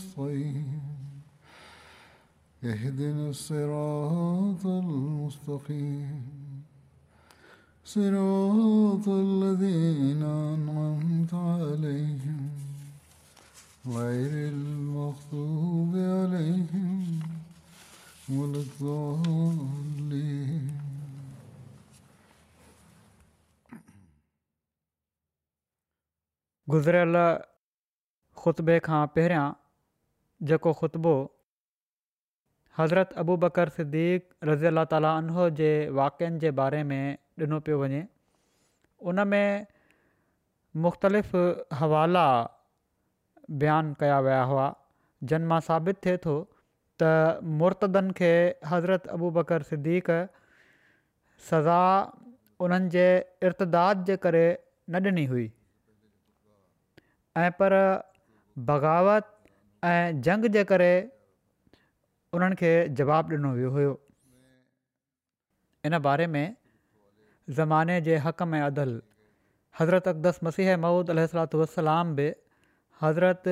الصيد 0.00 0.80
اهدنا 2.64 3.28
الصراط 3.34 4.64
المستقيم 4.84 6.20
صراط 7.84 9.06
الذين 9.26 10.22
أنعمت 10.52 11.32
عليهم 11.50 12.44
غير 13.96 14.32
المغضوب 14.54 15.92
عليهم 16.16 16.98
ولا 18.36 18.60
الضالين 18.66 20.74
गुज़िरियल 26.74 27.14
ख़ुतबे 28.40 28.76
खां 28.86 29.00
पहिरियां 29.14 29.46
जेको 30.48 30.72
ख़ुतबो 30.80 31.12
हज़रत 32.78 33.12
अबू 33.22 33.36
बकर 33.44 33.68
सिद्दीक़ 33.78 34.46
रज़ी 34.48 34.66
अला 34.72 34.84
ताला 34.92 35.12
جے 35.28 35.50
जे 35.56 35.90
वाक्यनि 36.00 36.38
जे 36.44 36.50
बारे 36.60 36.82
में 36.92 37.16
ॾिनो 37.40 37.58
पियो 37.66 37.78
वञे 37.80 38.00
उनमें 39.12 39.66
मुख़्तलिफ़ 40.84 41.74
हवाला 41.80 42.24
बयानु 43.62 43.94
कया 44.02 44.18
विया 44.26 44.42
हुआ 44.52 44.66
जन 45.32 45.42
मां 45.52 45.60
साबित 45.68 45.96
थिए 46.06 46.16
थो 46.26 46.34
त 47.02 47.10
मुर्तदनि 47.62 48.12
खे 48.20 48.32
हज़रत 48.72 49.06
अबू 49.16 49.30
बकर 49.40 49.64
सिद्दीक़ 49.72 50.10
सज़ा 51.50 51.80
उन्हनि 52.68 52.88
जे 52.96 53.06
इर्तदाद 53.50 54.08
जे 54.10 54.16
करे 54.26 54.44
न 54.90 55.00
ॾिनी 55.12 55.24
हुई 55.34 55.46
ऐं 57.44 57.50
पर 57.60 57.78
बग़ावत 58.72 59.39
ऐं 59.88 60.20
जंग 60.28 60.44
जे 60.56 60.62
करे 60.70 60.88
उन्हनि 62.38 62.56
खे 62.62 62.70
जवाबु 63.00 63.34
ॾिनो 63.36 63.52
वियो 63.58 63.70
हुयो 63.76 63.92
इन 65.88 65.98
बारे 66.06 66.26
में 66.34 66.42
ज़माने 67.58 68.00
जे 68.08 68.16
हक़ 68.26 68.42
में 68.52 68.60
अदल 68.60 68.92
हज़रत 69.78 70.08
अकदस 70.08 70.40
मसीह 70.48 70.76
महुूद 70.82 71.10
अलसलाम 71.14 72.14
बि 72.18 72.26
हज़रत 73.02 73.48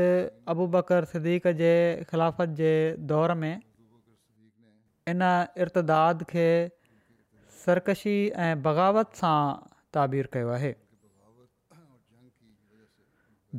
अबू 0.54 0.66
बकर 0.76 1.04
सदीक़ 1.12 1.48
जे 1.60 1.72
ख़िलाफ़त 2.10 2.48
जे 2.60 2.72
दौर 3.12 3.34
में 3.44 3.54
इन 5.12 5.30
इर्तदाद 5.66 6.24
खे 6.32 6.46
सरकशी 7.64 8.16
ऐं 8.48 8.50
बग़ावत 8.66 9.18
सां 9.22 9.36
ताबीर 9.96 10.28
कयो 10.36 10.52
आहे 10.58 10.74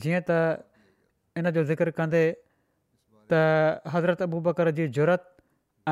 जीअं 0.06 0.22
त 0.30 0.40
इन 1.42 1.52
जो 1.58 1.64
ज़िक्र 1.72 1.92
कंदे 2.02 2.24
त 3.34 3.94
हज़रत 3.96 4.22
अबूबकर 4.28 4.72
जी 4.80 4.88
ज़रूरत 4.88 5.26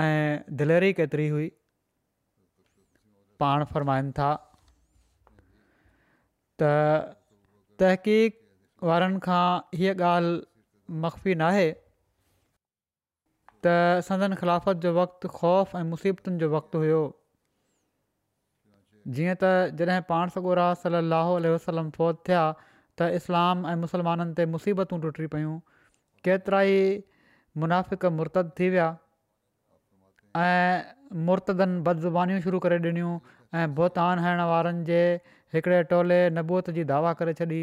ऐं 0.01 0.45
दिलेरी 0.61 0.91
केतिरी 0.99 1.27
हुई 1.35 1.47
पाण 3.43 3.65
फ़रमाईनि 3.73 4.11
था 4.19 4.29
त 6.61 6.71
तहक़ीक़ 7.81 8.87
वारनि 8.89 9.19
खां 9.25 9.43
हीअ 9.81 9.93
ॻाल्हि 10.11 10.95
मखफ़ी 11.03 11.33
नाहे 11.43 11.67
त 13.67 13.75
सदन 14.07 14.35
खिलाफ़त 14.41 14.81
जो 14.85 14.93
वक़्तु 14.99 15.27
ख़ौफ़ 15.37 15.75
ऐं 15.81 15.83
मुसीबतुनि 15.93 16.37
जो 16.45 16.49
वक़्तु 16.57 16.77
हुओ 16.85 17.03
जीअं 19.19 19.35
त 19.43 19.75
जॾहिं 19.81 20.07
पाण 20.09 20.33
सॻो 20.37 20.55
राज 20.61 20.81
सली 20.87 21.53
वसलम 21.57 21.93
फ़ौज 21.99 22.15
थिया 22.29 22.43
त 22.63 23.11
इस्लाम 23.21 23.65
ऐं 23.73 23.75
मुस्लमाननि 23.85 24.33
ते 24.41 24.45
मुसीबतूं 24.57 24.99
टुटी 25.05 25.29
पियूं 25.35 25.53
केतिरा 26.25 26.63
ई 26.71 26.81
मुनाफ़िक 27.63 28.06
मुर्तद 28.18 28.51
थी 28.59 28.68
विया 28.69 28.88
ऐं 30.38 31.18
मुर्तदनि 31.28 31.81
बदज़ुबानियूं 31.85 32.41
शुरू 32.45 32.57
करे 32.66 32.78
ॾिनियूं 32.88 33.13
ऐं 33.59 33.68
बोतान 33.75 34.19
हणण 34.23 34.41
वारनि 34.51 34.84
जे 34.90 35.00
हिकिड़े 35.53 35.81
टोले 35.94 36.19
नबूअत 36.38 36.69
जी 36.78 36.84
दावा 36.91 37.13
करे 37.22 37.34
छॾी 37.40 37.62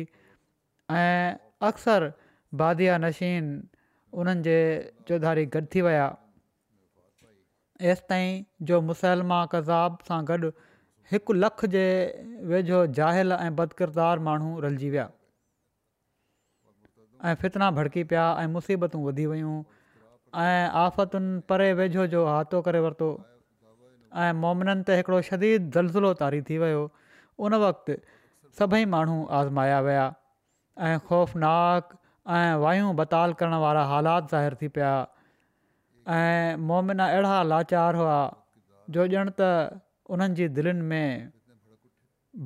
ऐं 0.99 1.37
अक्सर 1.69 2.07
बादि 2.63 2.89
नशीन 3.05 3.47
उन्हनि 4.23 4.43
जे 4.49 4.57
चौधारी 5.09 5.45
गॾु 5.57 5.63
थी 5.75 5.83
विया 5.89 6.09
जो 8.71 8.81
मुसलमा 8.89 9.39
कज़ाब 9.55 9.99
सां 10.09 10.19
गॾु 10.33 10.53
हिकु 11.13 11.33
लख 11.45 11.65
जे 11.77 11.85
वेझो 12.55 12.83
जाहिल 13.01 13.33
ऐं 13.39 13.55
बदकिरदार 13.63 14.27
माण्हू 14.31 14.53
रलिजी 14.67 14.91
विया 14.99 15.07
ऐं 17.29 17.35
फितना 17.45 17.71
भड़की 17.81 18.05
पिया 18.13 18.27
ऐं 18.43 18.47
मुसीबतूं 18.59 19.05
वधी 19.07 19.27
वियूं 19.35 19.57
ऐं 20.43 20.71
आफ़तुनि 20.83 21.41
परे 21.49 21.73
वेझो 21.79 22.07
जो 22.13 22.25
हाथो 22.27 22.61
करे 22.67 22.79
वरितो 22.85 23.09
ऐं 24.19 24.33
मोमिननि 24.45 24.83
ते 24.89 24.97
हिकिड़ो 24.99 25.21
शदीद 25.31 25.69
ज़लज़लो 25.77 26.11
तारी 26.23 26.41
थी 26.49 26.59
वियो 26.63 26.81
उन 27.47 27.55
वक़्तु 27.63 27.95
सभई 28.59 28.85
माण्हू 28.95 29.19
आज़माया 29.39 29.79
विया 29.89 30.05
ऐं 30.91 30.99
ख़ौफ़नाक 31.09 31.95
ऐं 32.35 32.57
वायूं 32.65 32.93
बताल 33.01 33.33
करण 33.41 33.55
वारा 33.67 33.85
हालात 33.93 34.31
ज़ाहिर 34.35 34.55
थी 34.63 34.69
पिया 34.79 34.91
ऐं 36.19 36.57
मोमिन 36.73 36.99
अहिड़ा 37.07 37.43
लाचार 37.55 37.95
हुआ 38.03 38.19
जो 38.97 39.07
ॼण 39.15 39.31
त 39.41 39.53
उन्हनि 40.15 40.35
जी 40.39 40.47
दिलनि 40.57 40.83
में 40.91 41.31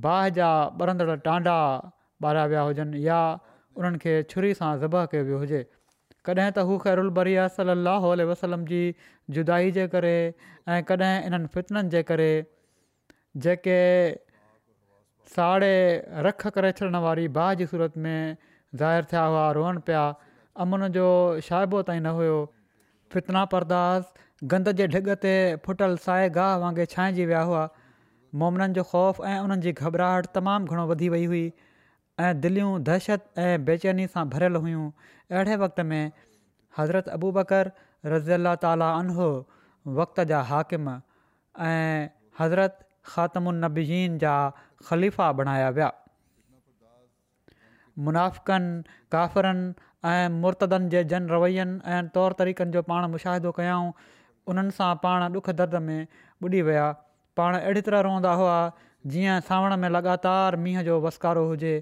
बाहि 0.05 0.31
जा 0.37 0.49
ॿरंदड़ 0.85 1.17
टांडा 1.29 1.55
ॿारिया 2.25 2.45
विया 2.53 2.61
हुजनि 2.69 3.01
या 3.09 3.23
उन्हनि 3.77 3.99
खे 4.05 4.13
छुरी 4.33 4.53
सां 4.63 4.71
ज़ब 4.85 4.95
कयो 5.15 5.25
वियो 5.31 5.39
हुजे 5.41 5.61
कॾहिं 6.27 6.49
त 6.55 6.63
हू 6.71 6.77
ख़ैरुबरी 6.85 7.35
सली 7.57 8.25
वसलम 8.31 8.65
जी 8.71 8.81
जुदाई 9.37 9.75
जे 9.79 9.85
करे 9.95 10.15
ऐं 10.21 10.79
कॾहिं 10.93 11.11
इन्हनि 11.29 11.51
फ़ितननि 11.55 11.93
जे 11.97 12.03
करे 12.13 12.31
जेके 13.47 13.77
साड़े 15.37 15.73
रख 16.29 16.47
करे 16.59 16.73
छॾण 16.81 17.01
वारी 17.07 17.27
भाउ 17.41 17.59
जी 17.63 17.67
सूरत 17.75 17.99
में 18.07 18.17
ज़ाहिर 18.17 19.11
थिया 19.13 19.25
हुआ 19.33 19.47
रोअनि 19.61 19.85
पिया 19.91 20.07
अमुन 20.67 20.89
जो 20.99 21.07
शाइबो 21.49 21.83
ताईं 21.91 22.01
न 22.07 22.15
हुयो 22.21 22.39
फितना 23.15 23.45
परदास 23.55 24.15
गंद 24.55 24.73
जे 24.81 24.87
ढिग 24.95 25.11
ते 25.27 25.35
फुटल 25.67 25.97
साए 26.07 26.27
गाह 26.39 26.55
वांगुरु 26.65 26.89
छांइजी 26.97 27.27
विया 27.33 27.45
हुआ 27.51 27.63
मोमननि 28.43 28.81
जो 28.81 28.83
ख़ौफ़ 28.93 29.25
ऐं 29.35 29.47
उन्हनि 29.47 29.67
जी 29.69 29.73
घबराहट 29.91 30.31
तमामु 30.39 30.75
घणो 30.75 30.87
वधी 30.93 31.09
वई 31.17 31.25
हुई 31.33 31.45
ऐं 32.27 32.41
दिलियूं 32.41 32.71
दहशत 32.87 33.25
ऐं 33.43 33.59
बेचैनी 33.67 34.07
सां 34.15 34.25
भरियलु 34.31 34.61
हुयूं 34.65 34.85
अहिड़े 35.33 35.57
वक़्त 35.63 35.81
में 35.91 36.13
हज़रत 36.79 37.09
अबूबकर 37.17 37.71
रज़ी 38.15 38.33
अला 38.37 38.55
ताली 38.65 38.89
अन 38.95 39.13
वक़्त 39.99 40.21
जा 40.31 40.41
हाकिम 40.49 40.89
ऐं 41.67 42.09
हज़रत 42.41 42.81
ख़ातमुनबीन 43.13 44.19
जा 44.25 44.33
ख़लीफ़ा 44.89 45.29
बणाया 45.43 45.69
विया 45.79 45.91
मुनाफ़क़नि 48.09 48.99
काफ़िरनि 49.17 49.69
ऐं 50.15 50.35
मुर्तदनि 50.43 50.89
जे 50.97 51.05
जन 51.15 51.31
रवैनि 51.35 51.81
ऐं 51.99 52.03
तौर 52.19 52.37
तरीक़नि 52.43 52.75
जो 52.79 52.83
पाण 52.91 53.09
मुशाहिदो 53.15 53.53
कयाऊं 53.61 53.93
उन्हनि 54.53 54.75
सां 54.81 54.91
पाण 55.07 55.29
ॾुख 55.39 55.51
दर्द 55.63 55.81
में 55.87 56.03
ॿुॾी 56.49 56.61
विया 56.71 56.85
पाण 57.41 57.57
अहिड़ी 57.63 57.81
तरह 57.91 58.05
रहंदा 58.11 58.35
हुआ 58.45 58.59
जीअं 59.15 59.41
सावण 59.49 59.77
में 59.85 59.89
लॻातार 59.97 60.57
मींहं 60.67 60.85
जो 60.85 61.01
वसकारो 61.03 61.43
हुजे 61.49 61.75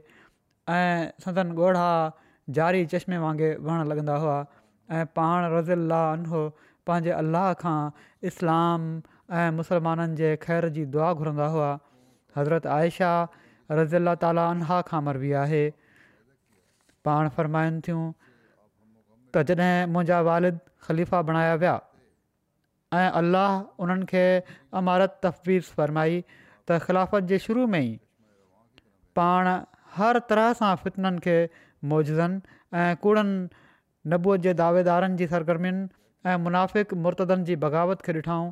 ऐं 0.68 1.10
संदसि 1.24 1.54
ॻोड़ा 1.56 1.84
जारी 2.56 2.80
चश्मे 2.92 3.18
वांगुरु 3.24 3.62
वणणु 3.66 3.84
लॻंदा 3.90 4.14
हुआ 4.22 4.38
ऐं 4.90 5.06
पाण 5.16 5.44
रज़ी 5.54 5.72
अला 5.72 6.02
अलो 6.12 6.40
पंहिंजे 6.86 7.10
अलाह 7.14 7.52
खां 7.62 7.78
इस्लाम 8.26 8.80
ऐं 9.30 9.50
मुसलमाननि 9.58 10.16
जे 10.20 10.30
ख़ैर 10.42 10.68
जी 10.76 10.84
दुआ 10.94 11.12
घुरंदा 11.14 11.46
हुआ 11.54 11.70
हज़रत 12.36 12.66
आयशा 12.78 13.12
रज़ी 13.70 13.96
अला 14.02 14.14
ताला 14.26 14.46
अलाह 14.54 14.80
खां 14.90 15.00
मरबी 15.08 15.30
आहे 15.42 15.62
पाण 17.06 17.28
फ़रमाइनि 17.38 17.80
थियूं 17.88 18.04
त 19.34 19.46
जॾहिं 19.52 19.86
मुंहिंजा 19.94 20.20
वालिद 20.30 20.60
ख़लीफ़ा 20.88 21.22
बणाया 21.30 21.54
विया 21.62 21.74
ऐं 23.02 23.08
अलाह 23.22 23.54
उन्हनि 23.86 24.06
खे 24.14 24.24
अमारत 24.82 25.16
तफ़वीज़ 25.26 25.72
फ़रमाई 25.80 26.20
त 26.34 26.78
ख़िलाफ़त 26.88 27.32
जे 27.34 27.38
शुरू 27.48 27.66
में 27.74 27.80
ई 27.80 27.98
पाण 29.18 29.54
हर 29.98 30.18
तरह 30.32 30.50
सां 30.60 30.72
फितननि 30.84 31.20
खे 31.26 31.34
मौजनि 31.92 32.40
ऐं 32.80 32.94
कूड़नि 33.04 33.36
नबूअ 34.14 34.36
जे 34.46 34.52
दावेदारनि 34.60 35.18
जी 35.22 35.28
सरगर्मियुनि 35.34 35.86
ऐं 36.30 36.36
मुनाफ़िक़ 36.46 36.92
मुर्तदनि 37.06 37.46
जी 37.50 37.56
बग़ावत 37.64 38.02
खे 38.08 38.12
ॾिठाऊं 38.20 38.50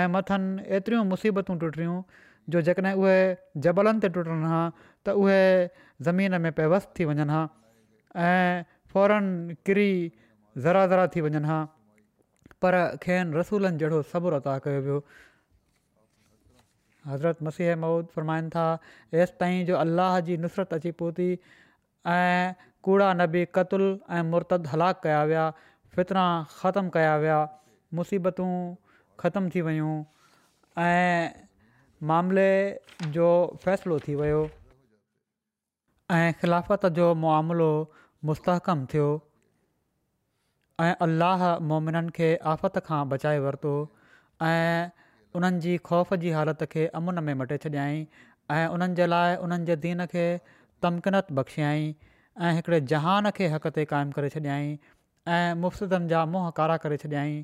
ऐं 0.00 0.06
मथनि 0.16 0.64
एतिरियूं 0.78 1.04
मुसीबतूं 1.12 1.58
टुटियूं 1.64 2.00
जो 2.54 2.60
जेकॾहिं 2.68 3.02
उहे 3.04 3.18
जबलनि 3.68 4.04
ते 4.04 4.08
टुटनि 4.16 4.52
हा 4.54 4.62
त 4.80 5.16
उहे 5.24 5.42
ज़मीन 6.08 6.40
में 6.46 6.50
पेवस 6.60 6.88
थी 6.98 7.08
वञनि 7.12 7.28
हा 7.34 7.42
ऐं 8.28 8.66
फौरन 8.94 9.30
किरी 9.70 9.90
ज़रा 10.66 10.86
ज़रा 10.94 11.06
थी 11.16 11.26
वञनि 11.28 11.48
हा 11.52 11.58
पर 12.64 12.78
खेनि 13.06 13.38
रसूलनि 13.40 13.84
जहिड़ो 13.84 14.02
सब्रु 14.12 14.40
अदा 14.42 14.58
कयो 14.66 14.80
वियो 14.88 15.00
हज़रत 17.08 17.42
मसीह 17.42 17.74
महुूद 17.84 18.06
फ़रमाइनि 18.14 18.48
था 18.54 18.64
एसिताईं 19.22 19.64
जो 19.70 19.76
अलाह 19.84 20.18
जी 20.28 20.36
नुसरत 20.44 20.74
अची 20.78 20.90
पहुती 21.02 21.28
ऐं 22.14 22.52
कूड़ा 22.88 23.12
नबी 23.20 23.44
क़तुल 23.58 23.84
ऐं 24.16 24.22
मुर्तद 24.32 24.66
हलाक 24.74 25.00
कया 25.04 25.22
विया 25.32 25.44
फितरां 25.96 26.28
ख़तमु 26.58 26.90
कया 26.96 27.16
विया 27.24 27.38
मुसीबतूं 28.00 28.50
ख़तम 29.22 29.48
थी 29.54 29.60
वियूं 29.68 29.94
ऐं 30.88 31.46
मामले 32.12 32.48
जो 33.16 33.28
फ़ैसिलो 33.64 33.98
थी 34.08 34.14
वियो 34.22 34.44
ऐं 36.16 36.28
ख़िलाफ़त 36.42 36.86
जो 37.00 37.08
मामिलो 37.24 37.70
मुस्तहकम 38.30 38.84
थियो 38.94 39.08
ऐं 40.86 40.94
अलाह 41.08 41.48
मोमिननि 41.72 42.14
खे 42.20 42.28
आफ़त 42.54 42.78
खां 42.88 43.00
बचाए 43.14 43.38
वरितो 43.46 43.72
ऐं 44.52 45.06
उन्हनि 45.36 45.60
जी 45.60 45.76
ख़ौफ़ 45.86 46.14
जी 46.22 46.30
हालति 46.30 46.66
खे 46.72 46.86
अमुन 47.00 47.22
में 47.24 47.32
मटे 47.40 47.56
छॾियई 47.64 48.06
ऐं 48.50 48.66
उन्हनि 48.76 48.94
जे 49.00 49.06
लाइ 49.06 49.34
उन्हनि 49.46 49.64
जे 49.70 49.76
दीन 49.84 50.04
खे 50.12 50.26
तमकिनत 50.82 51.32
बख़्शियई 51.38 51.94
ऐं 52.42 52.52
हिकिड़े 52.56 52.80
जहान 52.92 53.30
खे 53.38 53.48
हक़ 53.56 53.68
ते 53.78 53.84
क़ाइमु 53.92 54.12
करे 54.20 54.28
छॾियई 54.36 54.72
ऐं 55.36 55.54
मुफ़्तनि 55.64 56.08
जा 56.14 56.24
मुंहं 56.34 56.50
कारा 56.60 56.76
करे 56.84 56.96
छॾियई 57.04 57.34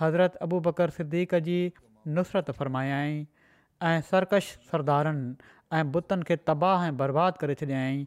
हज़रत 0.00 0.36
अबू 0.48 0.60
बकर 0.68 0.90
सिद्दीक़ 1.00 1.34
जी 1.50 1.58
नुसरत 2.20 2.50
फ़र्मायाई 2.60 3.20
ऐं 3.90 4.00
सरकश 4.12 4.48
सरदारनि 4.70 5.50
ऐं 5.80 5.84
बुतनि 5.98 6.30
खे 6.30 6.36
तबाह 6.52 6.86
ऐं 6.88 6.96
बर्बादु 7.04 7.44
करे 7.44 7.58
छॾियई 7.64 8.00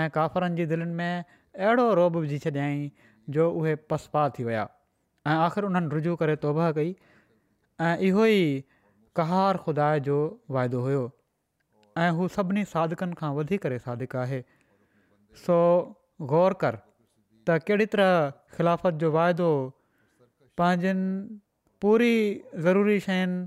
ऐं 0.00 0.08
काफ़रनि 0.18 0.62
जी 0.62 0.66
दिलनि 0.74 0.96
में 1.04 1.38
अहिड़ो 1.68 1.88
रोब 2.02 2.16
विझी 2.26 2.38
छॾियई 2.48 2.90
जो 3.38 3.50
उहे 3.62 3.74
पसपा 3.94 4.28
थी 4.38 4.44
विया 4.50 4.66
ऐं 5.28 5.34
आख़िर 5.44 5.64
उन्हनि 5.68 5.88
रुजू 5.94 6.12
करे 6.20 6.34
तौबा 6.42 6.66
कई 6.76 6.90
ऐं 7.86 7.94
इहो 8.08 8.26
ई 8.34 8.40
कहार 9.18 9.56
ख़ुदा 9.64 9.88
जो 10.06 10.14
वाइदो 10.56 10.80
हुयो 10.84 11.00
ऐं 12.04 12.10
हू 12.20 12.28
सभिनी 12.36 12.62
सादिकनि 12.70 13.18
खां 13.18 13.30
वधीक 13.40 13.66
सादिकु 13.88 14.18
आहे 14.22 14.38
सो 15.42 15.58
ग़ौर 16.32 16.56
कर 16.64 16.78
त 16.80 17.58
कहिड़ी 17.66 17.86
तरह 17.96 18.14
ख़िलाफ़त 18.56 19.02
जो 19.04 19.10
वाइदो 19.18 19.50
पंहिंजनि 20.62 21.40
पूरी 21.84 22.14
ज़रूरी 22.70 22.96
शयुनि 23.10 23.38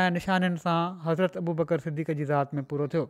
ऐं 0.00 0.06
निशानि 0.18 0.52
सां 0.68 0.78
हज़रत 1.10 1.40
अबू 1.44 1.58
बकर 1.64 1.84
सिद्दीक 1.88 2.16
जी 2.22 2.28
ज़ात 2.32 2.58
में 2.60 2.64
पूरो 2.74 2.88
थियो 2.96 3.06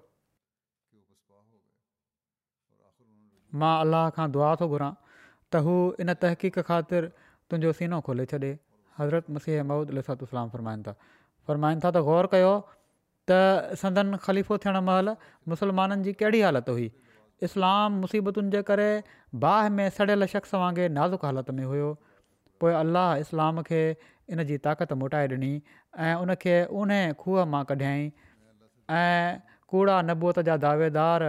मां 3.65 3.77
अलाह 3.87 4.11
खां 4.21 4.31
दुआ 4.39 4.53
थो 4.65 4.73
घुरां 4.77 4.93
त 5.09 5.67
हू 5.69 5.81
इन 6.07 6.19
तहक़ीक़ 6.27 6.61
ख़ातिर 6.71 7.17
तुंहिंजो 7.51 7.73
सीनो 7.79 7.99
खोले 8.07 8.25
छॾे 8.33 8.51
हज़रत 9.01 9.31
मसीह 9.37 9.63
महमूद 9.71 9.91
अलसत 9.97 10.21
इस्लाम 10.27 10.51
फ़रमाइनि 10.51 10.83
था 10.89 10.95
फ़रमाइनि 11.49 11.81
था 11.85 11.91
त 11.99 12.03
ग़ौर 12.09 12.29
कयो 12.35 12.51
त 13.31 13.79
सदन 13.83 14.19
खलीफ़ो 14.27 14.59
थियणु 14.67 14.83
महिल 14.89 15.13
मुस्लमाननि 15.53 16.05
जी 16.09 16.13
कहिड़ी 16.21 16.43
हालति 16.47 16.77
हुई 16.79 16.89
इस्लाम 17.49 18.01
मुसीबतुनि 18.05 18.55
जे 18.57 18.63
करे 18.71 18.89
बाहि 19.45 19.73
में 19.79 19.89
सड़ियल 19.99 20.27
शख़्स 20.35 20.55
वांगुरु 20.63 20.95
नाज़ुक 20.99 21.25
हालति 21.29 21.57
में 21.61 21.65
हुयो 21.73 21.91
पोइ 22.65 22.75
अलाह 22.81 23.25
इस्लाम 23.27 23.61
खे 23.71 23.83
इन 24.35 24.45
जी 24.51 24.59
ताक़त 24.69 24.93
मोटाए 25.05 25.27
ॾिनी 25.37 25.53
ऐं 26.11 26.15
उनखे 26.27 26.57
उन 26.83 26.93
खूह 27.25 27.45
मां 27.55 27.63
कढियईं 27.73 28.05
ऐं 29.01 29.57
कूड़ा 29.75 29.97
नबूत 30.11 30.39
जा 30.51 30.57
दावेदार 30.67 31.23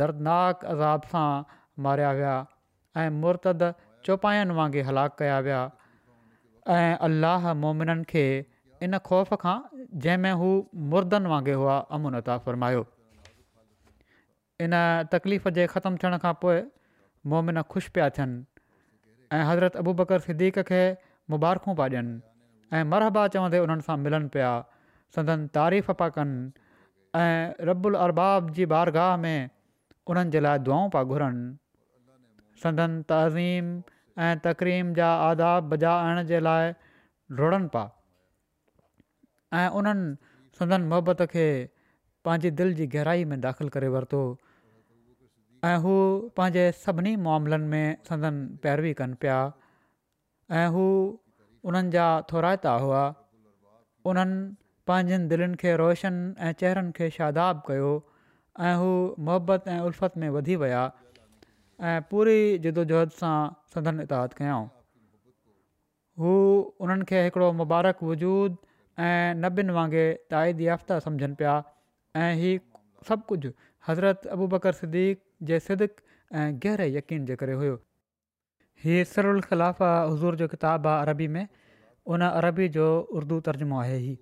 दर्दनाक 0.00 0.64
अज़ाब 0.76 1.02
सां 1.12 1.28
मारिया 1.86 2.12
विया 2.20 2.36
ऐं 3.02 3.08
मुर्तद 3.24 3.62
चौपायनि 4.08 4.52
वांगुरु 4.58 4.84
हलाक 4.88 5.12
कया 5.20 5.36
विया 5.46 5.60
ऐं 6.74 6.94
अलाह 7.06 7.42
मोमिननि 7.62 8.04
खे 8.12 8.24
इन 8.84 8.92
ख़ौफ़ 9.08 9.32
खां 9.42 9.56
जंहिंमें 10.04 10.34
हू 10.42 10.46
मुर्दनि 10.94 11.28
वांगुरु 11.32 11.58
हुआ 11.62 11.74
अमुन 11.96 12.12
अता 12.20 12.34
फ़र्मायो 12.46 12.82
इन 14.66 14.72
तकलीफ़ 15.14 15.48
जे 15.58 15.62
ख़तमु 15.72 15.96
थियण 16.04 16.16
खां 16.24 16.32
पोइ 16.44 16.62
मोमिन 17.32 17.60
ख़ुशि 17.74 17.90
पिया 17.98 18.06
थियनि 18.20 18.38
ऐं 19.36 19.42
हज़रत 19.50 19.76
अबू 19.82 19.92
बकर 20.00 20.24
सिद्दीक़ 20.28 20.60
खे 20.72 20.80
मुबारकूं 21.36 21.76
पिया 21.82 22.00
ॾियनि 22.00 22.18
ऐं 22.76 22.82
मरहबा 22.94 23.26
चवंदे 23.36 23.58
उन्हनि 23.66 23.84
सां 23.90 23.96
मिलनि 24.06 24.28
पिया 24.38 24.50
सदन 25.16 25.46
तारीफ़ 25.60 25.92
पिया 26.00 26.14
कनि 26.16 26.40
ऐं 27.26 27.68
रबुल 27.72 28.00
अरबाब 28.08 28.50
जी 28.56 28.66
बारगाह 28.76 29.12
में 29.28 29.50
उन्हनि 30.14 30.34
जे 30.38 30.42
लाइ 30.48 30.64
दुआऊं 30.72 30.90
पिया 30.98 31.06
घुरनि 31.14 31.44
सदन 32.66 32.98
तज़ीम 33.14 33.72
ऐं 34.26 34.34
तकरीम 34.44 34.92
जा 34.94 35.08
आदाब 35.24 35.68
बजा 35.70 35.90
आणण 36.06 36.26
जे 36.30 36.40
लाइ 36.46 36.70
रुड़नि 37.40 37.66
पिया 37.74 37.84
ऐं 39.62 39.68
उन्हनि 39.80 40.16
संदन 40.58 40.82
मोहबत 40.92 41.20
खे 41.34 41.44
पंहिंजी 42.24 42.50
दिलि 42.60 42.74
जी 42.80 42.86
गहराई 42.94 43.24
में 43.32 43.36
दाख़िलु 43.46 43.70
करे 43.76 43.88
वरितो 43.96 44.22
ऐं 45.70 45.76
हू 45.84 45.94
पंहिंजे 46.38 46.64
सभिनी 46.84 47.14
मामलनि 47.28 47.68
में 47.74 47.86
संदन 48.08 48.42
पैरवी 48.64 48.92
कनि 49.00 49.14
पिया 49.24 49.38
ऐं 50.62 50.66
हू 50.76 50.84
उन्हनि 51.70 51.94
जा 51.96 52.06
थोराइता 52.32 52.72
हुआ 52.86 53.04
उन्हनि 54.12 54.38
पंहिंजनि 54.90 55.30
दिलनि 55.34 55.60
खे 55.62 55.76
रोशन 55.84 56.20
ऐं 56.48 56.52
चहिरनि 56.62 56.92
खे 56.98 57.10
शादाब 57.18 57.62
कयो 57.70 57.94
ऐं 58.70 58.74
हू 58.82 58.90
ऐं 59.76 59.80
उल्फत 59.90 60.22
में 60.24 60.28
वधी 60.38 60.56
विया 60.64 60.84
ऐं 61.86 62.00
पूरी 62.10 62.36
जिदोजहद 62.66 63.10
सां 63.16 63.34
सदन 63.74 64.00
इतिहादु 64.04 64.36
कयाऊं 64.38 64.64
हू 66.22 66.30
हुननि 66.86 67.06
खे 67.10 67.20
हिकिड़ो 67.26 67.50
मुबारक 67.58 68.02
वजूद 68.08 68.56
ऐं 69.08 69.36
नबियुनि 69.44 69.76
वांगुरु 69.78 70.08
ताइदी 70.34 70.66
याफ़्ता 70.70 70.98
सम्झनि 71.06 71.38
पिया 71.42 71.52
ऐं 72.24 72.30
इहा 72.34 72.82
सभु 73.10 73.28
कुझु 73.32 73.52
हज़रत 73.90 74.26
अबू 74.36 74.48
बकर 74.56 74.78
सिद्दीक़ 74.82 75.22
जे 75.50 75.60
सिद 75.70 75.86
ऐं 75.88 76.48
गहरे 76.66 76.90
यकीन 77.00 77.30
जे 77.32 77.38
करे 77.44 77.56
हुयो 77.64 77.78
इहे 77.80 79.02
सर 79.16 79.30
उलख़लाफ़ा 79.34 79.92
हज़ूर 79.98 80.44
जो 80.44 80.50
किताबु 80.56 80.94
आहे 80.96 81.06
अरबी 81.08 81.28
में 81.38 81.44
उन 82.16 82.30
अरबी 82.34 82.68
जो 82.80 82.88
उर्दू 83.20 83.40
तर्जुमो 83.50 83.78
आहे 83.86 83.98
हीउ 84.08 84.16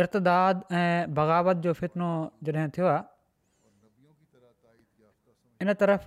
इर्तदाद 0.00 0.62
ऐं 0.76 1.14
बग़ावत 1.14 1.56
जो 1.64 1.72
फितनो 1.80 2.06
जॾहिं 2.48 2.68
थियो 2.76 2.88
इन 5.64 5.72
तरफ़ 5.80 6.06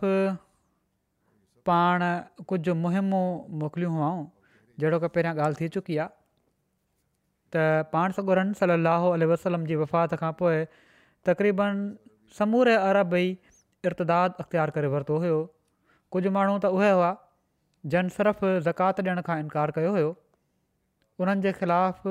पाण 1.69 2.03
कुझु 2.51 2.73
मुहिमूं 2.85 3.25
मोकिलियूं 3.63 3.91
हुआ 3.97 4.07
जहिड़ो 4.79 4.99
की 5.03 5.07
पहिरियां 5.17 5.35
ॻाल्हि 5.37 5.59
थी 5.65 5.69
चुकी 5.75 5.97
आहे 6.03 6.09
त 7.55 7.91
पाण 7.93 8.17
सॻोरन 8.17 8.53
सली 8.61 9.27
वसलम 9.33 9.65
जी 9.71 9.75
वफ़ात 9.81 10.15
खां 10.23 10.31
पोइ 10.41 10.65
तक़रीबन 11.29 11.85
समूरे 12.39 12.75
अरब 12.89 13.13
ई 13.21 13.89
इर्तदाद 13.91 14.41
अख़्तियार 14.45 14.75
करे 14.79 14.89
वरितो 14.95 15.19
हुयो 15.27 15.37
कुझु 16.17 16.31
माण्हू 16.39 16.57
त 16.65 16.73
उहे 16.79 16.89
हुआ 16.97 17.11
जन 17.95 18.09
सिर्फ़ु 18.17 18.51
ज़कात 18.69 19.03
ॾियण 19.07 19.21
खां 19.29 19.37
इनकार 19.45 19.75
कयो 19.79 19.93
हुयो 19.99 20.11
उन्हनि 21.23 21.53
ख़िलाफ़ 21.61 22.09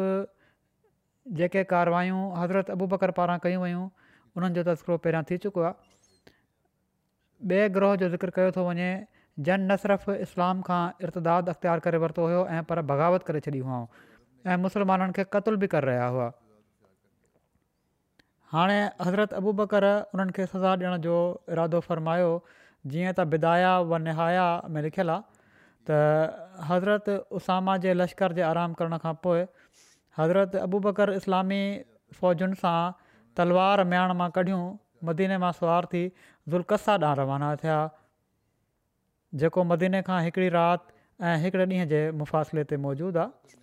जेके 1.32 1.62
कारवायूं 1.64 2.36
हज़रत 2.38 2.70
अबू 2.70 2.86
बकर 2.86 3.10
पारां 3.18 3.38
कयूं 3.42 3.62
वयूं 3.62 3.88
उन्हनि 4.36 4.54
जो 4.54 4.62
तस्करो 4.68 4.96
पहिरियां 5.04 5.24
थी 5.30 5.38
चुको 5.46 5.62
आहे 5.68 5.92
ॿिए 7.44 7.68
ग्रोह 7.76 7.94
जो 8.02 8.08
ज़िक्र 8.14 8.30
कयो 8.38 8.50
थो 8.56 8.62
वञे 8.68 8.88
जन 9.46 9.60
न 9.60 9.76
सिर्फ़ु 9.84 10.12
इस्लाम 10.26 10.60
खां 10.68 10.82
इर्तदाद 11.08 11.48
अख़्तियार 11.54 11.80
करे 11.86 11.98
वरितो 12.04 12.26
हुयो 12.26 12.46
ऐं 12.46 12.62
पर 12.72 12.80
बग़ावत 12.92 13.22
करे 13.30 13.40
छॾियूं 13.48 13.66
हुआ 13.66 14.52
ऐं 14.52 14.56
मुस्लमाननि 14.66 15.12
खे 15.20 15.24
क़तल 15.38 15.56
बि 15.64 15.72
करे 15.76 15.86
रहिया 15.92 16.06
हुआ 16.18 16.28
हाणे 18.56 18.78
हज़रत 19.02 19.32
अबू 19.42 19.52
बकर 19.64 19.88
उन्हनि 20.14 20.32
खे 20.40 20.46
सज़ा 20.54 20.74
ॾियण 20.84 20.96
जो 21.08 21.16
इरादो 21.56 21.80
फ़रमायो 21.90 22.30
जीअं 22.92 23.12
त 23.12 23.26
बिदाया 23.34 23.74
व 23.80 23.98
निहाया 24.06 24.46
में 24.76 24.80
लिखियलु 24.88 25.12
आहे 25.18 25.50
त 25.90 26.64
हज़रत 26.72 27.10
उसामा 27.42 27.76
जे 27.86 27.94
लश्कर 28.00 28.32
जे 28.40 28.50
आराम 28.54 28.72
करण 28.80 28.98
खां 29.06 29.14
पोइ 29.28 29.46
हज़रत 30.18 30.54
अबू 30.66 30.78
बकर 30.86 31.10
इस्लामी 31.20 31.62
फ़ौजुनि 32.18 32.58
सां 32.62 32.92
तलवार 33.40 33.84
मियाण 33.92 34.14
मां 34.20 34.28
कढियूं 34.36 34.64
मदीने 35.10 35.38
मां 35.44 35.52
सवार 35.60 35.86
थी 35.94 36.02
ज़ुल्का 36.54 36.78
ॾांहुं 36.96 37.18
रवाना 37.22 37.48
थिया 37.62 37.78
जेको 39.42 39.64
मदीने 39.72 40.02
खां 40.10 40.18
हिकिड़ी 40.28 40.48
राति 40.56 40.92
ऐं 41.30 41.34
हिकिड़े 41.46 41.66
ॾींहं 41.70 41.88
जे 41.94 42.02
मुफ़ासिले 42.22 42.64
ते 42.72 42.78
मौजूदु 42.86 43.22
आहे 43.26 43.62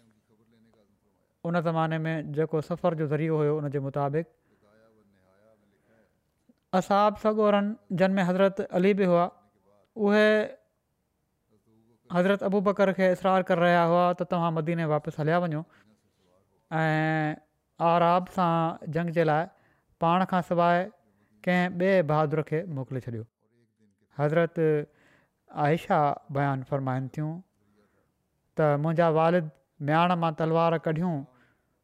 उन 1.52 1.62
ज़माने 1.68 1.98
में 2.08 2.32
जेको 2.40 2.62
सफ़र 2.72 3.02
जो 3.04 3.08
ज़रियो 3.14 3.38
हुयो 3.44 3.56
उनजे 3.62 3.80
मुताबिक़ 3.90 4.28
असाब 6.80 7.22
सॻोरनि 7.22 8.02
जंहिंमें 8.02 8.24
हज़रत 8.32 8.68
अली 8.82 8.92
बि 9.00 9.06
हुआ 9.14 9.24
उहे 10.10 10.28
हज़रत 12.16 12.44
अबू 12.50 12.60
बकर 12.68 12.92
खे 13.00 13.10
इसरार 13.18 13.48
करे 13.50 13.64
रहिया 13.66 13.82
हुआ 13.94 14.04
त 14.14 14.30
तव्हां 14.34 14.52
मदीने 14.60 14.86
वापसि 14.94 15.20
हलिया 15.22 15.40
वञो 15.46 15.64
ऐं 16.80 17.34
आराब 17.86 18.28
सां 18.36 18.52
जंग 18.98 19.10
जे 19.18 19.24
लाइ 19.30 19.46
पाण 20.04 20.24
खां 20.34 20.42
सवाइ 20.50 20.84
कंहिं 21.48 21.80
ॿिए 21.86 21.96
बहादुर 22.12 22.42
खे 22.52 22.62
मोकिले 22.78 23.02
छॾियो 23.06 23.24
हज़रत 24.20 24.60
आयशा 25.64 25.98
बयानु 26.38 26.68
फ़रमाइनि 26.70 27.10
थियूं 27.18 27.32
त 28.60 28.84
मुंहिंजा 28.86 29.08
वालिद 29.18 29.50
म्याण 29.90 30.14
मां 30.24 30.30
तलवार 30.44 30.78
कढियूं 30.88 31.16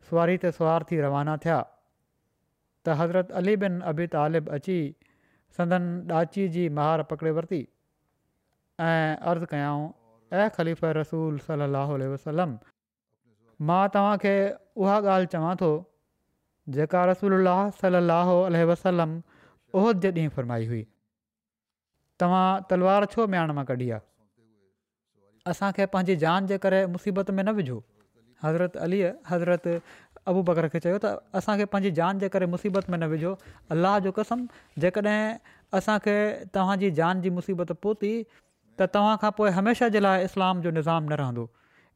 सुवारी 0.10 0.38
ते 0.46 0.52
सुवार 0.60 0.88
थी 0.92 1.02
रवाना 1.08 1.36
थिया 1.48 1.58
त 1.70 2.98
हज़रत 3.04 3.36
अली 3.42 3.58
बिन 3.66 3.80
अबी 3.94 4.10
तालिब 4.16 4.54
अची 4.60 4.80
संदन 5.60 5.92
ॾाची 6.22 6.48
जी 6.56 6.66
महार 6.80 7.06
पकिड़े 7.12 7.36
वरिती 7.42 7.60
ऐं 8.88 9.22
अर्ज़ु 9.36 9.54
कयाऊं 9.58 9.86
ऐं 10.40 10.50
ख़लीफ़ 10.60 10.90
रसूल 11.02 11.46
सलाहु 11.52 12.00
वसलम 12.16 12.56
मां 13.66 13.88
तव्हांखे 13.94 14.32
उहा 14.76 14.96
ॻाल्हि 15.14 15.28
चवां 15.34 15.56
थो 15.62 15.70
जेका 16.76 17.06
रसोल 17.12 17.48
सलाहु 17.82 18.34
वसलम 18.72 19.18
उहिद 19.80 20.00
जे 20.06 20.12
ॾींहुं 20.12 20.34
फरमाई 20.36 20.66
हुई 20.74 20.84
तव्हां 22.22 22.46
तलवार 22.70 23.06
छो 23.16 23.26
माण 23.36 23.52
मां 23.60 23.66
कढी 23.72 23.90
आहे 23.92 24.06
असांखे 25.54 25.86
पंहिंजी 25.94 26.16
जान 26.24 26.48
जे 26.48 26.58
करे 26.66 26.86
मुसीबत 26.94 27.32
में 27.32 27.44
न 27.44 27.50
विझो 27.60 27.84
हज़रत 28.44 28.76
अली 28.88 29.02
हज़रत 29.30 29.68
अबू 30.32 30.42
बकर 30.48 30.68
खे 30.74 30.80
चयो 30.86 30.98
त 31.04 31.14
असांखे 31.42 31.66
पंहिंजी 31.76 31.92
जान 32.00 32.20
जे 32.24 32.30
करे 32.34 32.46
मुसीबत 32.56 32.90
में 32.90 32.98
न 32.98 33.08
विझो 33.14 33.32
अलाह 33.76 33.98
जो 34.08 34.12
कसम 34.18 34.44
जेकॾहिं 34.84 35.54
असांखे 35.82 36.18
तव्हांजी 36.58 36.90
जान 37.00 37.22
जी 37.22 37.30
मुसीबत 37.38 37.72
पहुती 37.86 38.12
त 38.82 38.90
तव्हां 38.98 39.16
खां 39.24 39.32
पोइ 39.40 39.50
हमेशह 39.60 39.88
जे 39.96 40.00
लाइ 40.08 40.26
इस्लाम 40.32 40.62
जो 40.68 40.72
निज़ाम 40.80 41.04
न 41.04 41.18
रहंदो 41.24 41.48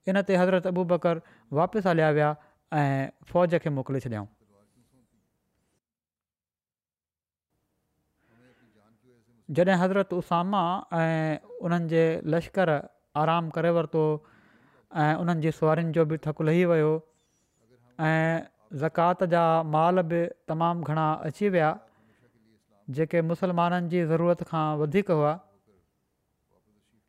इन 0.10 0.22
ते 0.27 0.36
हज़रत 0.38 0.67
अबू 0.67 0.84
बकर 0.91 1.22
वापसि 1.53 1.88
हलिया 1.89 2.10
विया 2.17 2.29
ऐं 2.74 3.10
फ़ौज 3.31 3.53
खे 3.63 3.70
मोकिले 3.70 4.00
छॾियाऊं 4.05 4.27
जॾहिं 9.58 9.75
हज़रत 9.84 10.13
उसामा 10.24 10.62
ऐं 11.00 11.39
उन्हनि 11.67 12.05
लश्कर 12.36 12.70
आराम 13.24 13.50
करे 13.58 13.70
वरितो 13.77 14.03
ऐं 15.03 15.13
उन्हनि 15.22 15.41
जी 15.51 15.91
जो 15.98 16.05
बि 16.13 16.17
थकु 16.25 16.43
लही 16.50 16.65
वियो 16.72 16.91
ज़कात 18.84 19.24
जा 19.34 19.43
माल 19.74 20.01
बि 20.13 20.22
तमामु 20.51 20.84
घणा 20.93 21.05
अची 21.29 21.50
विया 21.58 21.70
जेके 22.98 23.22
मुसलमाननि 23.34 23.89
जी 23.93 24.03
ज़रूरत 24.13 24.43
खां 24.53 24.65
वधीक 24.81 25.12
हुआ 25.12 25.34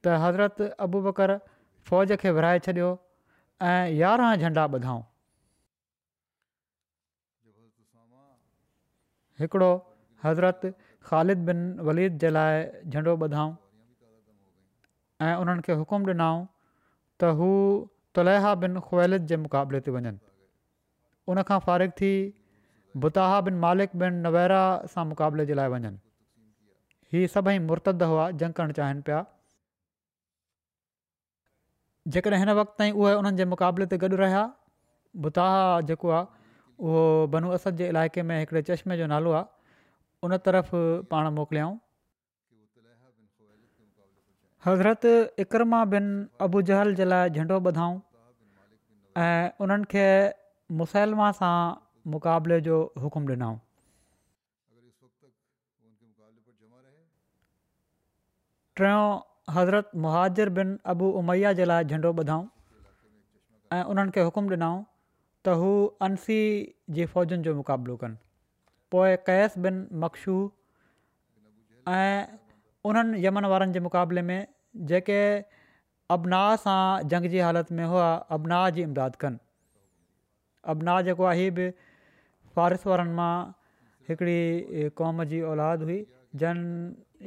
त 0.05 0.21
हज़रत 0.27 0.61
अबू 0.89 0.99
ॿकर 1.15 1.39
फ़ौज 1.91 2.13
खे 2.25 2.31
विराए 2.39 2.59
छॾियो 2.67 2.89
ऐं 3.71 3.81
यारहं 4.01 4.45
झंडा 4.47 4.67
ॿधाऊं 4.79 5.03
हिकिड़ो 9.43 9.71
हज़रत 10.25 10.65
ख़ालिद 11.07 11.45
बिन 11.47 11.63
वलीद 11.89 12.19
जे 12.25 12.31
लाइ 12.35 12.63
झंडो 12.91 13.15
ॿधाऊं 13.29 13.55
ऐं 15.29 15.35
उन्हनि 15.45 15.63
खे 15.69 15.79
हुकुम 15.83 16.07
ॾिनाऊं 16.15 16.45
त 17.23 17.33
हू 17.41 17.51
तुलहा 18.19 18.55
बिन 18.67 18.79
ख़्वेलिद 18.89 19.27
जे 19.33 19.37
मुक़ाबले 19.49 19.81
ते 19.89 19.95
वञनि 19.97 20.15
उनखां 21.35 21.59
फ़ारिक़ु 21.67 21.97
थी 22.01 22.15
बुताहा 23.03 23.41
बिन 23.49 23.61
मालिक 23.67 23.99
बिन 24.05 24.23
नवैरा 24.29 24.63
सां 24.95 25.05
मुक़ाबले 25.11 25.47
जे 25.51 25.59
लाइ 25.61 25.71
वञनि 25.75 25.93
हीअ 27.15 27.29
सभई 27.37 27.59
मुर्तद 27.69 28.03
हुआ 28.13 28.27
झंकणु 28.43 28.77
चाहिनि 28.81 29.07
पिया 29.09 29.21
जेकॾहिं 32.11 32.39
हिन 32.41 32.51
वक़्तु 32.59 32.75
ताईं 32.79 32.93
उहे 32.99 33.15
उन्हनि 33.23 33.37
जे 33.39 33.45
मुक़ाबले 33.47 33.87
ते 33.87 33.97
गॾु 34.03 34.17
रहिया 34.19 34.43
बुताहा 35.23 35.81
जेको 35.87 36.09
आहे 36.11 36.27
उहो 36.83 37.51
असद 37.57 37.77
जे 37.79 37.89
इलाइक़े 37.95 38.23
में 38.27 38.39
हिकिड़े 38.43 38.63
चश्मे 38.71 38.97
जो 38.99 39.07
नालो 39.07 39.31
आहे 39.39 39.45
उन 40.27 40.37
तरफ़ 40.47 40.71
पाण 41.11 41.27
मोकिलियाऊं 41.39 41.77
हज़रत 44.67 45.39
इकरमा 45.47 45.85
बिन 45.95 46.05
जहल 46.41 46.95
जे 46.99 47.05
लाइ 47.07 47.31
झंडो 47.31 47.59
ॿधाऊं 47.71 48.01
ऐं 49.23 49.51
उन्हनि 49.63 49.85
खे 49.95 50.07
मुसैलमा 50.83 51.31
सां 51.39 51.55
मुक़ाबले 52.11 52.61
जो 52.67 52.83
हुकुम 53.03 53.31
ॾिनऊं 53.31 53.57
टियों 58.77 59.09
हज़रत 59.51 59.91
मुहाजिर 60.07 60.49
बिन 60.57 60.77
अबू 60.95 61.11
उमैया 61.21 61.53
जे 61.61 61.65
लाइ 61.71 61.85
झंडो 61.85 62.11
ॿुधाऊं 62.23 62.45
ऐं 63.77 63.83
उन्हनि 63.93 64.11
खे 64.17 64.23
हुकुम 64.29 64.47
ॾिनऊं 64.55 64.77
त 65.45 65.57
हू 65.63 65.71
अनसी 66.09 66.37
जे 66.99 67.07
फ़ौजनि 67.15 67.43
जो 67.47 67.55
मुक़ाबिलो 67.61 67.97
कनि 68.05 68.17
पोइ 68.95 69.17
कैस 69.31 69.59
बिन 69.67 69.81
मख़्शू 70.05 70.37
ऐं 71.89 72.27
उन्हनि 72.91 73.25
यमन 73.27 73.51
वारनि 73.55 73.79
जे 73.79 73.81
मुक़ाबले 73.89 74.23
में 74.31 74.47
जेके 74.93 75.19
अबना 76.19 76.43
सां 76.67 76.79
जंग 77.15 77.31
जी 77.35 77.39
हालति 77.47 77.75
में 77.81 77.85
हुआ 77.95 78.07
अबना 78.39 78.63
जी 78.79 78.87
इमदाद 78.91 79.17
कनि 79.25 79.43
अबना 80.75 80.97
जेको 81.11 81.25
आहे 81.33 81.43
हीअ 81.43 81.55
बि 81.59 81.69
फ़ारिस 82.57 82.87
वारनि 82.93 83.19
मां 83.23 83.35
हिकिड़ी 84.11 84.89
क़ौम 85.03 85.25
जी 85.35 85.41
औलाद 85.55 85.83
हुई 85.89 86.01
जन 86.45 86.69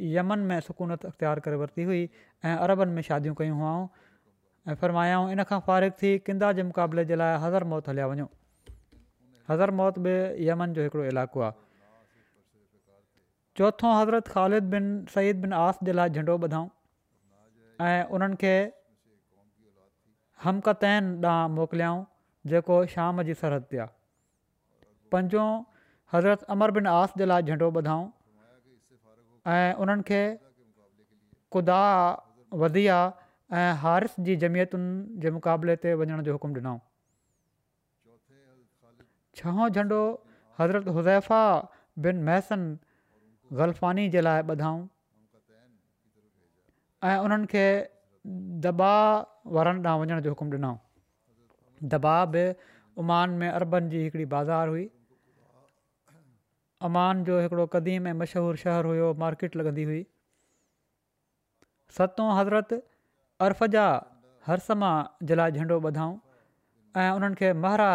यमन 0.02 0.40
में 0.50 0.60
सुकूनत 0.62 1.06
अख़्तियार 1.06 1.40
करे 1.40 1.56
वरिती 1.58 1.84
हुई 1.84 2.04
ऐं 2.46 2.56
अरबनि 2.56 2.92
में 2.94 3.02
शादियूं 3.02 3.36
कयूं 3.36 3.58
हुआऊं 3.58 3.88
ऐं 4.72 4.76
फ़रमायाऊं 4.82 5.32
इन 5.32 5.44
खां 5.44 5.60
फ़ारिग 5.68 5.92
थी 6.02 6.18
किंदा 6.28 6.52
जे 6.60 6.64
मुक़ाबले 6.64 7.06
जे 7.12 7.16
लाइ 7.16 7.38
हज़र 7.44 7.64
मौत 7.74 7.88
हलिया 7.90 8.08
वञो 8.08 8.30
हज़र 9.50 9.72
मौत 9.82 10.00
बि 10.08 10.16
यमन 10.48 10.74
जो 10.74 10.84
हिकिड़ो 10.88 11.06
इलाइक़ो 11.14 11.42
आहे 11.48 11.54
चोथों 13.58 13.92
हज़रत 14.00 14.28
ख़ालिद 14.28 14.64
बिन 14.74 14.90
सईद 15.16 15.42
बिन 15.46 15.54
आस 15.64 15.80
जे 15.90 15.94
लाइ 15.94 16.10
झंडो 16.22 16.38
ॿधाऊं 16.48 16.68
ऐं 17.92 18.04
उन्हनि 18.18 18.36
खे 18.44 18.54
हमकतैन 20.44 21.14
ॾांहुं 21.26 21.56
मोकिलियाऊं 21.60 22.04
जेको 22.54 22.80
शाम 22.96 23.22
जी 23.30 23.34
सरहद 23.44 23.70
ते 23.72 23.78
आहे 23.86 24.90
पंजो 25.14 25.46
हज़रत 26.14 26.44
अमर 26.58 26.72
बिन 26.80 26.88
आस 26.98 27.14
जे 27.22 27.26
लाइ 27.34 27.48
झंडो 27.54 27.72
ॿधाऊं 27.82 28.06
ऐं 29.52 29.74
उन्हनि 29.86 30.04
खे 30.08 30.22
ख़ुदा 31.54 31.82
वधिया 32.62 32.98
ऐं 33.54 33.72
हारिस 33.82 34.16
जी 34.26 34.36
जमियतुनि 34.44 35.22
जे 35.22 35.32
मुक़ाबले 35.38 35.76
ते 35.84 35.94
वञण 36.02 36.22
जो 36.28 36.34
हुकुम 36.34 36.52
ॾिनो 36.58 36.74
छहों 39.38 39.68
झंडो 39.70 40.02
हज़रत 40.60 40.88
हुज़ैफा 40.98 41.42
बिन 42.06 42.24
महसन 42.30 42.62
ग़लफानी 43.62 44.08
जे 44.10 44.22
लाइ 44.22 44.42
ॿधऊं 44.44 44.82
ऐं 47.10 47.18
उन्हनि 47.26 47.48
खे 47.54 47.66
दॿा 48.66 48.96
वारनि 49.58 49.88
ॾांहुं 49.88 50.02
वञण 50.02 50.22
जो 50.26 50.78
दॿा 51.98 52.18
बि 52.34 52.46
उमान 53.02 53.30
में 53.42 53.50
अरबनि 53.50 54.08
जी 54.18 54.26
बाज़ार 54.34 54.68
हुई 54.68 54.90
अमान 56.88 57.24
जो 57.28 57.36
हिकिड़ो 57.44 57.66
क़दीम 57.76 58.08
ऐं 58.10 58.14
मशहूरु 58.22 58.60
शहरु 58.64 58.90
हुयो 58.94 59.06
मार्केट 59.22 59.56
लॻंदी 59.60 59.84
हुई 59.92 60.00
सतों 61.98 62.26
हज़रत 62.40 62.74
अर्फ़ 63.46 63.64
जा 63.76 63.86
जला 64.50 64.94
जे 65.30 65.36
लाइ 65.42 65.62
झंडो 65.62 65.78
ॿधाऊं 65.90 66.16
ऐं 67.04 67.08
उन्हनि 67.20 67.36
खे 67.40 67.52
महरा 67.66 67.88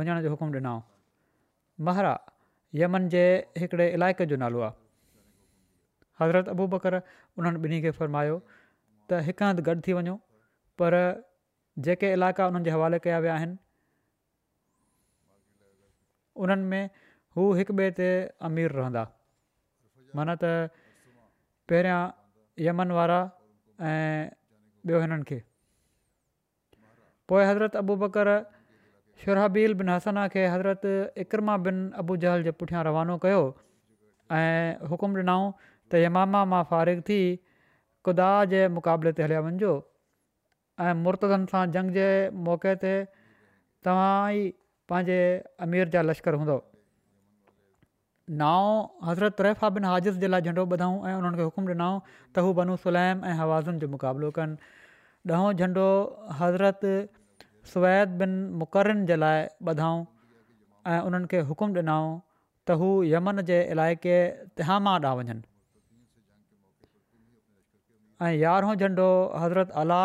वञण 0.00 0.20
जो 0.26 0.30
हुकुम 0.34 0.52
ॾिनाऊं 0.58 0.82
महरा 1.88 2.12
यमन 2.82 3.08
जे 3.14 3.24
हिकिड़े 3.62 3.88
इलाइक़े 3.96 4.26
जो 4.32 4.36
नालो 4.42 4.60
आहे 4.66 4.74
हज़रत 6.20 6.48
अबू 6.54 6.66
बकर 6.76 6.98
उन्हनि 6.98 7.62
ॿिन्ही 7.66 7.80
खे 7.86 7.90
फ़र्मायो 8.00 8.36
त 8.52 9.24
हिकु 9.30 9.48
हंधि 9.48 9.64
गॾु 9.70 9.74
थी 9.88 9.96
वञो 9.98 10.14
पर 10.82 10.98
जेके 11.88 12.12
इलाइक़ा 12.18 12.46
उन्हनि 12.52 12.70
जे 12.70 12.76
हवाले 12.78 13.02
कया 13.08 13.18
विया 13.26 13.34
आहिनि 13.40 13.58
उन्हनि 16.44 16.70
में 16.74 17.04
हू 17.36 17.42
हिक 17.56 17.70
ॿिए 17.70 17.90
ते 17.96 18.04
अमीर 18.48 18.72
रहंदा 18.80 19.00
माना 20.18 20.34
त 20.42 20.50
पहिरियां 21.72 21.98
यमन 22.66 22.92
वारा 22.98 23.16
ऐं 23.88 24.28
ॿियो 24.90 25.00
हिननि 25.02 25.24
खे 25.30 25.36
पोइ 27.32 27.42
हज़रत 27.50 27.74
अबू 27.80 27.96
बकर 28.04 28.30
शुरहबील 29.24 29.76
बिन 29.80 29.90
हसना 29.94 30.22
खे 30.36 30.44
हज़रत 30.54 30.86
इकरमा 31.24 31.56
बिन 31.66 31.82
अबू 32.04 32.16
जहल 32.24 32.44
जे 32.48 32.54
पुठियां 32.62 32.84
रवानो 32.88 33.16
कयो 33.26 33.42
ऐं 34.38 34.88
हुकुम 34.94 35.18
ॾिनऊं 35.24 35.50
त 35.64 36.00
यमामा 36.04 36.42
मां 36.54 36.60
फारिग 36.72 37.02
थी 37.10 37.18
ख़ुदा 38.06 38.30
जे 38.54 38.62
मुक़ाबले 38.78 39.12
ते 39.20 39.26
हलिया 39.26 39.42
वञिजो 39.48 39.74
ऐं 40.86 40.96
मुर्तदनि 41.04 41.52
सां 41.54 41.64
जंग 41.76 41.98
जे 42.00 42.08
मौक़े 42.48 42.72
ते 42.86 42.94
तव्हां 43.90 44.16
ई 44.38 44.48
पंहिंजे 44.94 45.20
अमीर 45.68 45.92
जा 45.96 46.06
लश्कर 46.12 46.40
हूंदो 46.44 46.58
नाओ 48.30 48.62
हज़रत 49.06 49.36
तुरैफ़ा 49.38 49.68
बिन 49.74 49.84
हाजिज़ 49.84 50.16
जे 50.20 50.28
लाइ 50.28 50.42
झंडो 50.50 50.62
ॿधाऊं 50.76 50.94
ऐं 51.08 51.12
उन्हनि 51.18 51.36
खे 51.38 51.42
हुकुम 51.42 51.66
ॾिनाऊं 51.70 52.00
त 52.34 52.38
हू 52.46 52.52
बनू 52.60 52.76
सुलैम 52.84 53.22
ऐं 53.24 53.32
हवाज़नि 53.40 53.78
जो 53.82 53.88
मुक़ाबिलो 53.92 54.30
कनि 54.38 55.30
ॾहों 55.34 55.52
झंडो 55.52 55.84
हज़रत 56.40 56.80
सुवैद 57.74 58.16
बिन 58.22 58.32
मुक़रिन 58.62 59.04
जे 59.12 59.16
लाइ 59.24 59.46
ॿधाऊं 59.74 60.02
ऐं 60.94 60.98
उन्हनि 61.10 61.30
खे 61.34 61.40
हुकुम 61.52 61.78
ॾिनाऊं 61.80 62.10
त 62.66 62.78
हू 62.82 62.90
यमन 63.12 63.40
जे 63.52 63.60
इलाइक़े 63.78 64.18
तिहामा 64.58 64.96
ॾांहुं 64.98 65.16
वञनि 65.22 65.40
ऐं 68.26 68.34
यारहों 68.42 68.74
झंडो 68.74 69.08
हज़रत 69.44 69.70
अला 69.84 70.02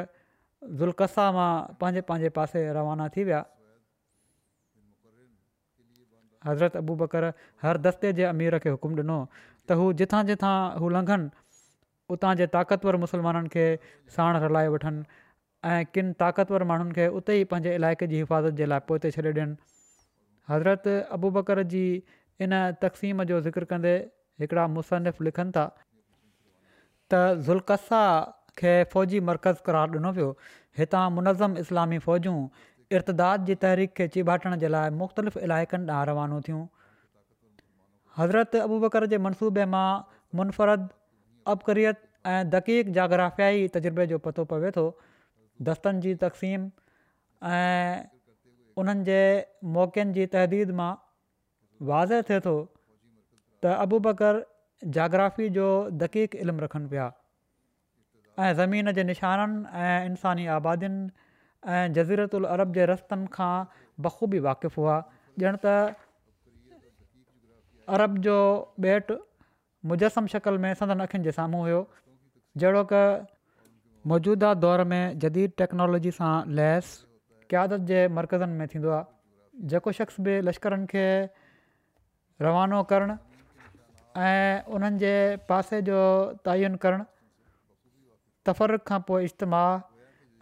ज़ुल्कसा 0.81 1.25
मां 1.39 1.51
पंहिंजे 1.81 2.01
पंहिंजे 2.11 2.29
पासे 2.39 2.63
रवाना 2.79 3.09
थी 3.17 3.25
विया 3.31 3.45
हज़रत 6.49 6.77
अबू 6.81 6.95
बकर 7.03 7.27
हर 7.63 7.79
दस्ते 7.87 8.13
जे 8.21 8.25
अमीर 8.33 8.59
खे 8.65 8.75
हुकुम 8.77 8.95
ॾिनो 9.05 9.19
त 9.71 9.79
हू 9.81 9.87
जिथां 10.03 10.23
जिथां 10.33 10.55
हू 10.83 10.89
लंघनि 10.97 11.47
उतां 12.17 12.35
जे 12.41 12.47
ताक़तवर 12.59 12.97
मुसलमाननि 13.07 13.53
खे 13.57 13.65
साण 14.19 14.41
हलाए 14.45 14.69
वठनि 14.75 15.03
ऐं 15.71 15.81
किन 15.95 16.13
ताक़तवर 16.25 16.65
माण्हुनि 16.71 16.95
खे 17.01 17.07
उते 17.21 17.37
ई 17.41 17.49
पंहिंजे 17.55 17.75
इलाइक़े 17.81 18.07
जी 18.13 18.23
हिफ़ाज़त 18.25 18.61
जे 18.63 18.71
लाइ 18.73 18.87
पहुते 18.93 19.11
छॾे 19.17 19.23
ॾियनि 19.23 19.57
हज़रत 20.53 20.89
अबू 21.19 21.31
बकर 21.39 21.63
जी 21.75 21.83
इन 22.47 22.61
तक़सीम 22.85 23.23
जो 23.33 23.41
ज़िक्र 23.49 23.71
कंदे 23.75 23.95
हिकिड़ा 24.45 24.67
मुसनफ़ 24.79 25.23
लिखनि 25.29 25.57
था 25.59 25.67
त 27.13 27.21
ज़ुल्का 27.49 28.09
खे 28.61 28.73
फ़ौजी 28.93 29.21
मरकज़ु 29.29 29.65
क़रार 29.67 29.97
ॾिनो 30.01 30.11
वियो 30.17 30.31
हितां 30.81 31.05
मुनज़म 31.19 31.57
इस्लामी 31.65 31.99
फ़ौजूं 32.07 32.37
इर्तदाद 32.99 33.45
जी 33.51 33.55
तहरीक 33.65 33.95
खे 34.01 34.07
चिबाटण 34.17 34.57
जे 34.65 34.69
लाइ 34.75 34.91
मुख़्तलिफ़ 35.03 35.39
इलाइक़नि 35.49 35.91
ॾांहुं 35.93 36.07
रवानो 36.11 36.41
थियूं 36.49 36.61
हज़रत 38.19 38.57
अबू 38.65 38.81
बकर 38.87 39.07
जे 39.15 39.19
मनसूबे 39.29 39.67
मां 39.77 39.87
मुनफ़रद 40.41 40.89
अबकरियत 41.55 42.03
ऐं 42.35 42.51
दक़ीक़ 42.57 42.93
जाग्राफ़ियाई 43.01 43.69
तजुर्बे 43.77 44.07
जो 44.13 44.19
पतो 44.29 44.45
पवे 44.53 44.73
थो 44.79 44.87
दस्तनि 45.71 46.05
जी 46.07 46.15
तक़सीम 46.27 46.67
ऐं 47.55 48.05
उन्हनि 48.83 49.07
जे 49.11 49.21
मौक़नि 49.79 50.19
जी 50.21 50.27
तहदीद 50.37 50.77
मां 50.83 50.91
वाज़े 51.93 52.21
थिए 52.31 52.45
थो 52.49 52.57
त 52.63 53.77
अबू 53.87 54.03
बकर 54.11 54.45
जाग्राफ़ी 54.85 55.49
जो 55.59 55.65
दक़ीक़ 56.01 56.35
इल्मु 56.37 56.61
रखनि 56.63 56.87
पिया 56.89 57.11
ऐं 58.39 58.53
ज़मीन 58.55 58.93
जे 58.99 59.05
निशाननि 59.05 59.65
ऐं 59.75 60.07
इन्सानी 60.11 60.47
आबादियुनि 60.59 61.11
ऐं 61.71 61.93
जज़ीरतु 61.93 62.41
अरब 62.55 62.73
जे 62.75 62.85
रस्तनि 62.93 63.27
खां 63.33 63.55
बख़ूबी 64.07 64.39
वाक़िफ़ु 64.47 64.83
हुआ 64.83 64.97
ॼण 65.43 65.57
त 65.65 65.67
अरब 67.97 68.19
जो 68.29 68.37
बेट 68.87 69.13
मुजसिम 69.91 70.27
शकल 70.39 70.59
में 70.65 70.73
सदन 70.83 71.01
अखियुनि 71.09 71.25
जे 71.25 71.33
साम्हूं 71.43 71.61
हुयो 71.67 71.83
जहिड़ो 72.63 72.85
क 72.93 73.03
मौजूदा 74.07 74.53
दौर 74.65 74.85
में 74.91 75.19
जदीद 75.23 75.53
टेक्नोलॉजी 75.61 76.11
सां 76.23 76.33
लैस 76.59 76.97
क़्यादत 77.51 77.81
जे 77.95 78.07
मर्कज़नि 78.09 78.53
में 78.59 78.67
थींदो 78.75 78.91
आहे 78.97 79.67
जेको 79.71 79.93
शख़्स 80.03 80.21
बि 80.27 80.41
लश्करनि 80.49 80.87
खे 80.93 81.05
रवानो 82.43 82.83
करणु 82.93 83.15
ऐं 84.17 84.63
उन्हनि 84.77 84.99
जे 85.03 85.13
पासे 85.49 85.81
जो 85.89 85.97
तइन 86.49 86.77
करणु 86.85 87.05
तफ़रक 88.49 88.83
खां 88.89 89.01
पोइ 89.09 89.25
इजतमा 89.25 89.63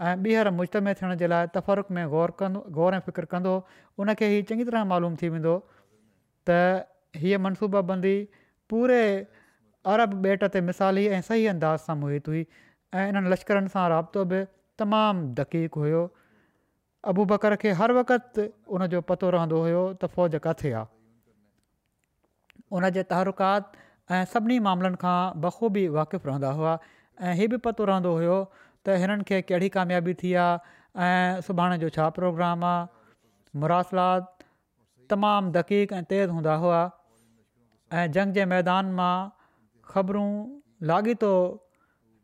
ऐं 0.08 0.14
ॿीहर 0.24 0.50
मुजतमे 0.58 0.92
थियण 0.98 1.14
जे 1.22 1.26
लाइ 1.28 1.46
तफ़रक़ 1.54 1.90
में 1.98 2.04
ग़ौर 2.10 2.30
कंदो 2.40 2.60
ग़ौर 2.78 2.94
ऐं 2.94 3.00
फ़िक्रु 3.06 3.26
कंदो 3.34 3.54
उनखे 4.04 4.26
ई 4.38 4.42
चङी 4.50 4.64
तरह 4.70 4.84
मालूम 4.92 5.16
थी 5.22 5.28
वेंदो 5.36 5.54
त 6.50 6.58
हीअ 7.22 7.38
मनसूबाबंदी 7.48 8.16
पूरे 8.72 9.00
अरब 9.94 10.16
बेट 10.28 10.44
ते 10.56 10.60
मिसाली 10.70 11.06
ऐं 11.18 11.22
सही 11.30 11.46
अंदाज़ 11.54 11.88
सां 11.90 11.96
मुहित 12.04 12.28
हुई 12.34 12.44
ऐं 12.98 13.08
इन्हनि 13.08 13.32
लश्करनि 13.36 13.72
सां 13.76 13.88
राब्तो 13.94 14.24
बि 14.34 14.42
तमामु 14.82 15.28
दक़ीक 15.40 15.82
हुयो 15.84 16.04
अबू 17.14 17.24
बकर 17.34 17.56
खे 17.64 17.74
हर 17.80 17.98
वक़्तु 18.02 18.46
उन 18.78 18.86
पतो 19.12 19.30
रहंदो 19.38 19.64
हुयो 19.68 19.86
त 19.96 20.12
फ़ौज 20.18 20.38
किते 20.48 20.72
आहे 20.76 20.90
उन 22.72 22.88
जे 22.90 23.02
तहरक़ात 23.10 23.72
ऐं 24.14 24.24
सभिनी 24.32 24.58
मामलनि 24.66 24.96
खां 25.02 25.18
बख़ूबी 25.44 25.86
वाक़ुफ़ु 25.96 26.28
रहंदा 26.30 26.50
हुआ 26.58 26.74
ऐं 27.30 27.34
इहो 27.38 27.48
बि 27.48 27.56
पतो 27.66 27.84
रहंदो 27.90 28.12
हुयो 28.18 28.36
त 28.58 28.98
हिननि 29.02 29.24
खे 29.30 29.38
कहिड़ी 29.50 29.68
कामयाबी 29.76 30.14
थी 30.22 30.32
आहे 30.42 31.06
ऐं 31.06 31.40
सुभाणे 31.46 31.78
जो 31.84 31.88
छा 31.96 32.08
प्रोग्राम 32.18 32.64
आहे 32.70 33.58
मुरासिलात 33.64 34.28
तमामु 35.14 35.52
दक़ीक 35.58 35.92
ऐं 35.92 36.02
तेज़ 36.12 36.36
हूंदा 36.38 36.54
हुआ 36.64 36.82
ऐं 38.02 38.06
जंग 38.18 38.38
जे 38.40 38.46
मैदान 38.54 38.92
मां 39.00 39.12
ख़बरूं 39.94 40.30
लाॻीतो 40.92 41.32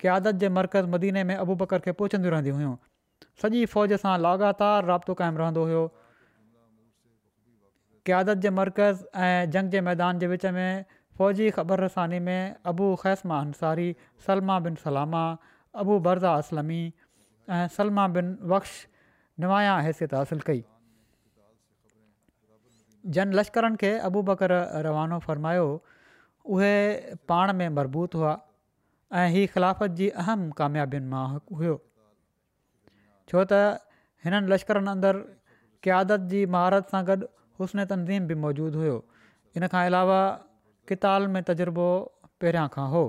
क़ियादत 0.05 0.45
जे 0.45 0.53
मर्कज़ 0.61 0.93
मदीने 0.97 1.25
में 1.31 1.35
अबूबकर 1.37 1.85
खे 1.89 1.93
पहुचंदी 2.03 2.35
रहंदियूं 2.37 2.57
हुयूं 2.63 2.77
सॼी 3.45 3.67
फ़ौज 3.75 4.01
सां 4.07 4.19
लाॻातार 4.29 4.91
राब्तो 4.95 5.19
क़ाइमु 5.23 5.45
रहंदो 5.45 5.67
हुयो 5.73 5.85
क्यादत 8.07 8.37
जे 8.45 8.51
मर्कज़ 8.59 9.03
ऐं 9.25 9.51
जंग 9.55 9.71
जे 9.71 9.81
मैदान 9.89 10.19
जे 10.19 10.27
विच 10.27 10.45
में 10.55 10.85
फ़ौजी 11.19 11.51
ख़बर 11.57 11.81
रसानी 11.85 12.19
में 12.29 12.55
अबू 12.73 12.87
ख़ैसमा 13.03 13.39
अंसारी 13.49 13.91
सलमा 14.27 14.59
बिन 14.67 14.75
सलामा 14.85 15.23
अबू 15.83 15.99
बरज़ा 16.07 16.33
असलमी 16.43 16.81
ऐं 17.59 17.69
सलमा 17.77 18.07
बिन 18.17 18.33
बख़्श 18.53 18.73
निमाया 19.45 19.77
हैसियत 19.89 20.15
हासिलु 20.21 20.47
कई 20.49 20.65
जन 23.19 23.35
लश्करनि 23.41 23.81
खे 23.85 23.91
अबू 24.09 24.23
बकर 24.31 24.55
रवानो 24.89 25.19
फ़रमायो 25.27 25.69
उहे 26.57 26.71
पाण 27.35 27.53
में 27.61 27.69
मरबूत 27.79 28.15
हुआ 28.21 28.33
ऐं 29.21 29.29
हीअ 29.37 29.47
ख़िलाफ़त 29.55 29.97
जी 30.01 30.09
अहम 30.25 30.49
कामियाबियुनि 30.63 31.09
मां 31.15 31.23
हुओ 31.63 31.77
छो 31.83 33.47
त 33.55 33.63
हिननि 34.27 34.55
लश्करनि 34.55 34.93
अंदरु 34.97 35.23
क्यादत 35.89 36.27
जी 36.35 36.43
महारत 36.57 36.93
सां 36.97 37.03
गॾु 37.13 37.21
उस्न 37.65 37.85
तनज़ीम 37.93 38.27
बि 38.31 38.35
मौजूदु 38.45 38.79
हुयो 38.83 38.97
इन 39.59 39.67
खां 39.75 39.83
अलावा 39.91 40.21
किताल 40.93 41.29
में 41.35 41.43
तजुर्बो 41.51 41.89
पहिरियां 42.45 42.67
खां 42.77 42.87
हो 42.95 43.03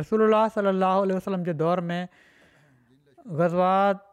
रसूल 0.00 0.40
सलाहु 0.56 1.06
वसलम 1.18 1.46
जे 1.50 1.54
दौर 1.62 1.84
में 1.90 2.00
गज़वात 3.40 4.06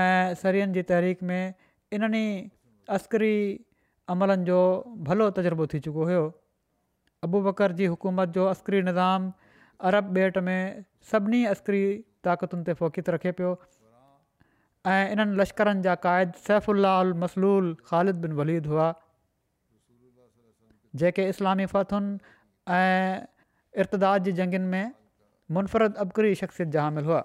ऐं 0.00 0.40
शरीयुनि 0.42 0.76
जी 0.78 0.82
तहरीक 0.90 1.28
में 1.30 1.40
इन्हनि 1.98 2.26
अस्करी 2.98 3.34
अमलनि 4.14 4.48
जो 4.52 4.58
भलो 5.10 5.28
तजुर्बो 5.38 5.66
थी 5.74 5.80
चुको 5.88 6.08
हुयो 6.10 6.24
अबूबकर 7.28 7.76
जी 7.80 7.90
हुकूमत 7.94 8.34
जो 8.38 8.46
अस्करी 8.54 8.82
निज़ाम 8.90 9.86
अरब 9.90 10.12
बेट 10.18 10.40
में 10.48 10.58
सभिनी 11.12 11.44
अस्करी 11.52 11.84
ताक़तुनि 12.28 12.66
ते 12.70 12.74
फ़ौकित 12.80 13.14
रखे 13.16 13.32
पियो 13.40 13.52
ऐं 14.92 15.12
इन्हनि 15.12 15.36
लश्करनि 15.40 15.80
जा 15.84 15.94
क़ाइद 16.06 16.32
सैफ़लाल 16.46 17.12
मसलूल 17.22 17.68
ख़ालिद 17.92 18.24
बिन 18.24 18.32
वलीद 18.40 18.66
हुआ 18.72 18.88
जेके 21.02 21.28
इस्लामी 21.34 21.66
फ़ातुनि 21.70 22.76
ऐं 22.78 23.24
इर्तदा 23.84 24.10
जी 24.26 24.32
जंगनि 24.40 24.68
में 24.74 24.92
मुनफ़रद 25.58 26.04
अबकरी 26.04 26.34
शख़्सियत 26.42 26.76
जा 26.76 26.82
हामिल 26.88 27.08
हुआ 27.12 27.22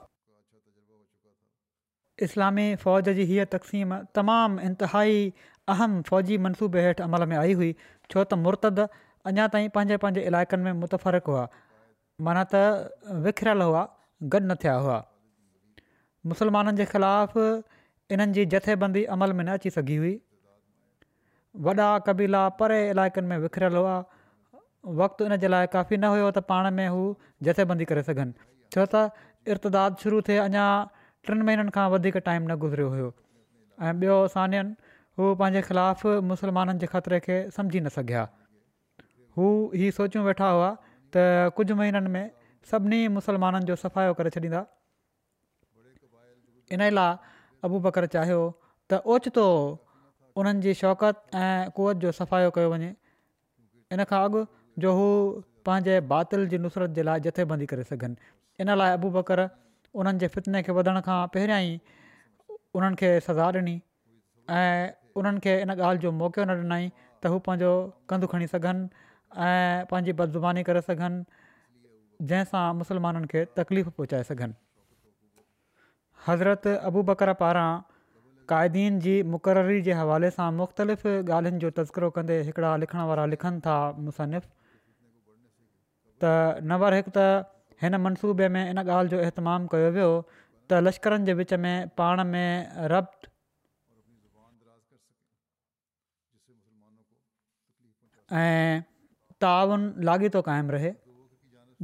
इस्लामी 2.30 2.68
फ़ौज 2.86 3.10
जी 3.20 3.26
हीअ 3.34 3.46
तक़सीम 3.58 4.00
तमामु 4.22 4.64
इंतिहाई 4.72 5.20
अहम 5.74 6.02
फ़ौजी 6.14 6.38
मनसूबे 6.48 6.88
हेठि 6.88 7.04
अमल 7.10 7.30
में 7.34 7.38
आई 7.44 7.60
हुई 7.62 7.72
छो 7.84 8.24
त 8.24 8.42
मुर्तद 8.48 8.88
अञा 9.34 9.48
ताईं 9.56 9.70
पंहिंजे 9.78 10.02
पंहिंजे 10.08 10.28
इलाइक़नि 10.34 10.64
में 10.70 10.82
मुतफ़र्क़ु 10.88 11.38
हुआ 11.38 11.48
माना 12.30 12.46
त 12.56 13.16
विखिरियल 13.30 13.70
हुआ 13.72 13.86
गॾु 14.34 14.46
न 14.48 14.62
थिया 14.66 14.76
हुआ 14.88 14.98
मुसलमाननि 16.28 16.78
जे 16.78 16.86
ख़िलाफ़ 16.86 17.38
इन्हनि 18.12 18.34
जी 18.34 18.46
जथेबंदी 18.52 19.04
अमल 19.16 19.34
में 19.34 19.44
न 19.44 19.48
अची 19.56 19.70
सघी 19.70 19.96
हुई 19.96 20.20
वॾा 21.66 21.88
कबीला 22.08 22.48
परे 22.60 22.80
इलाइक़नि 22.90 23.28
में 23.28 23.38
विखरियल 23.40 23.76
हुआ 23.76 23.96
वक़्तु 25.02 25.26
इन 25.26 25.36
जे 25.40 25.48
लाइ 25.48 25.68
काफ़ी 25.74 25.98
न 25.98 26.04
हुयो 26.14 26.30
त 26.32 26.40
पाण 26.50 26.70
में 26.76 26.88
हू 26.88 27.02
जथेबंदी 27.44 27.86
करे 27.92 28.04
सघनि 28.04 28.34
छो 28.76 28.86
त 28.94 29.12
इर्तदाद 29.56 29.96
शुरू 30.04 30.22
थिए 30.30 30.38
अञा 30.46 30.66
टिनि 31.28 31.44
महीननि 31.50 31.72
खां 31.78 31.86
वधीक 31.92 32.18
टाइम 32.28 32.44
न 32.52 32.56
गुज़रियो 32.64 32.90
हुयो 32.96 33.12
ऐं 33.88 33.94
ॿियो 34.02 34.16
असांनियन 34.32 34.74
हू 35.20 35.34
पंहिंजे 35.44 35.62
ख़िलाफ़ु 35.68 36.10
मुसलमाननि 36.32 36.80
जे 36.84 36.88
ख़तिरे 36.96 37.20
खे 37.28 37.38
सम्झी 37.60 37.80
न 37.84 37.88
सघिया 37.98 38.26
हू 39.38 39.46
इहे 39.80 39.90
सोचियूं 40.00 40.24
वेठा 40.28 40.48
हुआ 40.56 40.70
त 41.16 41.54
कुझु 41.60 41.76
महीननि 41.84 42.10
में 42.18 42.26
सभिनी 42.72 43.02
मुसलमाननि 43.20 43.66
जो 43.72 43.76
सफ़ायो 43.86 44.14
करे 44.20 44.30
छॾींदा 44.38 44.62
इन 46.76 46.82
लाइ 46.94 47.14
अबू 47.68 47.80
बकर 47.86 48.06
चाहियो 48.16 48.42
त 48.92 49.00
ओचितो 49.16 49.46
उन्हनि 50.42 50.62
जी 50.68 50.74
शौकत 50.82 51.24
ऐं 51.40 51.72
कुवत 51.78 51.98
जो 52.06 52.12
सफ़ायो 52.18 52.52
कयो 52.58 52.70
वञे 52.74 52.90
इन 53.96 54.04
खां 54.12 54.20
अॻु 54.28 54.42
जो 54.86 54.94
हू 55.00 55.08
पंहिंजे 55.70 55.96
बातिल 56.14 56.46
जी 56.54 56.58
नुसरत 56.66 56.96
जे 57.00 57.04
लाइ 57.10 57.20
जथेबंदी 57.28 57.66
करे 57.74 57.84
सघनि 57.90 58.32
इन 58.66 58.74
लाइ 58.84 58.96
अबू 59.00 59.12
बकर 59.18 59.44
उन्हनि 60.02 60.22
जे 60.26 60.28
फितने 60.38 60.62
खे 60.68 60.78
वधण 60.80 61.02
खां 61.10 61.18
पहिरियां 61.36 61.60
ई 61.72 62.00
उन्हनि 62.54 63.02
खे 63.04 63.12
सज़ा 63.28 63.52
ॾिनी 63.60 63.76
ऐं 64.62 65.20
उन्हनि 65.22 65.46
खे 65.48 65.58
इन 65.66 65.76
ॻाल्हि 65.78 66.06
जो 66.08 66.14
मौक़ो 66.22 66.48
न 66.50 66.58
ॾिनई 66.64 66.90
त 67.02 67.36
हू 67.36 67.42
पंहिंजो 67.50 67.74
कंधु 68.14 68.32
खणी 68.36 68.48
सघनि 68.56 69.06
ऐं 69.50 69.86
पंहिंजी 69.94 70.18
बदज़ुमानी 70.24 70.68
करे 70.72 70.88
सघनि 70.88 71.46
जंहिंसां 72.32 73.46
तकलीफ़ 73.60 73.94
पहुचाए 74.00 74.24
सघनि 74.32 74.58
हज़रत 76.28 76.68
अबू 76.90 77.02
बकर 77.10 77.32
पारां 77.42 77.70
क़ाइदीन 78.52 79.00
जी 79.06 79.14
मुक़ररी 79.36 79.82
जे 79.88 79.94
हवाले 80.00 80.32
सां 80.38 80.48
मुख़्तलिफ़ 80.58 81.06
ॻाल्हियुनि 81.38 81.62
जो 81.64 81.70
तज़िरो 81.80 82.10
कंदे 82.18 82.38
हिकिड़ा 82.48 82.76
लिखण 82.84 83.04
वारा 83.12 83.26
लिखनि 83.34 83.60
था 83.68 83.76
मुसनिफ़ 84.08 84.50
त 86.24 86.34
नंबर 86.74 86.98
हिकु 87.00 87.12
त 87.18 87.54
हिन 87.84 88.00
मनसूबे 88.08 88.48
में 88.58 88.62
इन 88.64 88.84
ॻाल्हि 88.84 89.14
जो 89.16 89.20
अहतमामु 89.28 89.72
कयो 89.74 89.92
वियो 90.00 90.10
त 90.34 90.80
लश्करनि 90.88 91.30
जे 91.30 91.36
विच 91.42 91.54
में 91.66 91.90
पाण 92.02 92.24
में 92.36 92.88
रब 92.96 93.30
ऐं 98.40 98.82
ताउन 99.44 99.88
लाॻीतो 100.10 100.42
क़ाइमु 100.48 100.72
रहे 100.78 100.90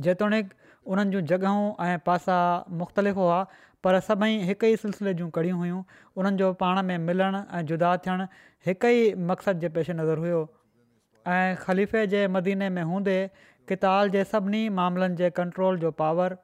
जेतोणीकि 0.08 0.74
उन्हनि 0.96 1.12
जूं 1.14 1.22
जॻहियूं 1.30 1.64
ऐं 1.90 1.98
पासा 2.10 2.36
मुख़्तलिफ़ 2.82 3.16
हुआ 3.22 3.38
पर 3.86 3.98
सभई 4.06 4.38
हिकु 4.48 4.66
ई 4.74 4.78
सिलसिले 4.84 5.12
जूं 5.18 5.26
कड़ियूं 5.38 5.58
हुयूं 5.58 5.80
उन्हनि 6.20 6.38
जो 6.38 6.46
पाण 6.62 6.82
में 6.86 6.98
मिलण 7.08 7.36
ऐं 7.58 7.62
जुदा 7.72 7.90
थियणु 8.06 8.24
हिकु 8.68 8.90
ई 8.94 9.02
मक़सदु 9.32 9.62
जे 9.64 9.70
पेश 9.76 9.90
नज़र 10.00 10.22
हुयो 10.24 10.40
ऐं 11.34 11.52
ख़लीफ़े 11.66 12.02
जे 12.14 12.22
मदीने 12.38 12.70
में 12.78 12.82
हूंदे 12.92 13.18
किताल 13.72 14.10
जे 14.16 14.24
सभिनी 14.32 14.64
मामलनि 14.80 15.20
जे 15.22 15.30
कंट्रोल 15.42 15.78
जो 15.84 15.92
पावर 16.02 16.38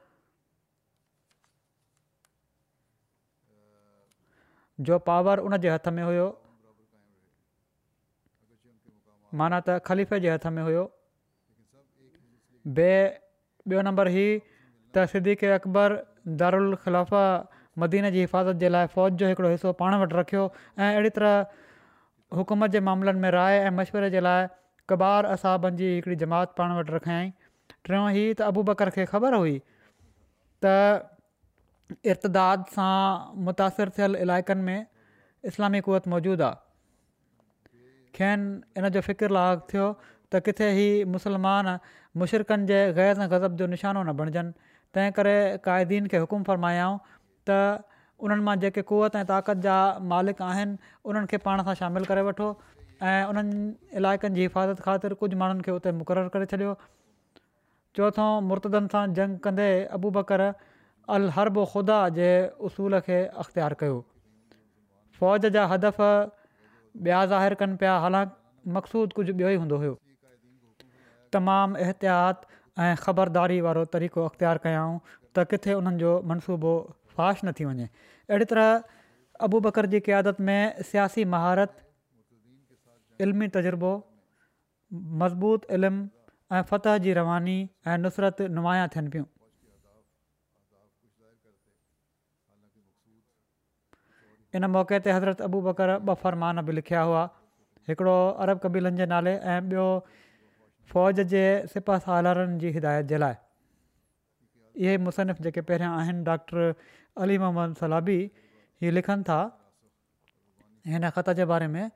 जो 4.91 4.99
पावर 5.09 5.43
उन 5.49 5.57
जे 5.65 5.73
हथ 5.75 5.91
में 5.97 6.03
हुयो 6.03 6.29
माना 9.41 9.59
त 9.65 9.81
ख़लीफ़े 9.91 10.21
जे 10.27 10.33
हथ 10.37 10.47
में 10.59 10.61
हुयो 10.69 10.85
बे 12.81 12.91
ॿियो 13.73 13.87
नंबर 13.91 14.07
ही 14.19 14.23
त 14.95 15.03
सिद्दीक़ 15.11 15.45
अकबर 15.57 15.97
दारुल 16.41 16.75
ख़िलाफ़ा 16.83 17.23
मदीन 17.83 18.09
जी 18.15 18.19
हिफ़ाज़त 18.19 18.55
जे 18.63 18.69
लाइ 18.75 18.87
फ़ौज 18.95 19.23
जो 19.23 19.27
हिकिड़ो 19.31 19.49
हिसो 19.49 19.71
पाण 19.81 19.95
वटि 20.03 20.15
रखियो 20.19 20.41
ऐं 20.79 20.87
अहिड़ी 20.87 21.09
तरह 21.17 21.35
हुकूमत 22.39 22.71
जे 22.75 22.79
मामलनि 22.87 23.19
में 23.25 23.29
राय 23.37 23.59
ऐं 23.67 23.71
मशवरे 23.77 24.09
जे 24.15 24.23
लाइ 24.27 24.47
क़बार 24.91 25.31
असहबनि 25.35 25.77
जी 25.81 25.91
हिकिड़ी 25.95 26.15
जमात 26.23 26.53
पाण 26.59 26.73
वटि 26.79 26.95
रखियई 26.95 27.29
टियों 27.87 28.03
ई 28.15 28.25
त 28.35 28.49
अबू 28.51 28.63
बकर 28.71 28.91
खे 28.97 29.05
ख़बर 29.13 29.39
हुई 29.43 29.55
त 30.65 30.75
इर्तदाद 32.13 32.65
सां 32.73 32.95
मुतासिरु 33.47 33.95
थियल 33.99 34.19
इलाइक़नि 34.25 34.65
में 34.71 34.85
इस्लामी 35.51 35.81
क़ुवत 35.87 36.11
मौजूदु 36.15 36.45
आहे 36.49 38.19
खेनि 38.19 38.51
इन 38.51 38.89
जो 38.97 39.07
फ़िकिरु 39.07 39.33
लाग 39.39 39.63
थियो 39.71 39.87
त 40.03 40.43
किथे 40.49 40.69
ई 40.81 41.09
मुस्लमान 41.15 41.73
मुशिरकनि 42.23 42.69
जे 42.73 42.79
ग़ैर 42.99 43.27
गज़ब 43.35 43.57
जो 43.63 43.69
निशानो 43.75 44.03
न 44.11 44.15
बणिजनि 44.23 44.70
तंहिं 44.95 45.11
करे 45.17 45.35
क़ाइदीन 45.65 46.07
खे 46.13 46.17
हुकुमु 46.23 46.43
फ़रमायाऊं 46.49 46.95
त 47.49 47.57
उन्हनि 48.25 48.43
मां 48.47 48.55
जेके 48.63 48.81
कुवत 48.89 49.15
ऐं 49.19 49.25
ताक़त 49.33 49.63
जा 49.65 49.75
मालिक 50.13 50.41
आहिनि 50.47 50.91
उन्हनि 51.11 51.29
खे 51.33 51.37
पाण 51.45 51.63
सां 51.67 51.75
शामिलु 51.81 52.09
करे 52.09 52.23
वठो 52.29 52.47
ऐं 53.03 53.21
उन्हनि 53.29 53.61
इलाइक़नि 54.01 54.35
जी 54.39 54.41
हिफ़ाज़त 54.49 54.81
ख़ातिर 54.87 55.13
कुझु 55.23 55.37
माण्हुनि 55.43 55.65
खे 55.67 55.71
उते 55.77 55.93
मुक़ररु 56.01 56.33
करे 56.35 56.49
छॾियो 56.55 56.75
चोथों 57.99 58.29
मुर्तदनि 58.49 58.93
सां 58.95 59.03
जंग 59.21 59.39
कंदे 59.47 59.69
अबू 59.99 60.11
बकर 60.19 60.45
अल 61.15 61.31
हरब 61.39 61.65
ख़ुदा 61.73 61.97
जे 62.19 62.29
उसूल 62.69 63.01
खे 63.09 63.19
अख़्तियारु 63.45 63.79
कयो 63.83 63.97
फ़ौज 65.21 65.51
जा 65.57 65.65
हदफ़ 65.73 65.99
ॿिया 66.05 67.25
ज़ाहिरु 67.33 67.63
कनि 67.63 67.81
पिया 67.83 67.97
हालांकि 68.05 68.71
मक़सूदु 68.77 69.17
कुझु 69.19 69.33
ॿियो 69.39 69.49
ई 69.57 69.65
हूंदो 69.65 69.81
हुयो 69.85 69.97
तमामु 71.35 71.83
एहतियात 71.87 72.49
ऐं 72.83 72.95
ख़बरदारी 73.05 73.59
वारो 73.65 73.83
तरीक़ो 73.95 74.23
अख़्तियारु 74.29 74.59
कयाऊं 74.65 74.95
त 75.35 75.45
किथे 75.51 75.73
उन्हनि 75.79 75.99
जो 76.03 76.11
मनसूबो 76.31 76.71
फाश 77.17 77.41
न 77.45 77.53
थी 77.59 77.65
वञे 77.69 77.85
अहिड़ी 78.31 78.45
तरह 78.51 78.69
अबू 79.47 79.59
बकर 79.67 79.89
जी 79.93 79.99
कियादत 80.07 80.41
में 80.49 80.59
सियासी 80.91 81.25
महारतु 81.33 81.85
इल्मी 83.25 83.47
तज़ुर्बो 83.57 83.91
मज़बूत 85.23 85.69
इल्मु 85.77 86.03
ऐं 86.57 86.61
फतह 86.71 86.97
जी 87.05 87.13
रवानी 87.19 87.57
ऐं 87.91 87.97
नुसरत 88.05 88.41
नुमाया 88.57 88.87
थियनि 88.95 89.09
पियूं 89.15 89.27
इन 94.59 94.67
मौक़े 94.77 94.97
ते 95.05 95.09
हज़रत 95.19 95.45
अबू 95.49 95.59
बकर 95.69 95.93
ॿ 95.99 96.23
फ़र्मान 96.23 96.61
बि 96.69 96.79
लिखिया 96.81 97.01
हुआ 97.09 97.21
हिकिड़ो 97.89 98.17
अरब 98.45 98.59
कबीलनि 98.65 98.97
जे 99.03 99.05
नाले 99.11 99.33
ऐं 99.51 99.59
फ़ौज 100.91 101.23
जे 101.33 101.41
सिपाहलारनि 101.73 102.55
जी 102.63 102.71
हिदायत 102.77 103.09
जे 103.13 103.19
लाइ 103.23 103.35
इहे 104.83 104.95
मुसनिफ़ 105.05 105.43
जेके 105.47 105.63
पहिरियां 105.69 105.93
आहिनि 106.01 106.23
डॉक्टर 106.29 106.67
अली 107.25 107.37
मोहम्मद 107.43 107.77
सलाबी 107.83 108.15
हीअ 108.83 108.93
लिखनि 108.97 109.25
था 109.29 109.39
हिन 110.95 111.09
ख़त 111.17 111.35
जे 111.39 111.47
बारे 111.53 111.67
में 111.75 111.87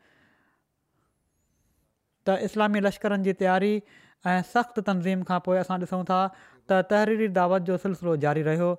त 2.28 2.30
इस्लामी 2.50 2.84
लश्करनि 2.88 3.28
जी 3.30 3.36
तयारी 3.44 3.74
ऐं 3.76 4.42
सख़्तु 4.54 4.86
तनज़ीम 4.90 5.24
खां 5.32 5.40
पोइ 5.48 5.58
असां 5.64 5.80
ॾिसूं 5.86 6.04
था 6.12 6.20
त 6.40 6.82
तहरीरी 6.94 7.28
दावत 7.40 7.70
जो 7.72 7.80
सिलसिलो 7.86 8.16
जारी 8.26 8.46
रहियो 8.50 8.70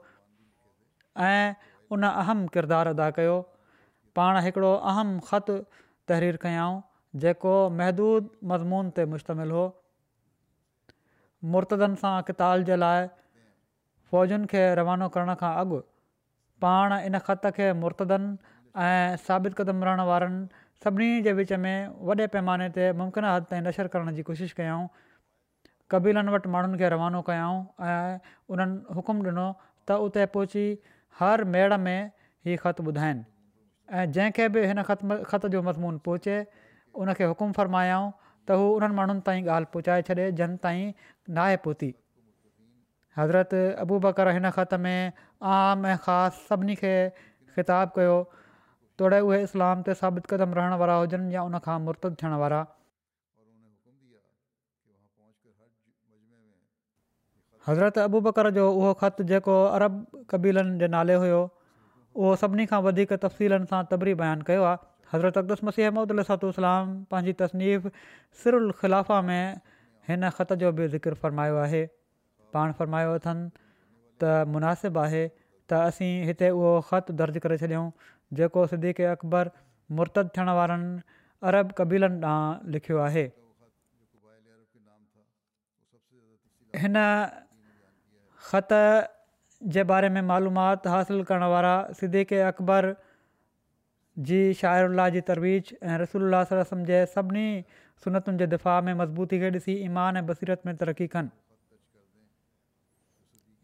ऐं 1.30 1.56
उन 1.96 2.04
अहम 2.12 2.46
किरदारु 2.56 2.90
अदा 2.98 3.10
कयो 3.20 3.36
पाण 4.20 4.38
हिकिड़ो 4.48 4.72
अहम 4.94 5.12
ख़तु 5.30 5.58
तहरीर 6.10 6.38
कयाऊं 6.46 6.78
जेको 7.26 7.54
महदूद 7.80 8.30
मज़मून 8.54 8.90
ते 8.98 9.04
मुश्तमिल 9.12 9.54
हो 9.58 9.64
मुर्तदनि 11.54 11.98
सां 12.02 12.14
किताल 12.30 12.64
जे 12.70 12.76
लाइ 12.82 13.06
फ़ौजनि 14.10 14.48
खे 14.52 14.62
रवानो 14.80 15.08
करण 15.16 15.34
खां 15.42 15.52
अॻु 15.64 15.80
पाण 16.64 16.94
इन 16.98 17.18
ख़त 17.28 17.50
खे 17.58 17.72
मुरतदनि 17.82 18.30
ऐं 18.86 19.16
साबित 19.26 19.58
क़दम 19.60 19.84
रहण 19.88 20.04
वारनि 20.10 20.64
सभिनी 20.84 21.20
जे 21.26 21.32
विच 21.40 21.52
में 21.66 21.96
वॾे 22.10 22.26
पैमाने 22.36 22.68
ते 22.78 22.88
मुमकिन 23.02 23.28
हद 23.30 23.48
ताईं 23.52 23.66
नशर 23.68 23.90
करण 23.96 24.16
जी 24.20 24.24
कोशिशि 24.30 24.56
कयाऊं 24.60 24.88
क़बीलनि 25.94 26.34
वटि 26.36 26.52
माण्हुनि 26.56 26.80
खे 26.82 26.88
रवानो 26.98 27.22
कयाऊं 27.30 27.62
ऐं 27.92 28.18
उन्हनि 28.56 28.98
हुकुम 28.98 29.22
ॾिनो 29.30 29.46
त 29.90 29.98
उते 30.08 30.26
पहुची 30.36 30.66
हर 31.20 31.44
मेड़ 31.56 31.80
में 31.88 32.12
ही 32.48 32.56
ख़त 32.64 32.80
ॿुधाइनि 32.92 33.24
ऐं 33.98 34.12
जंहिंखे 34.18 34.48
बि 34.56 34.64
हिन 34.72 34.82
ख़त 34.90 35.04
ख़त 35.32 35.46
जो 35.56 35.62
मज़मून 35.68 35.98
पहुचे 36.08 36.38
उन 37.04 37.14
हुकुम 37.20 37.52
फ़रमायाऊं 37.60 38.10
त 38.48 38.56
हू 38.60 38.66
उन्हनि 38.80 38.94
माण्हुनि 39.00 39.22
ताईं 39.28 39.46
ॻाल्हि 39.56 39.72
पहुचाए 39.76 40.02
छॾे 40.10 40.30
जन 40.42 40.56
ताईं 40.66 40.90
नाहे 41.34 41.56
पहुती 41.64 41.94
हज़रत 43.16 43.54
अबू 43.84 43.98
बकर 44.06 44.28
हिन 44.38 44.50
ख़त 44.50 44.74
में 44.86 45.12
आम 45.50 45.86
ऐं 45.86 45.96
ख़ासि 46.04 46.46
सभिनी 46.48 46.74
खे 46.80 46.94
ख़िताबु 47.56 47.92
कयो 47.98 48.16
तोड़े 48.98 49.20
उहे 49.20 49.42
इस्लाम 49.42 49.82
ते 49.88 49.94
साबित 49.94 50.26
क़दम 50.30 50.52
रहण 50.54 50.74
वारा 50.82 50.94
हुजनि 51.02 51.34
या 51.34 51.42
उनखां 51.48 51.78
मुर्तक 51.88 52.16
थियण 52.22 52.32
वारा 52.42 52.60
हज़रत 57.68 57.98
अबू 58.06 58.20
बकर 58.28 58.50
जो 58.60 58.70
उहो 58.72 58.92
ख़त 59.04 59.22
जेको 59.32 59.56
अरब 59.80 60.26
कबीलनि 60.30 60.78
जे 60.80 60.88
नाले 60.96 61.14
हुयो 61.24 61.40
उहो 62.14 62.34
सभिनी 62.44 62.66
खां 62.72 62.80
वधीक 62.88 63.12
तफ़सीलनि 63.24 63.72
सां 63.72 63.82
तबरी 63.94 64.14
बयानु 64.20 64.44
कयो 64.50 64.62
आहे 64.72 64.84
हज़रत 65.14 65.38
अक़दस 65.42 65.64
मसीह 65.70 65.88
अहमूदुसातू 65.88 66.48
इस्लाम 66.54 66.92
पंहिंजी 67.10 67.32
तसनीफ़ 67.42 67.88
सिर 68.44 68.54
उलखाफ़ा 68.62 69.20
में 69.30 69.60
हिन 70.08 70.28
ख़त 70.34 70.52
जो 70.62 70.70
बि 70.72 70.86
ज़िक्रु 70.88 71.14
फ़रमायो 71.22 71.56
आहे 71.66 71.84
पाण 72.54 72.72
फ़रमायो 72.80 73.14
अथनि 73.14 73.48
त 74.22 74.34
मुनासिबु 74.52 75.00
आहे 75.04 75.22
त 75.70 75.78
असीं 75.88 76.10
हिते 76.26 76.50
उहो 76.58 76.72
ख़त 76.90 77.10
दर्जु 77.20 77.40
करे 77.46 77.56
छॾियऊं 77.62 77.88
जेको 78.40 78.66
सिदीके 78.72 79.04
अकबर 79.14 79.50
मुर्तद 80.00 80.30
थियण 80.36 80.48
वारनि 80.58 81.16
अरब 81.50 81.72
कबीलनि 81.80 82.20
ॾांहुं 82.32 82.72
लिखियो 82.76 82.98
आहे 83.06 83.24
हिन 86.84 87.02
ख़त 88.50 88.72
जे 89.74 89.82
बारे 89.90 90.08
में 90.14 90.22
मालूमाति 90.30 90.88
हासिलु 90.94 91.24
करणु 91.32 91.46
वारा 91.56 91.74
सिदीके 92.00 92.40
अकबर 92.52 92.92
जी 94.28 94.38
शाहिरुल्ला 94.62 95.08
जी 95.14 95.20
तरवीज 95.32 95.74
ऐं 95.82 95.96
रसूल 96.04 96.34
रसम 96.58 96.84
जे 96.92 96.98
सभिनी 97.16 97.48
सनतुनि 98.04 98.38
जे 98.42 98.46
दिफ़ा 98.54 98.80
में 98.88 98.94
मज़बूती 99.00 99.38
खे 99.44 99.50
ॾिसी 99.50 99.74
ईमान 99.84 100.16
ऐं 100.16 100.26
बसीरत 100.26 100.62
में 100.66 100.76
तरक़ी 100.82 101.06
कनि 101.14 101.30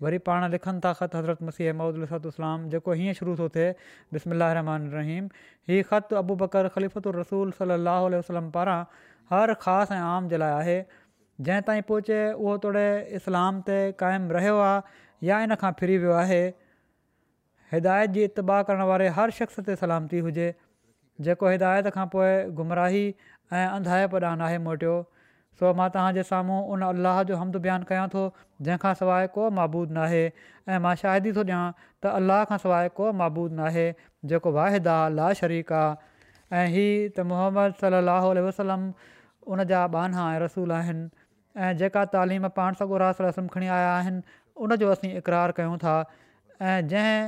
वरी 0.02 0.18
पाण 0.28 0.48
लिखनि 0.52 0.80
था 0.84 0.92
ख़तु 1.00 1.18
हज़रत 1.18 1.42
मसीह 1.48 1.70
अमदूासलाम 1.72 2.68
जेको 2.70 2.92
हीअं 3.00 3.12
शुरू 3.20 3.34
थो 3.42 3.48
थिए 3.56 3.68
बसि 4.14 4.30
अल 4.30 4.42
रहीम 4.96 5.28
ही 5.72 5.82
ख़तु 5.90 6.16
अबू 6.22 6.36
बकर 6.44 6.68
ख़लीफ़ 6.78 6.98
रसूल 7.20 7.50
सली 7.60 8.22
अल 8.22 8.40
पारां 8.56 8.80
हर 9.34 9.54
ख़ासि 9.66 9.94
ऐं 9.98 10.00
आम 10.14 10.28
जे 10.32 10.40
लाइ 10.44 10.52
आहे 10.64 10.78
जंहिं 11.46 11.62
ताईं 11.68 11.82
पहुचे 11.92 12.18
उहो 12.34 12.56
तोड़े 12.64 12.86
इस्लाम 13.20 13.60
ते 13.68 13.78
क़ाइमु 14.02 14.34
रहियो 14.38 14.58
आहे 14.66 14.82
या 15.28 15.38
इन 15.46 15.54
खां 15.62 15.70
फिरी 15.80 15.96
वियो 16.02 16.12
आहे 16.24 16.42
हिदायत 17.72 18.10
जी 18.16 18.24
इतबाह 18.30 18.62
करणु 18.70 18.86
वारे 18.90 19.08
हर 19.20 19.30
शख़्स 19.38 19.64
ते 19.68 19.76
सलामती 19.84 20.18
हुजे 20.26 20.48
जेको 21.28 21.48
हिदायत 21.54 21.88
खां 21.96 22.06
पोइ 22.14 22.34
गुमराही 22.60 23.04
ऐं 23.60 23.66
अंधाए 23.78 24.06
पान 24.12 24.40
आहे 24.44 24.58
मोटियो 24.66 24.92
सो 25.60 25.72
मां 25.80 25.88
तव्हांजे 25.94 26.22
साम्हूं 26.28 26.60
उन 26.76 26.82
अलाह 26.86 27.16
जो 27.30 27.38
हमदबयानु 27.40 27.88
कयां 27.90 28.04
थो 28.14 28.20
जंहिंखां 28.68 28.92
सवाइ 29.00 29.26
को 29.34 29.48
महबूदु 29.58 29.92
न 29.94 30.02
आहे 30.04 30.20
ऐं 30.28 30.78
मां 30.84 30.92
शाहिदी 31.02 31.32
थो 31.38 31.44
ॾियां 31.50 31.60
त 31.82 32.14
अलाह 32.20 32.40
खां 32.52 32.58
सवाइ 32.64 32.90
को 33.00 33.10
महबूद 33.20 33.60
معبود 33.60 33.68
आहे 33.68 33.86
जेको 34.32 34.52
वाहिद 34.58 34.88
आहे 34.94 35.12
ला 35.18 35.28
शरीक़ु 35.42 35.74
आहे 35.80 36.62
ऐं 36.62 36.72
ही 36.78 36.86
त 36.86 37.28
मोहम्मद 37.34 37.76
सलाहु 37.84 38.32
वसलम 38.48 38.88
उन 39.56 39.64
जा 39.74 39.82
बाना 39.98 40.26
ऐं 40.32 40.40
रसूल 40.46 40.74
आहिनि 40.80 41.08
ऐं 41.66 41.72
जेका 41.84 42.06
तालीम 42.18 42.50
पाण 42.60 42.80
सॻो 42.82 43.04
रास 43.06 43.24
खणी 43.56 43.70
आया 43.80 43.92
आहिनि 44.02 44.28
उनजो 44.68 44.90
असीं 44.98 45.14
इक़रारु 45.22 45.58
कयूं 45.60 45.78
था 45.88 45.96
ऐं 46.70 46.78
जंहिं 46.94 47.24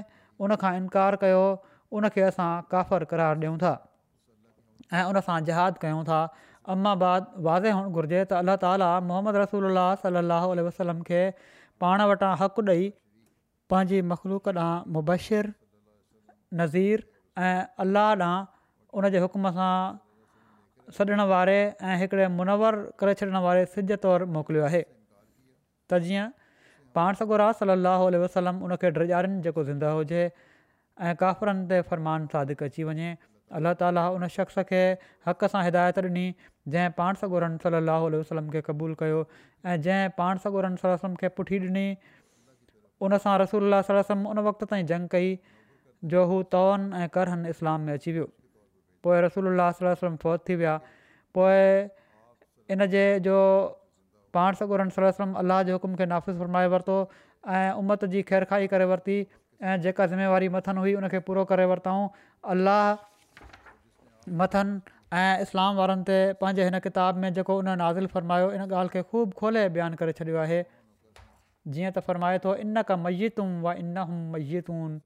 उनखां 0.48 0.74
इनकार 0.82 1.20
कयो 1.26 1.44
उनखे 2.00 2.26
असां 2.34 2.50
काफ़र 2.76 3.12
करार 3.14 3.40
ॾियूं 3.44 3.58
था 3.66 3.74
ऐं 4.92 5.02
उनसां 5.12 5.38
जहादु 5.48 5.80
कयूं 5.84 6.02
था 6.10 6.20
अमाबाद 6.74 7.30
वाज़े 7.46 7.70
हुअणु 7.76 7.90
घुरिजे 7.98 8.20
त 8.32 8.40
अलाह 8.44 8.58
ताली 8.64 8.88
मोहम्मद 9.10 9.38
रसूल 9.42 9.80
सलाहु 10.04 10.54
वसलम 10.68 11.02
खे 11.08 11.22
पाण 11.84 12.04
वटां 12.12 12.30
हक़ु 12.44 12.64
ॾेई 12.76 12.84
पंहिंजी 13.72 14.00
मख़लूक 14.12 14.48
ॾांहुं 14.60 14.94
मुबशिर 14.96 15.48
नज़ीर 16.62 17.04
ऐं 17.42 17.84
अलाह 17.86 18.10
ॾांहुं 18.14 18.38
उन 19.00 19.10
जे 19.16 19.22
हुकम 19.26 19.50
सां 19.58 19.74
सॾणु 21.00 21.26
वारे 21.34 21.58
ऐं 21.90 21.96
हिकिड़े 22.04 22.28
मुनवर 22.38 22.80
करे 23.02 23.14
छॾणु 23.22 23.44
वारे 23.48 23.66
सिॼ 23.76 23.96
तौरु 24.06 24.30
मोकिलियो 24.38 24.64
आहे 24.70 24.82
त 25.92 26.00
जीअं 26.08 26.28
पाण 26.98 27.20
सगुरात 27.22 27.62
सलाहु 27.64 28.10
वसलम 28.24 28.62
उन 28.68 28.76
खे 28.82 28.90
ड्रिजारनि 28.98 29.40
जेको 29.48 29.64
ज़िंदह 29.70 29.98
हुजे 30.00 30.24
ऐं 31.06 31.14
काफ़िरनि 31.24 31.64
ते 31.74 31.80
फ़रमान 31.92 32.26
सादिक 32.34 32.62
अची 32.68 32.84
वञे 32.90 33.08
अलाह 33.59 33.72
ताली 33.80 34.04
उन 34.18 34.26
शख़्स 34.35 34.59
खे 34.70 34.80
हक़ 35.28 35.46
सां 35.54 35.62
हिदायत 35.64 35.98
ॾिनी 36.09 36.26
जंहिं 36.74 36.90
पाण 37.00 37.20
सगोरम 37.22 37.57
सलाहु 37.64 38.09
वसलम 38.16 38.48
खे 38.54 38.61
क़बूलु 38.68 38.94
कयो 39.02 39.18
ऐं 39.72 39.76
जंहिं 39.88 40.09
पाण 40.20 40.38
सगोरन 40.46 40.76
सलम 40.85 41.14
खे 41.22 41.28
पुठी 41.40 41.59
ॾिनी 41.66 41.87
उनसां 43.09 43.35
रसूल 43.44 43.74
वसलम 43.74 44.26
उन 44.35 44.38
वक़्त 44.48 44.64
ताईं 44.72 44.87
जंग 44.92 45.09
कई 45.16 45.37
जो 46.14 46.24
हू 46.33 46.42
तवन 46.57 46.90
ऐं 47.02 47.09
करहनि 47.18 47.52
इस्लाम 47.57 47.80
में 47.88 47.92
अची 47.92 48.12
वियो 48.16 48.26
पोइ 49.07 49.20
रसूल 49.28 49.52
अलाहलम 49.52 50.16
फ़ौत 50.24 50.48
थी 50.48 50.57
विया 50.64 50.76
पोइ 51.38 52.76
जे 52.96 53.04
जो 53.30 53.37
पाण 54.35 54.61
सगोरन 54.61 54.88
सलम 54.98 55.33
अलाह 55.46 55.62
जे 55.70 55.72
हुकुम 55.76 55.94
खे 56.00 56.07
नाफ़िज़ 56.12 56.38
फरमाए 56.42 56.68
वरितो 56.76 56.98
ऐं 57.48 57.80
उमत 57.83 58.04
जी 58.12 58.22
ख़ैरखाई 58.28 58.66
करे 58.74 58.85
वरिती 58.92 59.16
ऐं 59.72 59.80
जेका 59.87 60.07
ज़िम्मेवारी 60.12 60.48
मथनि 60.54 60.80
हुई 60.87 60.94
उनखे 61.00 61.18
पूरो 61.28 61.44
करे 61.50 61.64
वरितऊं 61.72 62.09
अलाह 62.54 63.04
मथनि 64.28 64.80
ऐं 65.18 65.37
इस्लाम 65.42 65.76
वारनि 65.78 66.02
ते 66.08 66.16
पंहिंजे 66.40 66.64
हिन 66.64 66.78
किताब 66.87 67.16
में 67.24 67.32
जेको 67.34 67.56
उन 67.58 67.68
नाज़िल 67.78 68.06
फ़रमायो 68.12 68.50
इन 68.52 68.60
ॻाल्हि 68.70 68.88
खे 68.92 69.02
ख़ूब 69.10 69.32
खोले 69.40 69.68
बयानु 69.76 69.96
करे 70.00 70.12
छॾियो 70.20 70.37
आहे 70.44 70.62
जीअं 71.68 71.92
त 71.92 71.98
फ़रमाए 72.06 72.38
थो 72.44 72.54
इन 72.64 72.82
का 72.88 72.96
मैतू 73.04 73.44
व 73.64 73.72
इन 73.82 73.96
हू 73.98 74.16
मयतून 74.32 75.00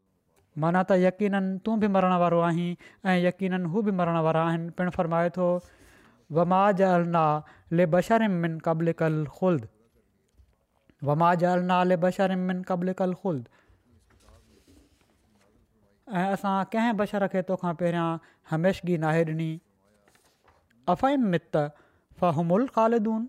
माना 0.64 0.83
त 0.90 0.98
यकीननि 1.07 1.59
तूं 1.64 1.78
बि 1.81 1.88
मरण 1.98 2.14
वारो 2.24 2.40
आहीं 2.50 2.70
ऐं 3.11 3.18
यकीननि 3.26 3.68
हू 3.74 3.83
बि 3.88 3.92
मरण 4.02 4.16
वारा 4.28 4.44
आहिनि 4.52 4.70
पिणु 4.78 4.90
फ़रमाए 4.98 5.31
थो 5.37 5.48
वमा 6.38 6.62
जलना 6.81 7.26
ले 7.81 7.87
ज 7.96 8.57
क़बल 8.70 8.92
कल 9.02 9.24
ख़ुल्द 9.40 9.68
वमा 11.11 11.35
जलना 11.44 11.83
ले 11.90 11.98
ज 12.07 12.64
क़बल 12.70 12.92
कल 13.04 13.14
ख़ुल्द 13.24 13.46
ऐं 16.11 16.33
असां 16.35 16.57
कंहिं 16.73 16.97
बशर 16.99 17.27
खे 17.33 17.40
तोखा 17.49 17.73
पहिरियां 17.81 18.29
हमेशगी 18.51 18.97
नाहे 19.05 19.25
ॾिनी 19.31 19.49
अफ़हिम 20.92 21.27
मित 21.35 21.57
फ़ाहमुल 22.21 22.66
खालिदून 22.77 23.27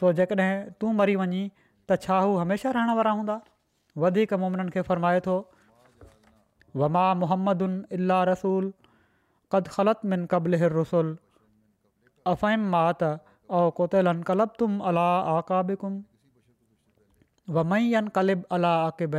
सो 0.00 0.10
जेकॾहिं 0.18 0.68
तू 0.80 0.90
मरी 0.98 1.14
वञीं 1.20 1.46
त 1.90 1.98
छा 2.06 2.18
हू 2.24 2.34
हमेशह 2.40 2.70
रहण 2.78 2.96
वारा 2.98 3.10
हूंदा 3.20 3.36
वधीक 4.04 4.34
मुमननि 4.42 4.70
खे 4.74 4.82
फ़र्माए 4.90 5.20
थो 5.28 5.38
वमा 6.82 7.06
मोहम्मद 7.22 7.68
इल्ला 8.00 8.20
रसूल 8.32 8.68
क़द़लत 9.54 10.00
मिन 10.12 10.26
कबल 10.34 10.60
रसुल 10.76 11.14
अफ़हिम 12.34 12.70
मा 12.76 12.84
त 13.02 13.10
ओ 13.56 14.14
कलब 14.34 14.54
तुम 14.58 14.78
अला 14.92 15.08
अबिकुम 15.58 15.98
वमयन 17.56 18.08
कलिब 18.20 18.42
अला 18.58 18.72
आकिब 18.88 19.18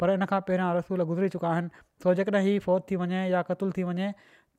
पर 0.00 0.16
इन 0.16 0.26
खां 0.32 0.40
रसूल 0.78 1.04
गुज़री 1.12 1.28
चुका 1.36 1.48
आहिनि 1.56 1.82
सो 2.04 2.14
जेकॾहिं 2.20 2.42
हीउ 2.48 2.60
फ़ौत 2.66 2.86
थी 2.90 2.96
वञे 3.02 3.22
या 3.34 3.42
कतुल 3.52 3.72
थी 3.78 3.84
वञे 3.90 4.08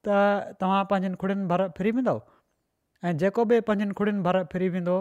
त 0.08 0.20
तव्हां 0.64 0.82
पंहिंजनि 0.94 1.20
खुड़ियुनि 1.24 1.48
भर 1.54 1.64
फिरी 1.80 1.92
वेंदो 1.98 2.16
ऐं 3.10 3.14
जेको 3.24 3.46
बि 3.54 3.60
पंहिंजनि 3.72 4.14
भर 4.30 4.40
फिरी 4.54 4.70
वेंदो 4.78 5.00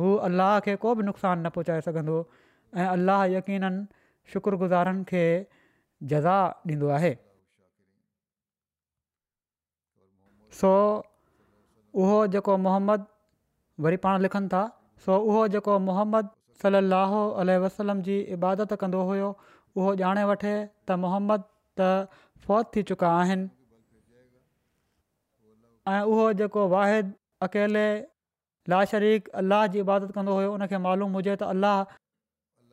हू 0.00 0.12
अलाह 0.30 0.58
खे 0.68 0.76
को 0.86 0.94
बि 1.00 1.08
नुक़सानु 1.10 1.42
न 1.46 1.52
पहुचाए 1.58 1.84
सघंदो 1.88 2.18
ऐं 2.80 2.86
अलाह 2.94 3.24
यकीन 3.34 3.68
शुक्रगुज़ारनि 4.34 5.04
खे 5.12 5.24
जज़ा 6.14 6.38
ॾींदो 6.74 6.92
आहे 7.00 7.12
सो 10.60 10.70
उहो 12.04 12.16
जेको 12.36 12.56
मोहम्मद 12.68 13.06
वरी 13.86 13.98
पाण 14.06 14.22
लिखनि 14.28 14.48
था 14.54 14.60
सो 15.06 15.18
उहो 15.32 15.42
जेको 15.56 15.76
मोहम्मद 15.88 16.30
सलाहु 16.62 17.20
वसलम 17.66 18.02
जी 18.08 18.16
इबादत 18.36 18.74
कंदो 18.82 19.00
हुओ 19.10 19.30
उहो 19.80 19.92
ॼाणे 20.06 20.22
वठे 20.30 20.52
त 20.88 20.96
मोहम्मद 21.04 21.44
त 21.80 21.84
फ़ौत 22.46 22.70
थी 22.76 22.82
चुका 22.90 23.10
आहिनि 23.18 23.46
ऐं 25.92 26.00
उहो 26.14 26.68
वाहिद 26.76 27.12
अकेले 27.48 27.84
लाशरीक़ 28.72 29.28
अल 29.28 29.44
अलाह 29.44 29.62
जी 29.76 29.80
इबादत 29.84 30.12
कंदो 30.16 30.34
हुयो 30.40 30.50
उन 30.58 30.66
मालूम 30.88 31.18
हुजे 31.18 31.36
त 31.36 31.48
अलाह 31.54 31.78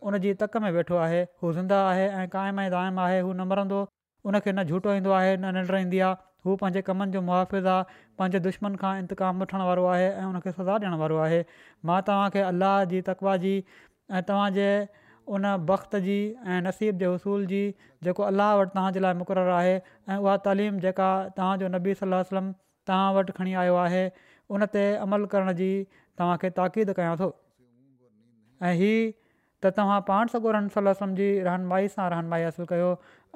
उन 0.09 0.17
जी 0.25 0.33
तक 0.41 0.57
में 0.65 0.71
वेठो 0.79 0.99
आहे 1.05 1.23
हू 1.43 1.53
ज़िंदा 1.59 1.79
आहे 1.85 2.03
ऐं 2.17 2.27
क़ाइम 2.35 2.59
ऐं 2.65 2.69
क़ाइमु 2.73 3.01
आहे 3.05 3.19
हू 3.27 3.31
न 3.31 3.47
मरंदो 3.53 3.79
उन 4.29 4.41
न 4.49 4.63
झूठो 4.71 4.93
ईंदो 4.99 5.15
आहे 5.21 5.31
न 5.39 5.53
निंड 5.57 5.73
ईंदी 5.79 5.99
आहे 6.09 6.27
हू 6.45 6.55
पंहिंजे 6.61 6.81
कमनि 6.89 7.11
जो 7.15 7.21
मुआफ़िज़ 7.29 7.67
आहे 7.73 8.13
पंहिंजे 8.19 8.39
दुश्मन 8.45 8.75
खां 8.83 8.91
इंतकाम 8.99 9.41
वठण 9.45 9.65
वारो 9.69 9.85
आहे 9.95 10.05
ऐं 10.09 10.51
सज़ा 10.51 10.77
ॾियण 10.77 10.99
वारो 11.03 11.17
आहे 11.25 11.41
मां 11.91 11.99
तव्हांखे 12.11 12.45
अलाह 12.51 12.77
जी 12.93 13.01
तकबाजी 13.09 13.55
ऐं 13.65 14.21
तव्हांजे 14.29 14.71
उन 15.35 15.45
वक़्त 15.69 15.95
जी 16.05 16.15
ऐं 16.53 16.59
नसीब 16.67 16.97
जे 17.01 17.07
उसूल 17.15 17.45
जी 17.49 17.61
जेको 18.05 18.23
अलाह 18.29 18.53
वटि 18.59 18.69
तव्हांजे 18.77 19.01
लाइ 19.05 19.13
मुक़ररु 19.21 19.51
आहे 19.57 19.73
ऐं 19.75 20.17
उहा 20.25 20.35
तइलीम 20.45 20.79
जेका 20.85 21.09
तव्हांजो 21.39 21.67
नबी 21.75 21.93
सलाहु 21.99 22.23
वसलम 22.25 22.47
तव्हां 22.91 23.11
वटि 23.17 23.35
खणी 23.41 23.53
आयो 23.65 23.75
आहे 23.83 24.01
उन 24.57 24.65
ते 24.77 24.85
अमल 25.05 25.25
करण 25.35 25.53
जी 25.61 25.69
तव्हांखे 26.19 26.49
ताक़ीद 26.61 26.93
कयां 27.01 27.13
थो 27.21 27.27
ऐं 28.69 28.73
हीअ 28.81 28.97
त 29.65 29.73
तव्हां 29.79 29.99
पाण 30.09 30.33
सलाहु 30.35 30.75
सलम 30.79 31.15
जी 31.23 31.29
रहनुमाई 31.51 31.91
सां 31.97 32.09
रहनुमाई 32.17 32.47
हासिलु 32.49 32.69
कयो 32.75 32.89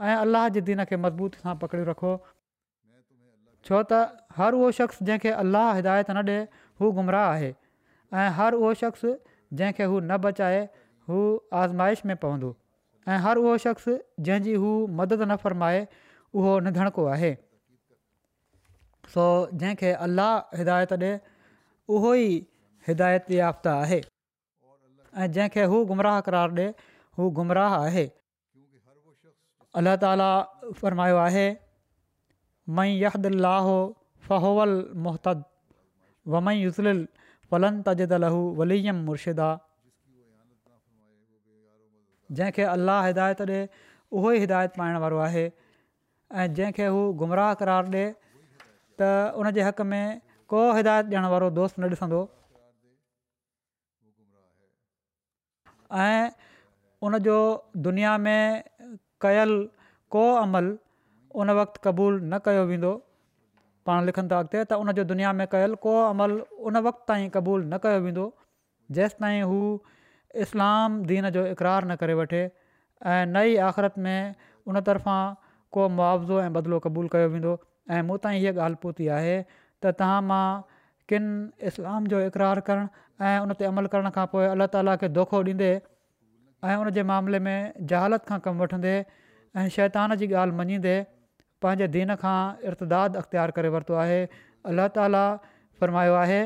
ऐं 0.09 0.15
अलाह 0.25 0.49
जे 0.59 0.65
दीन 0.73 0.85
खे 0.93 1.01
मज़बूती 1.07 1.43
सां 1.47 1.55
पकड़े 1.65 1.85
रखो 1.95 2.15
छो 2.27 3.87
त 3.91 4.05
हर 4.41 4.61
उहो 4.63 4.73
शख़्स 4.83 5.07
जंहिंखे 5.11 5.37
अलाह 5.47 5.69
हिदायत 5.81 6.09
न 6.19 6.37
ॾिए 6.37 6.63
हू 6.83 6.93
गुमराह 7.01 7.29
आहे 7.35 7.51
ऐं 8.23 8.29
हर 8.41 8.61
उहो 8.63 8.73
शख़्स 8.87 9.11
जंहिंखे 9.59 9.93
हू 9.93 9.99
न 10.07 10.17
बचाए 10.25 10.63
हू 11.09 11.21
आज़माइश 11.61 12.05
में 12.09 12.15
पवंदो 12.17 12.55
ऐं 13.13 13.17
हर 13.23 13.37
उहो 13.37 13.57
शख़्स 13.63 13.87
जंहिंजी 14.27 14.53
हू 14.63 14.69
मदद 14.99 15.21
न 15.21 15.35
फ़र्माए 15.45 15.79
उहो 16.41 16.53
निधणको 16.67 17.05
आहे 17.15 17.31
सो 19.15 19.25
जंहिंखे 19.63 19.91
अल्लाह 20.05 20.59
हिदायत 20.61 20.93
ॾिए 20.97 21.09
उहो 21.97 22.13
ई 22.19 22.29
हिदायत 22.87 23.31
याफ़्त 23.37 23.67
आहे 23.71 23.97
ऐं 23.97 25.27
जंहिंखे 25.39 25.65
हू 25.73 25.81
गुमराह 25.91 26.21
करार 26.29 26.55
ॾिए 26.59 26.69
हू 27.19 27.29
गुमराह 27.41 27.75
आहे 27.81 28.05
अलाह 29.83 29.99
ताला 30.05 30.29
फ़र्मायो 30.79 31.19
आहे 31.25 31.45
यहदुाह 32.85 33.69
फ़होवल 34.29 34.79
मोहत 35.09 35.33
वमयल 36.35 36.99
फलन 37.53 37.81
तजदलहू 37.91 38.41
वलीयम 38.59 39.01
मुर्शिदा 39.11 39.51
जंहिंखे 42.37 42.63
अलाह 42.75 43.05
हिदायत 43.07 43.41
ॾिए 43.47 43.61
उहो 44.19 44.31
ई 44.37 44.41
हिदायत 44.43 44.77
पाइण 44.79 44.99
वारो 45.05 45.17
आहे 45.27 45.43
ऐं 45.49 46.45
जंहिंखे 46.59 46.87
हू 46.95 47.01
गुमराह 47.23 47.51
करार 47.61 47.89
ॾिए 47.95 48.05
त 49.01 49.09
उनजे 49.43 49.67
हक़ 49.69 49.81
में 49.93 50.05
को 50.53 50.63
हिदायत 50.79 51.13
ॾियणु 51.13 51.33
वारो 51.35 51.49
दोस्त 51.59 51.79
न 51.79 51.99
ॾिसंदो 51.99 52.21
ऐं 56.05 56.51
उन 57.07 57.17
जो 57.29 57.37
दुनिया 57.87 58.15
में 58.27 58.63
कयल 59.25 59.55
को 60.17 60.25
अमल 60.43 60.69
उन 61.43 61.49
वक़्तु 61.57 61.83
क़बूल 61.89 62.17
न 62.23 62.39
कयो 62.47 62.63
वेंदो 62.71 62.91
पाण 63.89 64.05
लिखनि 64.09 64.29
था 64.31 64.39
अॻिते 64.43 64.63
त 64.71 64.83
उन 64.85 64.91
दुनिया 65.13 65.31
में 65.41 65.45
कयल 65.55 65.73
को 65.85 65.93
अमल 66.09 66.33
उन 66.69 66.77
वक़्त 66.87 67.05
ताईं 67.11 67.25
क़बूलु 67.37 67.67
न 67.73 67.79
कयो 67.85 68.01
वेंदो 68.07 68.25
जेसि 68.97 69.17
ताईं 69.23 69.41
हू 69.51 69.57
इस्लाम 70.41 71.01
दीन 71.05 71.29
जो 71.33 71.45
इक़रार 71.47 71.85
न 71.87 71.95
करे 72.03 72.13
वठे 72.19 72.41
ऐं 73.13 73.25
नई 73.31 73.55
आख़िरति 73.69 74.01
में 74.01 74.35
उन 74.67 74.79
तरफ़ां 74.89 75.69
को 75.75 75.87
मुआवज़ो 75.97 76.39
ऐं 76.41 76.53
बदिलो 76.53 76.79
क़बूलु 76.85 77.09
कयो 77.15 77.27
वेंदो 77.33 77.53
ऐं 77.97 78.01
मूं 78.09 78.17
ताईं 78.25 78.39
हीअ 78.41 78.53
ॻाल्हि 78.67 78.79
पहुती 78.85 79.07
आहे 79.17 79.35
त 79.85 79.93
तव्हां 80.01 80.21
मां 80.29 80.45
किन 81.11 81.27
इस्लाम 81.71 82.07
जो 82.13 82.21
इक़रार 82.29 82.59
करणु 82.69 83.03
ऐं 83.31 83.35
उन 83.45 83.53
अमल 83.71 83.89
करण 83.95 84.13
खां 84.19 84.25
पोइ 84.33 84.45
अलाह 84.53 84.71
ताला 84.77 84.95
खे 85.03 85.09
दोखो 85.19 85.43
ॾींदे 85.49 85.71
ऐं 86.71 86.75
उन 86.85 87.01
मामले 87.11 87.41
में 87.49 87.55
जहालत 87.93 88.27
खां 88.31 88.39
कमु 88.47 88.63
वठंदे 88.65 88.95
ऐं 88.99 89.67
शैतान 89.77 90.15
जी 90.23 90.31
ॻाल्हि 90.33 90.57
मञींदे 90.61 90.95
पंहिंजे 91.65 91.91
दीन 91.99 92.15
खां 92.25 92.37
इर्तदाद 92.71 93.21
अख़्तियारु 93.23 93.59
करे 93.59 93.73
वरितो 93.77 93.99
आहे 94.07 94.19
अलाह 94.71 94.89
ताला 94.99 95.21
फ़र्मायो 95.81 96.13
आहे 96.25 96.39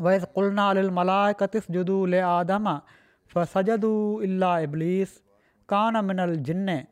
وَإِذْ 0.00 0.22
قُلْنَا 0.34 0.74
لِلْمَلَائِكَةِ 0.74 1.58
اسْجُدُوا 1.58 2.06
لِآدَمَ 2.06 2.78
فَسَجَدُوا 3.26 4.22
إِلَّا 4.22 4.62
إِبْلِيسَ 4.62 5.22
كَانَ 5.68 6.04
مِنَ 6.04 6.20
الْجِنِّ 6.20 6.84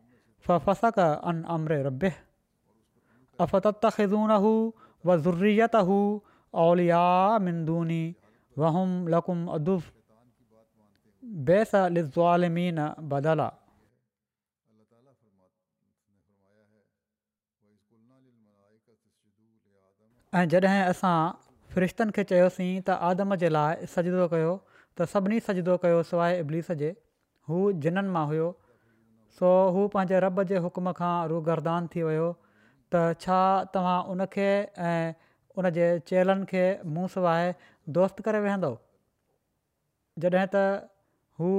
فَفَسَقَ 0.47 0.99
عَنْ 1.01 1.45
أَمْرِ 1.55 1.71
رَبِّهِ 1.87 2.13
أَفَتَتَّخِذُونَهُ 3.41 4.73
وَذُرِّيَّتَهُ 5.05 6.21
أَوْلِيَاءَ 6.55 7.39
مِنْ 7.39 7.65
دُونِي 7.65 8.15
وَهُمْ 8.57 9.09
لَكُمْ 9.09 9.51
عَدُوٌّ 9.51 9.81
بَئْسَ 11.49 11.75
لِلظَّالِمِينَ 11.97 12.87
بَدَلًا 13.01 13.51
ऐं 20.39 20.49
जॾहिं 20.53 20.85
असां 20.91 21.42
फ़रिश्तनि 21.75 22.13
खे 22.17 22.23
चयोसीं 22.31 22.71
त 22.87 22.95
आदम 23.09 23.35
जे 23.43 23.49
लाइ 23.57 23.87
सजदो 23.93 24.25
कयो 24.33 24.49
त 24.71 25.07
सभिनी 25.13 25.39
सजदो 25.49 25.77
कयो 25.85 26.01
सवाइ 26.09 26.41
इब्लिस 26.45 26.69
जे 26.83 26.91
हू 27.51 27.61
जिननि 27.87 28.13
मां 28.17 28.25
हुयो 28.33 28.49
सो 29.37 29.53
हू 29.77 29.85
पंहिंजे 29.95 30.21
रब 30.25 30.43
जे 30.51 30.61
हुकम 30.65 30.91
खां 30.99 31.13
रूह 31.33 31.45
गर्दान 31.47 31.89
थी 31.95 32.05
वियो 32.09 32.27
त 32.95 33.03
छा 33.25 33.39
तव्हां 33.77 33.97
उनखे 34.17 34.51
ऐं 34.91 35.15
उन 35.63 35.71
जे 35.79 35.89
चेलनि 36.13 36.51
खे 36.53 36.65
मूंहं 36.97 37.13
सवाइ 37.17 37.57
दोस्त 38.01 38.23
करे 38.29 38.43
विहंदो 38.49 38.73
जॾहिं 40.27 40.45
त 40.57 40.65
हू 41.41 41.55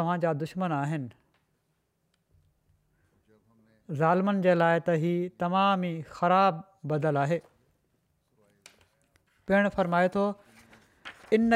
तव्हांजा 0.00 0.32
दुश्मन 0.46 0.76
आहिनि 0.80 1.14
ज़ालिमनि 4.02 4.50
जे 4.50 4.56
लाइ 4.64 4.82
त 4.86 5.00
हीअ 5.06 5.30
तमामु 5.44 5.92
ई 5.94 6.12
ख़राबु 6.18 6.94
ॿधलु 6.96 7.20
आहे 7.26 7.38
पिण 9.50 9.68
फरमाए 9.76 10.08
थो 10.14 10.24
इन 11.34 11.52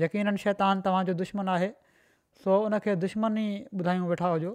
यकीन 0.00 0.36
शैतान 0.36 0.80
तव्हांजो 0.84 1.12
दुश्मन 1.18 1.48
आहे 1.48 1.68
सो 2.44 2.56
उनखे 2.64 2.94
दुश्मन 3.04 3.36
ई 3.38 3.46
ॿुधायूं 3.74 4.08
वेठा 4.08 4.28
हुजो 4.32 4.50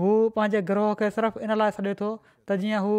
हू 0.00 0.10
पंहिंजे 0.36 0.60
गिरोह 0.68 0.92
खे 1.00 1.08
सिर्फ़ु 1.16 1.40
इन 1.46 1.54
लाइ 1.62 1.70
छॾे 1.78 1.94
थो 2.02 2.10
त 2.48 2.58
जीअं 2.60 2.84
हू 2.84 2.92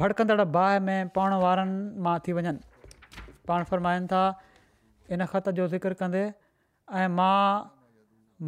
भड़कंदड़ 0.00 0.44
बाहि 0.56 0.78
में 0.88 1.08
पवण 1.16 1.32
वारनि 1.44 2.00
मां 2.04 2.16
थी 2.26 2.32
वञनि 2.36 2.52
पाण 3.50 3.64
फ़र्माइनि 3.70 4.06
था 4.12 4.20
इन 5.16 5.24
ख़त 5.32 5.48
जो 5.58 5.66
ज़िक्र 5.74 5.94
कंदे 6.02 6.22
ऐं 7.00 7.08
मां 7.16 7.42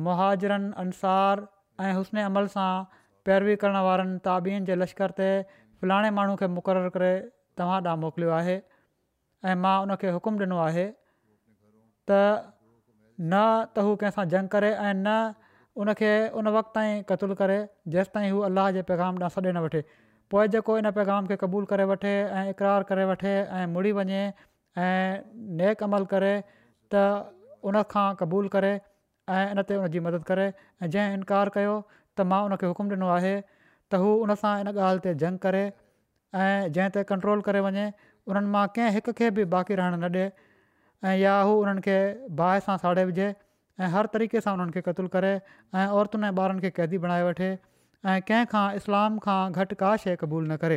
मुहाजरनि 0.07 0.71
अनुसारु 0.85 1.45
ऐं 1.89 1.93
हुस्ने 1.99 2.23
अमल 2.29 2.49
सां 2.55 2.71
पैरवी 3.29 3.57
करण 3.65 3.77
वारनि 3.89 4.19
ताबियुनि 4.29 4.67
जे 4.71 4.75
लश्कर 4.83 5.15
ते 5.21 5.29
फलाणे 5.83 6.11
माण्हू 6.21 6.37
खे 6.45 6.49
मुक़ररु 6.57 6.91
करे 6.97 7.13
तव्हां 7.63 7.81
ॾांहुं 7.89 8.01
मोकिलियो 8.07 8.31
आहे 8.41 8.57
ऐं 9.51 9.57
मां 9.65 9.75
ॾिनो 9.89 10.59
आहे 10.69 10.87
त 12.11 12.21
न 13.33 13.43
त 13.75 13.85
हू 13.91 13.95
कंहिंसां 14.05 14.25
जंग 14.37 14.57
करे 14.57 14.73
ऐं 14.73 14.95
न 14.95 15.19
उनखे 15.83 16.15
उन 16.41 16.49
वक़्त 16.57 16.73
ताईं 16.79 16.97
क़तलु 17.13 17.37
करे 17.43 17.61
जेसिताईं 17.97 18.33
हू 18.37 18.41
अलाह 18.49 18.73
जे 18.79 18.87
पैगाम 18.93 19.23
ॾांहुं 19.25 19.37
सॾे 19.39 19.47
न 19.57 19.65
वठे 19.69 19.85
पोइ 20.35 20.49
जेको 20.53 20.75
इन 20.83 20.91
पैगाम 20.95 21.27
खे 21.31 21.35
क़बूलु 21.41 21.67
करे 21.71 21.85
वठे 21.89 22.11
ऐं 22.39 22.45
इक़रार 22.53 22.83
करे 22.87 23.03
वठे 23.09 23.33
ऐं 23.33 23.59
मुड़ी 23.73 23.91
वञे 23.99 24.23
ऐं 24.85 25.23
नेक 25.59 25.83
अमल 25.87 26.07
करे 26.13 26.31
त 26.95 27.03
उनखां 27.73 28.07
क़बूलु 28.23 28.49
करे 28.55 28.71
ऐं 29.35 29.45
इन 29.51 29.63
ते 29.69 29.77
उन 29.85 29.99
मदद 30.07 30.25
करे 30.31 30.47
ऐं 30.55 30.89
जंहिं 30.97 31.19
इनकार 31.19 31.51
कयो 31.59 31.77
त 31.91 32.27
मां 32.33 32.41
उनखे 32.49 32.71
हुकुमु 32.73 32.97
ॾिनो 32.97 33.11
आहे 33.19 33.31
त 33.35 34.01
हू 34.05 34.15
उनसां 34.27 34.53
इन 34.65 34.71
ॻाल्हि 34.79 35.05
ते 35.07 35.13
जंग 35.25 35.41
करे 35.47 35.61
ऐं 35.69 36.73
जंहिं 36.79 36.95
ते 36.99 37.05
कंट्रोल 37.13 37.45
करे 37.51 37.61
वञे 37.69 37.85
उन्हनि 38.33 38.53
मां 38.57 38.63
कंहिं 38.79 38.97
हिक 38.99 39.11
खे 39.23 39.29
बि 39.39 39.45
बाक़ी 39.55 39.79
रहणु 39.83 40.01
न 40.07 40.25
ॾिए 40.25 40.25
ऐं 41.11 41.15
या 41.23 41.37
हू 41.51 41.55
उन्हनि 41.67 41.87
खे 41.89 41.99
बाहि 42.43 42.67
सां 42.69 42.77
साड़े 42.87 43.07
विझे 43.13 43.31
ऐं 43.35 43.93
हर 43.97 44.11
तरीक़े 44.17 44.43
सां 44.49 44.57
उन्हनि 44.59 44.77
खे 44.79 44.85
क़तूलु 44.91 45.15
करे 45.17 45.33
ऐं 45.37 45.87
औरतुनि 46.03 46.33
ऐं 46.33 46.33
ॿारनि 46.47 46.75
क़ैदी 46.81 47.01
बणाए 47.07 47.29
वठे 47.31 47.53
ऐं 48.13 48.21
कंहिं 48.31 48.77
इस्लाम 48.83 49.17
खां 49.27 49.43
घटि 49.61 49.77
का 49.83 49.91
शइ 50.05 50.17
क़बूलु 50.23 50.47
न 50.47 50.57
करे 50.65 50.77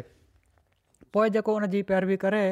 पोइ 1.16 1.30
जेको 1.38 1.56
उनजी 1.62 1.82
पैरवी 1.90 2.18
करे 2.24 2.44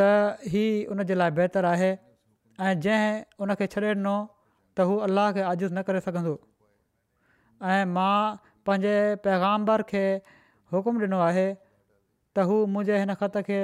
त 0.00 0.08
ई 0.48 0.88
उनजे 0.94 1.16
लाइ 1.20 1.32
बहितरु 1.38 1.68
आहे 1.76 1.88
ऐं 1.94 2.72
जंहिं 2.88 3.46
उनखे 3.46 3.68
छॾे 3.76 3.86
ॾिनो 3.94 4.14
त 4.26 4.86
हू 4.90 4.98
अलाह 5.08 5.32
खे 5.38 5.46
आजिज़ु 5.52 5.72
न 5.76 5.86
करे 5.90 6.04
सघंदो 6.08 6.34
ऐं 7.76 7.88
मां 7.94 8.12
पंहिंजे 8.68 8.94
पैगाम्बर 9.30 9.86
खे 9.94 10.04
हुकुम 10.76 11.00
ॾिनो 11.08 11.24
आहे 11.30 11.46
त 11.48 12.48
हू 12.50 12.60
मुंहिंजे 12.76 13.00
हिन 13.04 13.16
ख़त 13.24 13.42
खे 13.50 13.60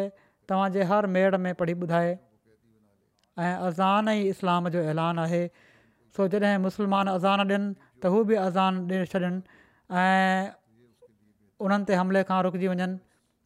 तव्हांजे 0.52 0.88
हर 0.94 1.12
मेड़ 1.18 1.44
में 1.46 1.52
पढ़ी 1.62 1.76
ॿुधाए 1.86 2.10
ऐं 2.16 3.54
अज़ान 3.70 4.12
ई 4.16 4.24
इस्लाम 4.36 4.68
जो 4.74 4.80
ऐलान 4.94 5.18
आहे 5.26 5.44
सो 6.16 6.28
जॾहिं 6.32 6.58
मुस्लमान 6.64 7.16
अज़ान 7.18 7.50
ॾियनि 7.50 7.90
त 8.02 8.10
हू 8.12 8.20
बि 8.28 8.36
अज़ान 8.44 8.78
ॾेई 8.98 9.10
छॾनि 9.10 9.28
ऐं 10.02 10.50
उन्हनि 11.66 11.86
ते 11.90 11.98
हमले 12.00 12.22
खां 12.30 12.38
रुकिजी 12.46 12.70
वञनि 12.72 12.86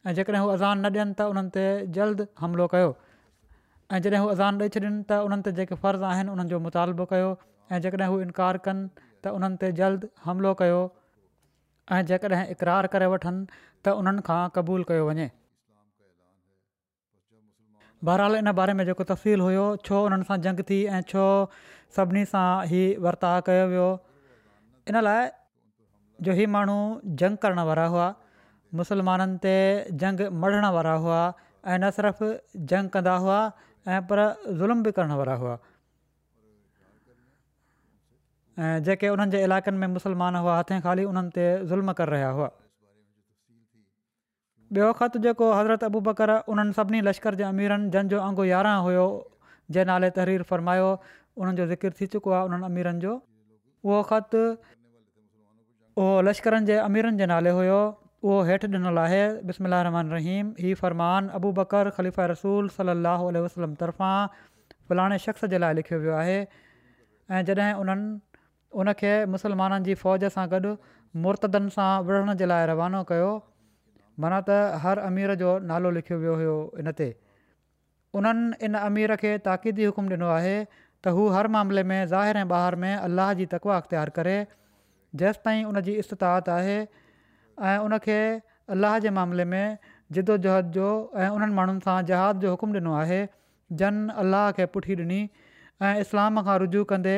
ऐं 0.09 0.13
जेकॾहिं 0.19 0.39
हू 0.45 0.47
अज़ान 0.53 0.81
न 0.85 0.91
ॾियनि 0.97 1.13
त 1.19 1.27
उन्हनि 1.33 1.51
ते 1.57 1.65
जल्द 1.97 2.25
हमिलो 2.43 2.65
कयो 2.73 2.89
ऐं 3.93 3.99
जॾहिं 4.07 4.21
हू 4.23 4.29
अज़ान 4.35 4.61
ॾेई 4.67 4.73
छॾनि 4.75 4.89
त 5.11 5.19
उन्हनि 5.27 5.45
ते 5.49 5.53
जेके 5.59 5.77
फ़र्ज़ु 5.83 6.07
आहिनि 6.13 6.33
उन्हनि 6.35 6.53
जो 6.55 6.59
मुतालबो 6.69 7.07
कयो 7.13 7.29
ऐं 7.71 7.81
जेकॾहिं 7.85 8.09
हू 8.13 8.21
इनकार 8.29 8.59
कनि 8.69 8.87
त 9.01 9.35
उन्हनि 9.39 9.61
ते 9.65 9.71
जल्द 9.81 10.09
हमिलो 10.27 10.55
कयो 10.63 10.81
ऐं 11.99 12.01
जेकॾहिं 12.13 12.41
इक़रार 12.55 12.89
करे 12.95 13.11
वठनि 13.13 13.45
त 13.51 13.95
उन्हनि 14.01 14.25
खां 14.31 14.39
क़बूलु 14.57 14.89
कयो 14.93 15.05
वञे 15.09 15.29
इन 18.41 18.51
बारे 18.63 18.73
में 18.81 18.85
जेको 18.89 19.05
तफ़सील 19.13 19.45
हुयो 19.47 19.67
छो 19.85 20.01
उन्हनि 20.09 20.27
सां 20.33 20.39
जंग 20.49 20.65
थी 20.73 20.81
ऐं 20.97 21.03
छो 21.15 21.29
सभिनी 21.99 22.25
सां 22.35 22.45
ई 22.81 22.83
वर्ताव 23.07 23.39
कयो 23.53 23.63
वियो 23.75 23.85
इन 24.89 24.97
लाइ 25.07 25.23
जो 26.25 26.31
ही 26.39 26.45
माण्हू 26.55 26.77
जंग 27.21 27.35
करण 27.43 27.59
वारा 27.69 27.85
हुआ 27.93 28.05
मुसलमाननि 28.81 29.37
ते 29.45 29.55
जंग 30.03 30.19
मढण 30.43 30.65
वारा 30.75 30.93
हुआ 31.05 31.21
ऐं 31.71 31.77
न 31.79 31.89
सिर्फ़ु 31.97 32.27
जंग 32.71 32.89
कंदा 32.95 33.15
हुआ 33.25 33.39
ऐं 33.93 33.99
पर 34.09 34.19
ज़ुल्म 34.61 34.83
बि 34.87 34.91
करण 34.97 35.11
वारा 35.21 35.35
हुआ 35.43 35.55
ऐं 38.67 38.75
जेके 38.87 39.07
उन्हनि 39.15 39.31
जे 39.35 39.43
इलाइक़नि 39.47 39.77
में 39.83 39.89
मुसलमान 39.97 40.35
हुआ 40.43 40.53
हथे 40.59 40.79
ख़ाली 40.87 41.03
उन्हनि 41.11 41.31
ते 41.37 41.45
ज़ुल्म 41.73 41.93
करे 41.99 42.11
रहिया 42.15 42.31
हुआ 42.39 42.49
ॿियो 44.75 44.87
ख़तु 44.99 45.19
जेको 45.25 45.45
हज़रत 45.57 45.83
अबू 45.89 45.99
बकर 46.07 46.31
उन्हनि 46.53 46.73
सभिनी 46.77 46.99
लश्कर 47.07 47.35
जे 47.41 47.43
अमीरनि 47.53 47.85
जंहिंजो 47.93 48.17
अंगु 48.27 48.45
यारहं 48.53 48.81
हुयो 48.87 49.05
जंहिं 49.75 49.87
नाले 49.91 50.09
तहरीरु 50.17 50.47
फ़रमायो 50.53 50.89
उन्हनि 51.41 51.57
जो 51.61 51.67
ज़िकर 51.73 51.93
थी 51.99 52.07
चुको 52.15 52.31
आहे 52.39 52.49
उन्हनि 52.49 52.65
अमीरनि 52.71 52.99
जो 53.05 53.13
उहो 53.13 54.01
ख़तु 54.09 54.41
उहो 56.01 56.15
लश्करनि 56.25 56.65
जे 56.69 56.75
अमीरनि 56.87 57.17
जे 57.23 57.25
नाले 57.29 57.51
हुयो 57.57 57.77
उहो 58.23 58.35
हेठि 58.47 58.67
ॾिनल 58.73 58.99
आहे 59.03 59.21
रहमान 59.85 60.11
रहीम 60.15 60.49
हीउ 60.65 60.75
फ़रमान 60.81 61.29
अबू 61.37 61.49
बकर 61.59 61.89
ख़लीफ़ा 61.95 62.25
रसूल 62.31 62.67
सली 62.75 62.91
अलाह 62.93 63.23
वसलम 63.45 63.73
तर्फ़ां 63.79 64.45
फलाणे 64.91 65.17
शख़्स 65.23 65.49
जे 65.53 65.59
लाइ 65.63 65.73
लिखियो 65.79 65.99
वियो 66.03 66.13
आहे 66.19 66.35
ऐं 66.37 67.39
जॾहिं 67.49 67.81
उन्हनि 67.85 68.09
उनखे 68.83 69.13
मुसलमाननि 69.37 69.87
जी 69.89 69.95
फ़ौज 70.03 70.29
सां 70.35 70.45
गॾु 70.53 70.73
मुर्तदनि 71.25 71.73
सां 71.77 71.87
विढ़ण 72.11 72.37
जे 72.43 72.49
लाइ 72.53 72.69
रवानो 72.73 73.01
कयो 73.13 73.31
माना 74.25 74.41
त 74.49 74.59
हर 74.85 75.03
अमीर 75.09 75.35
जो 75.41 75.55
नालो 75.71 75.93
लिखियो 75.97 76.19
वियो 76.25 76.37
हुयो 76.43 76.55
इन 76.83 76.93
ते 77.01 77.09
इन 78.69 78.81
अमीर 78.85 79.17
खे 79.25 79.33
ताक़ीदी 79.49 79.89
हुकुम 79.93 80.13
ॾिनो 80.19 80.29
आहे 80.37 80.55
त 80.75 81.17
हर 81.39 81.51
मामले 81.59 81.87
में 81.93 81.97
ज़ाहिर 81.97 82.45
ऐं 82.45 82.47
ॿहार 82.55 82.79
में 82.85 82.89
अलाह 83.09 83.33
जी 83.41 83.49
तकवा 83.57 83.81
अख़्तियारु 83.83 84.17
करे 84.21 84.37
जेसि 85.15 85.39
ताईं 85.45 85.63
उन 85.65 85.79
जी 85.81 85.93
इस्तितात 86.03 86.49
आहे 86.49 86.77
ऐं 87.67 87.77
उनखे 87.83 88.19
अल्लाह 88.75 88.97
जे 89.05 89.09
मामले 89.17 89.45
में 89.53 89.77
जिदोजहद 90.17 90.71
जो 90.77 90.87
ऐं 91.21 91.29
उन्हनि 91.37 91.53
माण्हुनि 91.59 91.79
सां 91.87 91.97
जहाद 92.11 92.41
जो 92.45 92.51
हुकुम 92.55 92.75
ॾिनो 92.79 92.93
आहे 93.01 93.19
जन 93.81 94.07
अलाह 94.23 94.51
खे 94.59 94.65
पुठी 94.75 94.95
ॾिनी 95.01 95.19
ऐं 95.81 95.95
इस्लाम 96.05 96.41
खां 96.49 96.57
रुजू 96.65 96.83
कंदे 96.93 97.15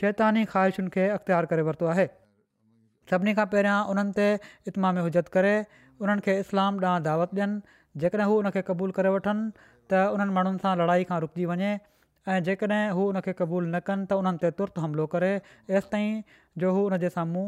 शैतानी 0.00 0.44
ख़्वाहिशुनि 0.54 0.92
खे 0.96 1.06
अख़्तियार 1.16 1.48
करे 1.52 1.62
वरितो 1.70 1.90
आहे 1.94 2.06
सभिनी 3.12 3.34
खां 3.40 3.46
पहिरियां 3.54 3.78
उन्हनि 3.94 4.16
ते 4.20 4.28
इतमाम 4.72 5.02
हुजत 5.08 5.32
करे 5.38 5.56
उन्हनि 6.06 6.26
खे 6.28 6.38
इस्लाम 6.46 6.84
ॾांहुं 6.86 7.06
दावत 7.10 7.36
ॾियनि 7.40 7.76
जेकॾहिं 8.04 8.30
हू 8.32 8.40
उनखे 8.44 8.62
क़बूलु 8.70 8.96
करे 9.00 9.12
वठनि 9.18 9.46
त 9.60 10.06
उन्हनि 10.16 10.38
माण्हुनि 10.40 10.64
सां 10.66 10.74
लड़ाई 10.82 11.08
खां 11.12 11.20
रुकजी 11.26 11.48
वञे 11.52 11.72
ऐं 12.32 12.40
जेकॾहिं 12.46 12.90
हू 12.98 13.02
उन 13.08 13.18
खे 13.26 13.32
क़बूल 13.38 13.64
न 13.74 13.80
कनि 13.88 14.04
त 14.10 14.12
उन्हनि 14.20 14.38
ते 14.42 14.48
तुर्त 14.60 14.78
हमिलो 14.84 15.04
करे 15.14 15.28
एसिताईं 15.78 16.22
जो 16.62 16.70
हू 16.76 16.80
उनजे 16.88 17.10
साम्हूं 17.16 17.46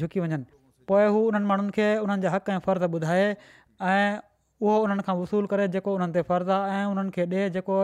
झुकी 0.00 0.20
वञनि 0.20 0.44
पोइ 0.90 1.04
हू 1.16 1.20
उन्हनि 1.30 1.46
माण्हुनि 1.50 1.70
खे 1.76 1.86
उन्हनि 2.04 2.22
जा 2.24 2.30
हक़ 2.36 2.50
ऐं 2.54 2.58
फ़र्ज़ 2.66 2.84
ॿुधाए 2.98 3.28
ऐं 3.92 4.08
उहो 4.66 4.76
उन्हनि 4.86 5.02
खां 5.08 5.14
वसूलु 5.20 5.46
करे 5.54 5.64
जेको 5.76 5.90
उन्हनि 6.00 6.12
ते 6.18 6.22
फ़र्ज़ु 6.30 6.52
आहे 6.52 6.80
ऐं 6.80 6.84
उन्हनि 6.94 7.10
खे 7.18 7.26
ॾिए 7.34 7.50
जेको 7.58 7.78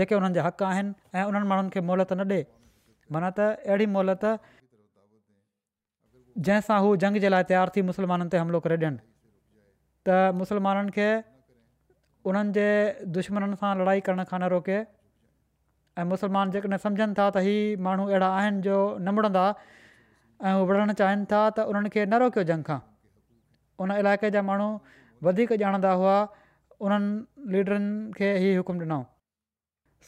जेके 0.00 0.14
उन्हनि 0.20 0.34
जा 0.34 0.46
हक़ 0.50 0.62
आहिनि 0.68 1.18
ऐं 1.18 1.26
उन्हनि 1.32 1.50
माण्हुनि 1.54 1.74
खे 1.74 1.84
मोहलत 1.88 2.12
न 2.20 2.28
ॾिए 2.30 2.46
माना 3.18 3.28
त 3.38 3.50
अहिड़ी 3.66 3.86
मोहलत 3.98 4.30
जंहिंसां 6.46 6.78
हू 6.86 6.94
जंग 7.08 7.18
जे 7.26 7.36
लाइ 7.36 7.42
तयारु 7.52 7.70
थी 7.76 7.82
मुसलमाननि 7.92 8.30
ते 8.36 8.44
हमिलो 8.44 8.60
करे 8.68 8.76
ॾियनि 8.84 8.98
त 10.08 10.22
मुसलमाननि 10.44 10.94
खे 11.00 11.08
उन्हनि 12.30 12.66
दुश्मन 13.22 13.58
सां 13.62 13.74
लड़ाई 13.80 14.00
करण 14.10 14.24
खां 14.30 14.38
न 14.44 14.48
रोके 14.58 14.78
ऐं 16.00 16.04
मुस्लमान 16.10 16.50
जेकॾहिं 16.50 16.76
सम्झनि 16.84 17.14
था 17.18 17.24
त 17.36 17.36
हीअ 17.46 17.78
माण्हू 17.86 18.06
अहिड़ा 18.08 18.28
आहिनि 18.38 18.60
जो 18.66 18.76
न 19.00 19.12
मुड़ंदा 19.16 19.42
ऐं 20.48 20.52
हू 20.58 20.64
विढ़णु 20.70 20.92
चाहिनि 21.00 21.24
था 21.32 21.40
त 21.56 21.66
उन्हनि 21.72 21.88
खे 21.96 22.04
न 22.06 22.20
रोकियो 22.22 22.44
जंग 22.50 22.64
खां 22.68 22.78
उन 23.84 23.92
इलाइक़े 24.02 24.30
जा 24.36 24.42
माण्हू 24.50 24.68
वधीक 25.28 25.52
ॼाणंदा 25.62 25.90
हुआ 26.02 26.14
उन्हनि 26.86 27.50
लीडरनि 27.56 28.12
खे 28.18 28.28
ई 28.44 28.54
हुकुम 28.60 28.78
ॾिनो 28.84 28.98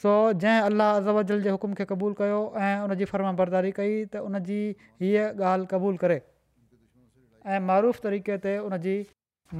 सो 0.02 0.14
जंहिं 0.44 0.62
अलाह 0.72 1.12
अजल 1.24 1.42
जे 1.48 1.52
हुकुम 1.56 1.74
खे 1.80 1.84
क़बूलु 1.92 2.16
कयो 2.20 2.40
ऐं 2.68 3.04
फर्मा 3.12 3.32
बरदारी 3.40 3.70
कई 3.80 3.94
त 4.14 4.22
उनजी 4.28 4.60
हीअ 5.06 5.26
ॻाल्हि 5.50 5.68
क़बूलु 5.74 6.02
करे 6.06 6.16
ऐं 7.54 7.60
मरूफ़ 7.72 8.00
तरीक़े 8.08 8.40
ते 8.46 8.56
उनजी 8.72 8.96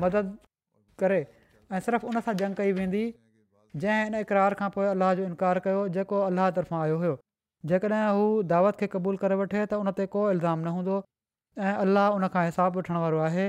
मदद 0.07 0.33
करे 1.05 1.21
ऐं 1.73 1.81
सिर्फ़ु 1.89 2.15
उन 2.15 2.21
सां 2.29 2.35
जंग 2.45 2.59
कई 2.63 2.73
वेंदी 2.81 3.05
जंहिं 3.83 4.07
इन 4.09 4.15
इक़रार 4.21 4.55
खां 4.61 4.69
पोइ 4.77 4.87
अलाह 4.93 5.13
जो 5.21 5.25
इनकार 5.31 5.59
कयो 5.67 5.79
जेको 5.97 6.19
अलाह 6.29 6.51
तर्फ़ां 6.59 6.81
आयो 6.83 6.99
हुयो 7.03 7.15
जेकॾहिं 7.71 8.11
हू 8.19 8.25
दावत 8.53 8.79
खे 8.83 8.87
क़बूल 8.95 9.19
करे 9.23 9.39
वठे 9.41 9.63
त 9.65 9.81
उन 9.85 9.93
ते 10.01 10.07
को 10.15 10.23
इल्ज़ाम 10.35 10.63
न 10.67 10.75
हूंदो 10.79 10.99
ऐं 11.69 11.73
अलाह 11.87 12.15
उन 12.21 12.29
खां 12.37 12.45
हिसाबु 12.49 12.83
वठण 12.83 13.01
वारो 13.05 13.23
आहे 13.29 13.47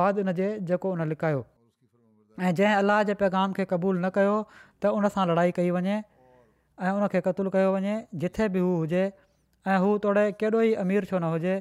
बाद 0.00 0.22
इनजे 0.24 0.48
जेको 0.72 0.94
उन 0.98 1.06
लिकायो 1.14 1.42
ऐं 1.44 2.54
जंहिं 2.62 2.76
अलाह 2.84 3.02
जे 3.10 3.18
पैगाम 3.24 3.58
खे 3.60 3.68
क़बूलु 3.72 4.00
न 4.00 4.12
कयो 4.18 4.36
त 4.52 4.92
उन 5.00 5.10
सां 5.16 5.28
लड़ाई 5.32 5.54
कई 5.62 5.72
वञे 5.78 5.96
ऐं 5.96 6.92
उन 6.98 7.08
खे 7.16 7.22
कयो 7.30 7.68
वञे 7.78 7.96
जिथे 8.26 8.48
बि 8.58 8.64
हू 8.68 8.72
हुजे 8.80 9.04
ऐं 9.06 9.80
हू 9.86 9.92
तोड़े 10.06 10.26
केॾो 10.42 10.60
ई 10.64 10.72
अमीर 10.86 11.10
छो 11.12 11.18
न 11.22 11.34
हुजे 11.36 11.58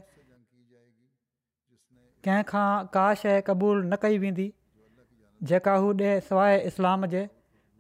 कंहिं 2.28 2.86
का 2.98 3.08
शइ 3.26 3.42
क़बूलु 3.52 3.82
न 3.84 4.02
कई 4.06 4.22
वेंदी 4.28 4.48
जेका 5.54 5.82
हू 5.88 5.96
ॾे 6.12 6.54
इस्लाम 6.70 7.06
जे 7.16 7.28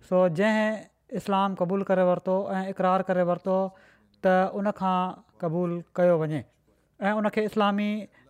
सो 0.10 0.20
जंहिं 0.40 1.18
इस्लाम 1.20 1.56
क़बूलु 1.62 1.86
करे 1.90 2.04
वरितो 2.10 2.34
ऐं 2.58 2.64
इक़रार 2.74 3.02
करे 3.10 3.24
वरितो 3.30 3.58
त 4.26 4.34
उनखां 4.60 4.98
क़बूलु 5.44 5.78
कयो 6.00 6.18
वञे 6.24 6.42
ऐं 7.08 7.14
उनखे 7.22 7.44
इस्लामी 7.50 7.90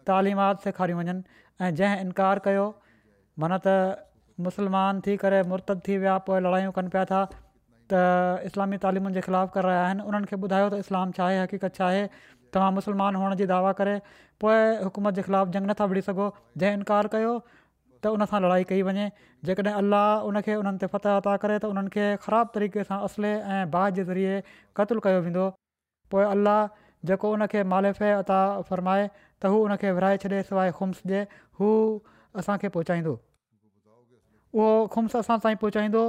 तालिमात 0.09 0.61
सेखारियूं 0.67 0.99
वञनि 1.01 1.15
ऐं 1.61 1.73
जंहिं 1.81 1.99
इनकार 2.07 2.39
कयो 2.47 2.67
माना 3.43 3.59
त 3.67 3.75
मुस्लमान 4.47 5.01
थी 5.07 5.17
करे 5.25 5.41
मुर्तद 5.51 5.81
थी 5.87 5.97
विया 6.05 6.17
पोइ 6.29 6.39
लड़ायूं 6.47 6.71
कनि 6.79 6.93
पिया 6.95 7.05
था 7.11 7.21
त 7.33 8.01
इस्लामी 8.49 8.77
तालीमुनि 8.85 9.17
जे 9.17 9.21
ख़िलाफ़ु 9.27 9.53
करे 9.57 9.67
रहिया 9.69 9.85
आहिनि 9.89 10.03
उन्हनि 10.11 10.31
खे 10.31 10.35
ॿुधायो 10.47 10.67
त 10.75 10.83
इस्लामु 10.85 11.17
छा 11.19 11.25
आहे 11.29 11.37
हक़ीक़त 11.41 11.75
छा 11.79 11.85
आहे 11.87 12.01
तव्हां 12.55 12.71
मुस्लमान 12.79 13.15
हुअण 13.21 13.35
जी 13.41 13.45
दावा 13.53 13.71
करे 13.81 13.95
पोइ 14.43 14.57
हुकूमत 14.87 15.19
जे 15.19 15.21
ख़िलाफ़ु 15.29 15.53
जंग 15.55 15.71
नथा 15.71 15.87
भुड़ी 15.93 16.01
सघो 16.11 16.27
जंहिं 16.63 16.77
इनकार 16.79 17.09
त 18.03 18.13
उन 18.15 18.25
सां 18.31 18.39
लड़ाई 18.45 18.63
कई 18.71 18.81
वञे 18.87 19.05
जेकॾहिं 19.49 19.75
अल्लाह 19.81 20.27
उनखे 20.29 20.55
उन्हनि 20.61 20.81
ते 20.83 20.87
फ़तह 20.95 21.19
अता 21.21 21.35
करे 21.45 21.57
त 21.61 21.69
उन्हनि 21.73 21.93
खे 21.95 22.05
ख़राबु 22.25 22.53
तरीक़े 22.57 22.83
सां 22.89 22.99
असले 23.07 23.31
ऐं 23.55 23.61
बाह 23.75 23.87
जे 23.99 24.03
ज़रिए 24.09 24.41
क़त्लु 24.81 25.03
कयो 25.07 25.21
वेंदो 25.27 25.45
पोइ 26.13 26.27
अल्लाह 26.33 26.59
जेको 27.11 27.31
उनखे 27.37 27.63
मालेफ़ 27.73 28.03
अता 28.19 28.39
फ़रमाए 28.69 29.05
त 29.15 29.53
हू 29.53 29.61
हुनखे 29.65 29.95
विराए 29.99 30.21
छॾे 30.25 30.43
सवाइ 30.51 30.75
खु़्स 30.81 31.01
ॾिए 31.09 31.25
हू 31.61 31.71
असांखे 32.43 32.73
पहुचाईंदो 32.77 33.15
उहो 33.17 34.71
खुम्स 34.95 35.19
असां 35.23 35.39
ताईं 35.47 35.59
पहुचाईंदो 35.65 36.05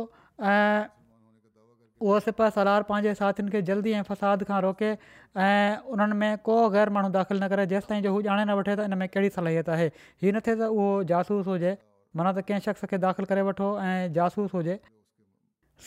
उहो 2.07 2.19
सिपा 2.25 2.49
सलार 2.57 2.83
पंहिंजे 2.89 3.15
साथियुनि 3.19 3.51
खे 3.53 3.61
जल्दी 3.69 3.91
ऐं 3.91 4.03
फ़साद 4.09 4.45
खां 4.51 4.61
रोके 4.65 4.91
ऐं 5.35 5.79
उन्हनि 5.95 6.15
में 6.21 6.37
को 6.49 6.55
ग़ैर 6.75 6.89
माण्हू 6.97 7.11
दाख़िल 7.19 7.43
न 7.43 7.49
करे 7.53 7.67
जेसिताईं 7.75 8.03
जो 8.03 8.13
हू 8.17 8.21
ॼाणे 8.23 8.45
न 8.51 8.55
वठे 8.61 8.75
त 8.77 8.81
इन 8.87 8.95
में 9.01 9.09
कहिड़ी 9.09 9.31
सलाहियत 9.37 9.69
आहे 9.75 9.89
हीअ 10.23 10.33
न 10.37 10.41
थिए 10.47 10.55
त 10.55 10.71
उहो 10.71 10.87
जासूस 11.13 11.47
हुजे 11.53 11.75
माना 12.17 12.33
त 12.39 12.47
कंहिं 12.51 12.63
शख़्स 12.67 12.91
खे 12.93 12.99
दाख़िल 13.07 13.31
करे 13.33 13.43
वठो 13.51 13.71
ऐं 13.91 13.99
जासूस 14.21 14.55
हुजे 14.59 14.79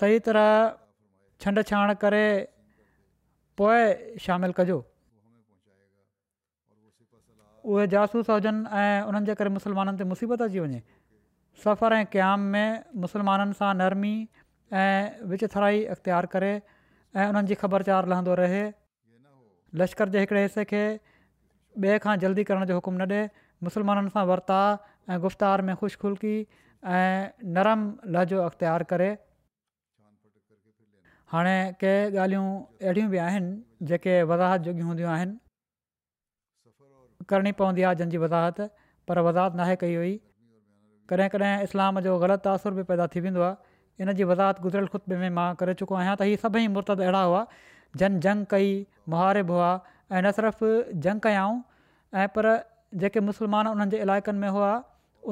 सही 0.01 0.19
तरह 0.27 0.47
छंड 1.45 1.63
छाण 1.71 1.93
करे 2.03 2.23
पोइ 3.61 4.19
शामिलु 4.27 4.57
कजो 4.59 4.79
उहे 7.71 7.87
जासूस 7.95 8.35
हुजनि 8.35 8.79
ऐं 8.83 9.07
उन्हनि 9.11 9.25
जे 9.31 9.39
करे 9.43 9.57
मुस्लमाननि 9.61 10.03
ते 10.03 10.11
मुसीबत 10.11 10.45
अची 10.49 10.65
वञे 10.67 10.83
सफ़र 11.63 11.93
ऐं 11.93 12.05
क़याम 12.13 12.47
में 12.55 13.01
मुसलमाननि 13.05 13.57
सां 13.63 13.69
नरमी 13.81 14.13
ऐं 14.73 15.27
विच 15.29 15.43
थराई 15.55 15.83
अख़्तियार 15.93 16.25
करे 16.33 16.49
ऐं 17.15 17.23
उन्हनि 17.29 17.47
जी 17.47 17.55
ख़बरचार 17.61 18.05
लहंदो 18.11 18.33
रहे 18.39 18.59
लश्कर 19.81 20.09
जे 20.15 20.19
हिकड़े 20.19 20.43
हिसे 20.43 20.63
खे 20.71 20.83
ॿिए 21.79 21.97
खां 22.03 22.13
जल्दी 22.23 22.43
करण 22.49 22.65
जो 22.71 22.75
हुकुम 22.75 22.93
न 22.99 23.05
ॾिए 23.07 23.29
मुस्लमाननि 23.67 24.09
सां 24.13 24.23
वर्ता 24.29 24.57
ऐं 25.11 25.17
गुफ़्तार 25.25 25.61
में 25.69 25.73
ख़ुशुलकी 25.81 26.33
ऐं 26.99 27.49
नरम 27.57 27.81
लहजो 28.15 28.39
अख़्तियार 28.47 28.83
करे 28.91 29.07
हाणे 31.33 31.55
के 31.83 31.91
ॻाल्हियूं 32.25 32.47
अहिड़ियूं 32.83 33.09
बि 33.15 33.19
आहिनि 33.27 33.49
जेके 33.93 34.13
वज़ाहत 34.33 34.59
जुगियूं 34.67 34.87
हूंदियूं 34.91 35.09
आहिनि 35.17 35.35
करणी 37.31 37.51
पवंदी 37.63 37.81
आहे 37.89 37.95
जंहिंजी 38.03 38.19
वज़ाहत 38.27 38.57
पर 39.11 39.19
वज़ाहत 39.29 39.51
नाहे 39.63 39.75
कई 39.85 39.95
हुई 40.01 40.11
कॾहिं 41.13 41.29
कॾहिं 41.37 41.51
इस्लाम 41.69 42.01
जो 42.09 42.15
ग़लति 42.25 42.43
तासुर 42.51 42.79
बि 42.81 42.87
पैदा 42.91 43.07
थी 43.15 43.25
वेंदो 43.29 43.51
इन 44.01 44.11
जी 44.17 44.23
वज़ाहत 44.27 44.59
गुज़िरियल 44.61 44.87
ख़ुतबे 44.91 45.15
में 45.21 45.29
मां 45.37 45.49
करे 45.61 45.73
चुको 45.79 45.95
आहियां 46.01 46.13
त 46.19 46.25
इहे 46.29 46.37
सभई 46.43 46.67
मुर्तद 46.75 47.01
अहिड़ा 47.05 47.21
हुआ 47.23 47.41
जन 48.03 48.15
जंग 48.25 48.45
कई 48.53 48.69
मुहारिब 49.13 49.51
हुआ 49.55 49.67
ऐं 50.11 50.21
न 50.25 50.31
सिर्फ़ु 50.37 50.69
जंग 51.07 51.25
कयाऊं 51.27 51.57
ऐं 52.21 52.27
पर 52.37 52.49
जेके 53.03 53.19
मुस्लमान 53.27 53.67
उन्हनि 53.73 53.91
जे 53.95 54.01
इलाइक़नि 54.07 54.39
में 54.43 54.55
हुआ 54.57 54.71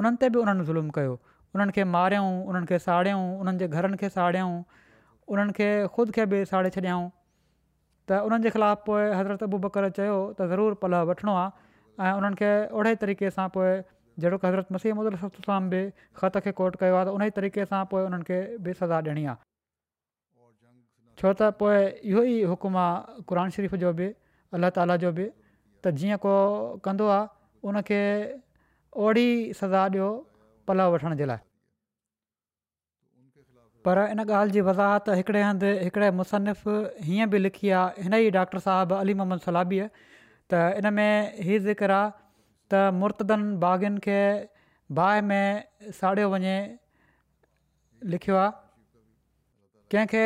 उन्हनि 0.02 0.22
ते 0.26 0.30
बि 0.36 0.40
उन्हनि 0.44 0.66
ज़ुल्म 0.70 0.94
कयो 0.98 1.16
उन्हनि 1.56 1.78
खे 1.78 1.84
मारियऊं 1.96 2.36
उन्हनि 2.52 2.72
खे 2.74 2.80
साड़ियऊं 2.86 3.26
उन्हनि 3.40 3.64
जे 3.64 3.68
घरनि 3.80 3.98
खे 4.04 4.10
साड़ियऊं 4.18 4.56
उन्हनि 5.36 5.58
खे 5.62 5.70
ख़ुदि 5.96 6.16
खे 6.20 6.26
बि 6.34 6.44
साड़े 6.54 6.70
छॾियाऊं 6.78 7.08
त 8.12 8.22
उन्हनि 8.30 8.50
जे 8.50 8.54
ख़िलाफ़ु 8.58 8.90
पोइ 8.92 9.10
हज़रत 9.22 9.50
अबू 9.50 9.62
बकर 9.66 9.90
चयो 10.02 10.20
त 10.20 10.52
ज़रूरु 10.54 10.80
पल 10.84 11.00
वठिणो 11.12 11.36
आहे 11.44 12.10
ऐं 12.12 12.14
उन्हनि 12.22 12.42
खे 12.44 12.54
ओहिड़े 12.60 12.96
तरीक़े 13.06 13.34
सां 13.40 13.48
पोइ 13.58 13.74
जहिड़ो 14.20 14.38
मसीह 14.76 14.94
मसी 15.00 15.18
मुलाम 15.18 15.64
बि 15.74 15.82
ख़त 16.20 16.36
खे 16.46 16.52
कोट 16.60 16.74
कयो 16.84 16.96
आहे 17.00 17.06
त 17.08 17.10
उन 17.16 17.24
ई 17.24 17.32
तरीक़े 17.38 17.64
सां 17.72 17.82
पोइ 17.92 18.02
उन्हनि 18.08 18.28
खे 18.30 18.38
बि 18.64 18.72
सज़ा 18.80 18.98
ॾियणी 19.06 19.24
आहे 19.32 19.38
छो 21.20 21.32
त 21.40 21.42
पोइ 21.60 21.78
इहो 22.12 22.22
ई 22.24 22.36
हुकुम 22.52 22.76
आहे 22.84 23.24
क़ुर 23.30 23.38
शरीफ़ 23.56 23.76
जो 23.84 23.92
बि 24.00 24.08
अल्ला 24.56 24.70
ताला 24.78 24.96
जो 25.04 25.10
बि 25.18 25.26
त 25.28 25.96
जीअं 26.00 26.18
को 26.26 26.34
कंदो 26.86 27.06
आहे 27.18 27.32
उनखे 27.70 28.02
ओड़ी 29.04 29.28
सज़ा 29.62 29.82
ॾियो 29.88 30.10
पलव 30.68 30.88
वठण 30.96 31.16
जे 31.22 31.26
लाइ 31.32 31.40
पर 33.88 33.98
इन 34.14 34.20
ॻाल्हि 34.28 34.54
जी 34.54 34.62
वज़ाहत 34.70 35.18
हिकिड़े 35.20 35.42
हंधि 35.48 35.70
हिकिड़े 35.88 36.08
मुसनफ़ु 36.22 36.74
हीअं 37.10 37.28
बि 37.34 37.38
लिखी 37.48 37.70
आहे 37.82 38.04
हिन 38.08 38.14
ई 38.20 38.32
डॉक्टर 38.38 38.60
साहबु 38.68 38.96
अली 39.04 39.14
मोहम्मद 39.20 39.46
सलाबीअ 39.50 39.86
त 40.52 40.66
इन 40.82 40.92
में 40.98 41.12
हीउ 41.50 41.60
ज़िक्र 41.68 41.94
त 42.74 42.80
मुर्तदनि 43.04 43.54
बागियुनि 43.64 44.02
खे 44.08 44.18
बाहि 45.00 45.22
में 45.30 45.94
साड़ियो 46.00 46.28
वञे 46.34 46.56
लिखियो 48.14 48.36
आहे 48.42 48.52
कंहिंखे 49.94 50.24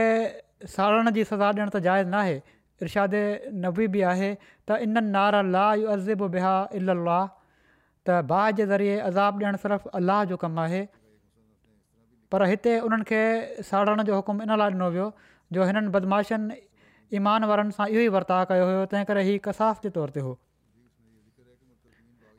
साड़ण 0.75 1.11
जी 1.19 1.23
सज़ा 1.29 1.51
ॾियण 1.51 1.69
त 1.75 1.83
जाइज़ 1.87 2.07
न 2.07 2.19
आहे 2.23 2.35
इर्शादे 2.87 3.21
नबी 3.67 3.87
बि 3.95 4.03
आहे 4.13 4.29
त 4.43 4.79
इननि 4.87 5.05
नारा 5.15 5.41
ला 5.55 5.63
इहो 5.79 5.95
अज़िब 5.95 6.27
बिहा 6.35 6.53
इला 6.81 7.19
त 7.27 8.19
बाहि 8.33 8.57
जे 8.59 8.67
ज़रिए 8.73 8.99
अज़ाब 9.09 9.43
ॾियणु 9.43 9.63
सिर्फ़ु 9.65 9.93
अलाह 10.01 10.23
जो 10.33 10.41
कमु 10.45 10.63
आहे 10.67 10.83
पर 12.35 12.45
हिते 12.53 12.75
उन्हनि 12.89 13.09
खे 13.13 13.23
साड़ण 13.71 14.03
जो 14.11 14.19
हुकुमु 14.21 14.47
इन 14.49 14.55
लाइ 14.63 14.75
ॾिनो 14.77 14.89
वियो 14.97 15.09
जो 15.57 15.71
हिननि 15.71 15.95
बदमाशनि 15.97 16.61
ईमान 17.21 17.43
वारनि 17.53 17.77
सां 17.79 17.87
इहो 17.93 18.07
ई 18.09 18.13
वर्ताउ 18.19 18.45
कयो 18.53 18.65
हुयो 18.73 18.85
तंहिं 18.95 19.05
करे 19.11 19.37
कसाफ़ 19.49 19.85
जे 19.85 19.89
तौर 19.99 20.15
ते 20.17 20.23
हो 20.27 20.33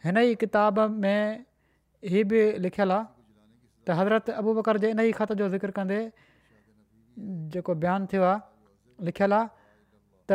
हिन 0.05 0.19
ई 0.21 0.35
किताब 0.41 0.79
में 1.03 1.45
हीअ 2.13 2.25
बि 2.31 2.41
लिखियलु 2.65 2.93
आहे 2.97 3.05
त 3.87 3.95
हज़रत 4.01 4.27
अबू 4.41 4.53
बकर 4.59 4.79
जे 4.83 4.91
इन 4.95 5.01
ई 5.01 5.13
ख़त 5.21 5.31
जो 5.41 5.49
ज़िक्र 5.55 5.71
कंदे 5.79 6.01
जेको 7.55 7.75
बयानु 7.85 8.07
थियो 8.13 8.25
आहे 8.33 9.05
लिखियलु 9.09 9.35
आहे 9.37 9.49
त 10.29 10.31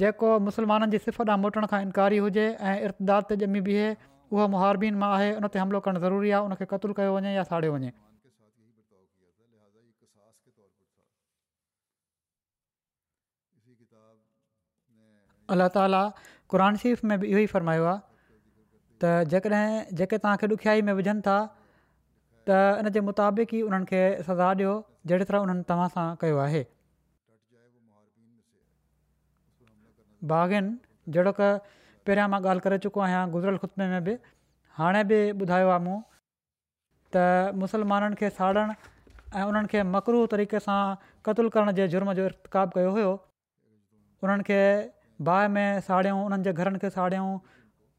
जेको 0.00 0.30
मुसलमाननि 0.46 0.90
जी 0.96 0.98
सिफ़ 1.08 1.20
ॾाहुं 1.24 1.40
मोटण 1.44 1.66
खां 1.72 1.80
इनकारी 1.88 2.18
हुजे 2.26 2.46
ऐं 2.70 2.78
इर्तद 2.88 3.44
ॼमी 3.48 3.60
बीहे 3.68 3.88
उहो 4.32 4.48
मुहारबीन 4.56 4.94
मां 5.04 5.10
आहे 5.18 5.28
उन 5.42 5.48
ते 5.56 5.58
हमिलो 5.64 5.80
करणु 5.88 6.00
ज़रूरी 6.06 6.32
आहे 6.38 6.44
उन 6.48 6.56
खे 6.62 6.66
क़तलु 6.72 6.94
कयो 7.02 7.12
वञे 7.16 7.36
या 7.36 7.44
साड़ियो 7.52 7.76
वञे 7.76 7.92
अला 15.54 15.68
ताला 15.78 16.02
क़ 16.54 16.60
शरीफ़ 16.82 17.04
में 17.10 17.18
बि 17.20 17.26
इहो 17.32 17.40
ई 17.46 17.46
फरमायो 17.56 17.84
आहे 17.94 18.14
त 19.02 19.28
जेकॾहिं 19.32 19.96
जेके 19.96 20.16
तव्हांखे 20.24 20.46
ॾुखियाई 20.56 20.82
में 20.88 20.92
विझनि 20.98 21.20
था 21.26 21.36
त 22.48 22.58
इनजे 22.82 23.00
मुताबिक़ 23.08 23.52
ई 23.56 23.60
उन्हनि 23.68 23.86
खे 23.90 24.00
सज़ा 24.28 24.48
ॾियो 24.56 24.72
जहिड़ी 25.10 25.24
तरह 25.30 25.44
उन्हनि 25.46 25.64
तव्हां 25.70 25.88
सां 25.96 26.06
कयो 26.22 26.36
आहे 26.44 26.62
भागेन 30.32 30.70
जहिड़ो 31.16 31.32
क 31.40 31.50
पहिरियां 32.08 32.28
मां 32.36 32.40
ॻाल्हि 32.46 32.64
करे 32.68 32.78
चुको 32.86 33.02
आहियां 33.08 33.22
गुज़िरियल 33.34 33.58
ख़ुतबे 33.64 33.88
में 33.92 34.04
बि 34.08 34.14
हाणे 34.80 35.02
बि 35.12 35.20
ॿुधायो 35.44 35.68
आहे 35.74 35.84
मूं 35.88 35.98
त 37.16 37.52
मुसलमाननि 37.64 38.20
खे 38.22 38.30
साड़ण 38.38 38.74
ऐं 39.40 39.84
मकरू 39.96 40.22
तरीक़े 40.36 40.62
सां 40.68 40.80
क़तूल 41.28 41.50
करण 41.58 41.76
जे 41.80 41.88
जुर्म 41.96 42.12
जो 42.20 42.28
इर्त 42.32 42.50
कयो 42.56 42.96
हुयो 42.96 43.12
उन्हनि 44.26 44.48
खे 44.50 44.60
में 45.58 45.66
साड़ियूं 45.90 46.18
उन्हनि 46.28 46.46
जे 46.48 46.52
घरनि 46.64 46.82
खे 46.86 46.90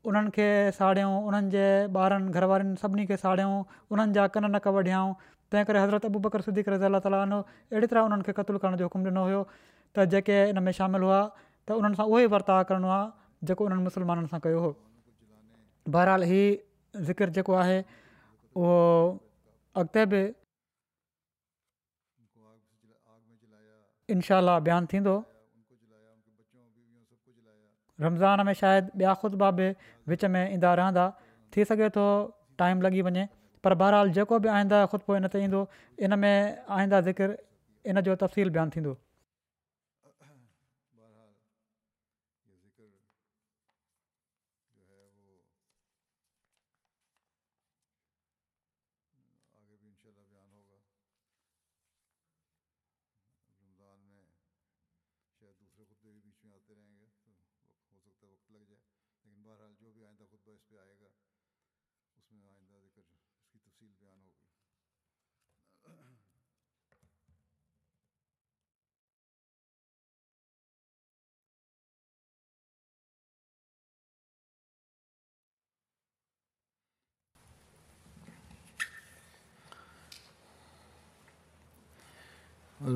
उन्हनि 0.10 0.30
खे 0.36 0.46
साड़ियूं 0.72 1.12
उन्हनि 1.30 1.50
जे 1.54 1.64
ॿारनि 2.00 2.32
घर 2.36 2.44
वारनि 2.52 2.76
सभिनी 2.82 3.06
खे 3.12 3.16
उन्हनि 3.28 4.14
जा 4.18 4.28
कन 4.36 4.46
नक 4.56 4.68
वढियाऊं 4.76 5.12
तंहिं 5.52 5.66
करे 5.68 5.80
हज़रत 5.84 6.06
अबू 6.12 6.20
बकर 6.28 6.42
सुधी 6.48 6.64
करे 6.68 6.78
ज़ला 6.80 7.00
अहिड़ी 7.00 7.88
तरह 7.88 8.02
उन्हनि 8.10 8.24
खे 8.28 8.32
क़तलु 8.40 8.60
करण 8.64 8.76
जो 8.80 8.86
हुकुम 8.88 9.04
ॾिनो 9.12 9.24
हुयो 9.28 9.42
त 9.96 10.06
जेके 10.16 10.38
इन 10.56 10.64
में 10.64 10.72
शामिलु 10.80 11.06
हुआ 11.12 11.22
त 11.68 11.72
उन्हनि 11.82 11.96
सां 12.00 12.06
उहो 12.08 12.20
ई 12.24 12.32
वर्ताव 12.36 12.64
करिणो 12.72 12.90
आहे 12.98 13.06
जेको 13.48 13.66
उन्हनि 13.68 13.84
मुस्लमाननि 13.90 14.28
सां 14.34 14.40
कयो 14.48 14.60
हो 14.66 14.72
बहरहाल 15.94 16.24
ही 16.32 16.44
ज़िकर 17.08 17.30
जेको 17.36 17.54
आहे 17.68 17.80
उहो 18.64 18.84
अॻिते 19.84 20.06
बि 20.12 20.26
इनशा 24.16 24.40
बयानु 24.68 24.88
थींदो 24.96 25.16
रमज़ान 28.06 28.46
में 28.48 28.54
शायदि 28.54 29.04
ॿिया 29.04 29.14
ख़ुतबा 29.22 29.50
बा 29.52 29.52
बि 29.58 29.70
विच 30.14 30.26
में 30.34 30.44
ईंदा 30.54 30.74
रहंदा 30.82 31.06
थी 31.56 31.66
सघे 31.70 31.90
थो 31.96 32.04
टाइम 32.62 32.82
लॻी 32.88 33.02
वञे 33.08 33.28
पर 33.68 33.74
बहरहाल 33.82 34.12
जेको 34.20 34.40
बि 34.46 34.50
आईंदा 34.60 34.84
ख़ुतबो 34.94 35.16
इन 35.22 35.28
ते 35.36 35.44
ईंदो 35.48 35.64
इन 36.10 36.20
में 36.26 36.32
आईंदा 36.78 37.02
ज़िक्र 37.10 37.38
इन 37.94 38.02
जो 38.10 38.16
तफ़सील 38.28 38.50
बयानु 38.58 38.72
थींदो 38.78 38.96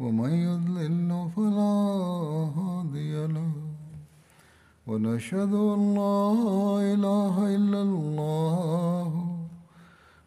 ومن 0.00 0.30
يضلل 0.30 1.30
فلا 1.36 1.76
هادي 2.58 3.26
له 3.26 3.50
ونشهد 4.86 5.52
أن 5.52 5.82
لا 6.00 6.20
إله 6.92 7.34
إلا 7.56 7.80
الله 7.82 9.10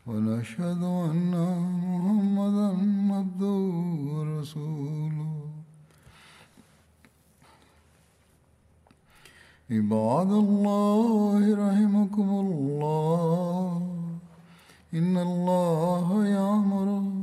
ونشهد 0.07 0.83
أن 1.09 1.33
محمدا 1.83 2.69
عبده 3.17 3.57
ورسوله 4.13 5.31
عباد 9.71 10.31
الله 10.45 11.39
رحمكم 11.65 12.29
الله 12.43 13.81
إن 14.93 15.17
الله 15.17 16.27
يامركم 16.27 17.22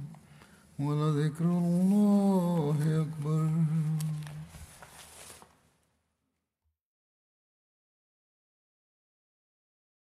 ولذكر 0.85 1.45
الله 1.45 2.75
أكبر 3.01 4.10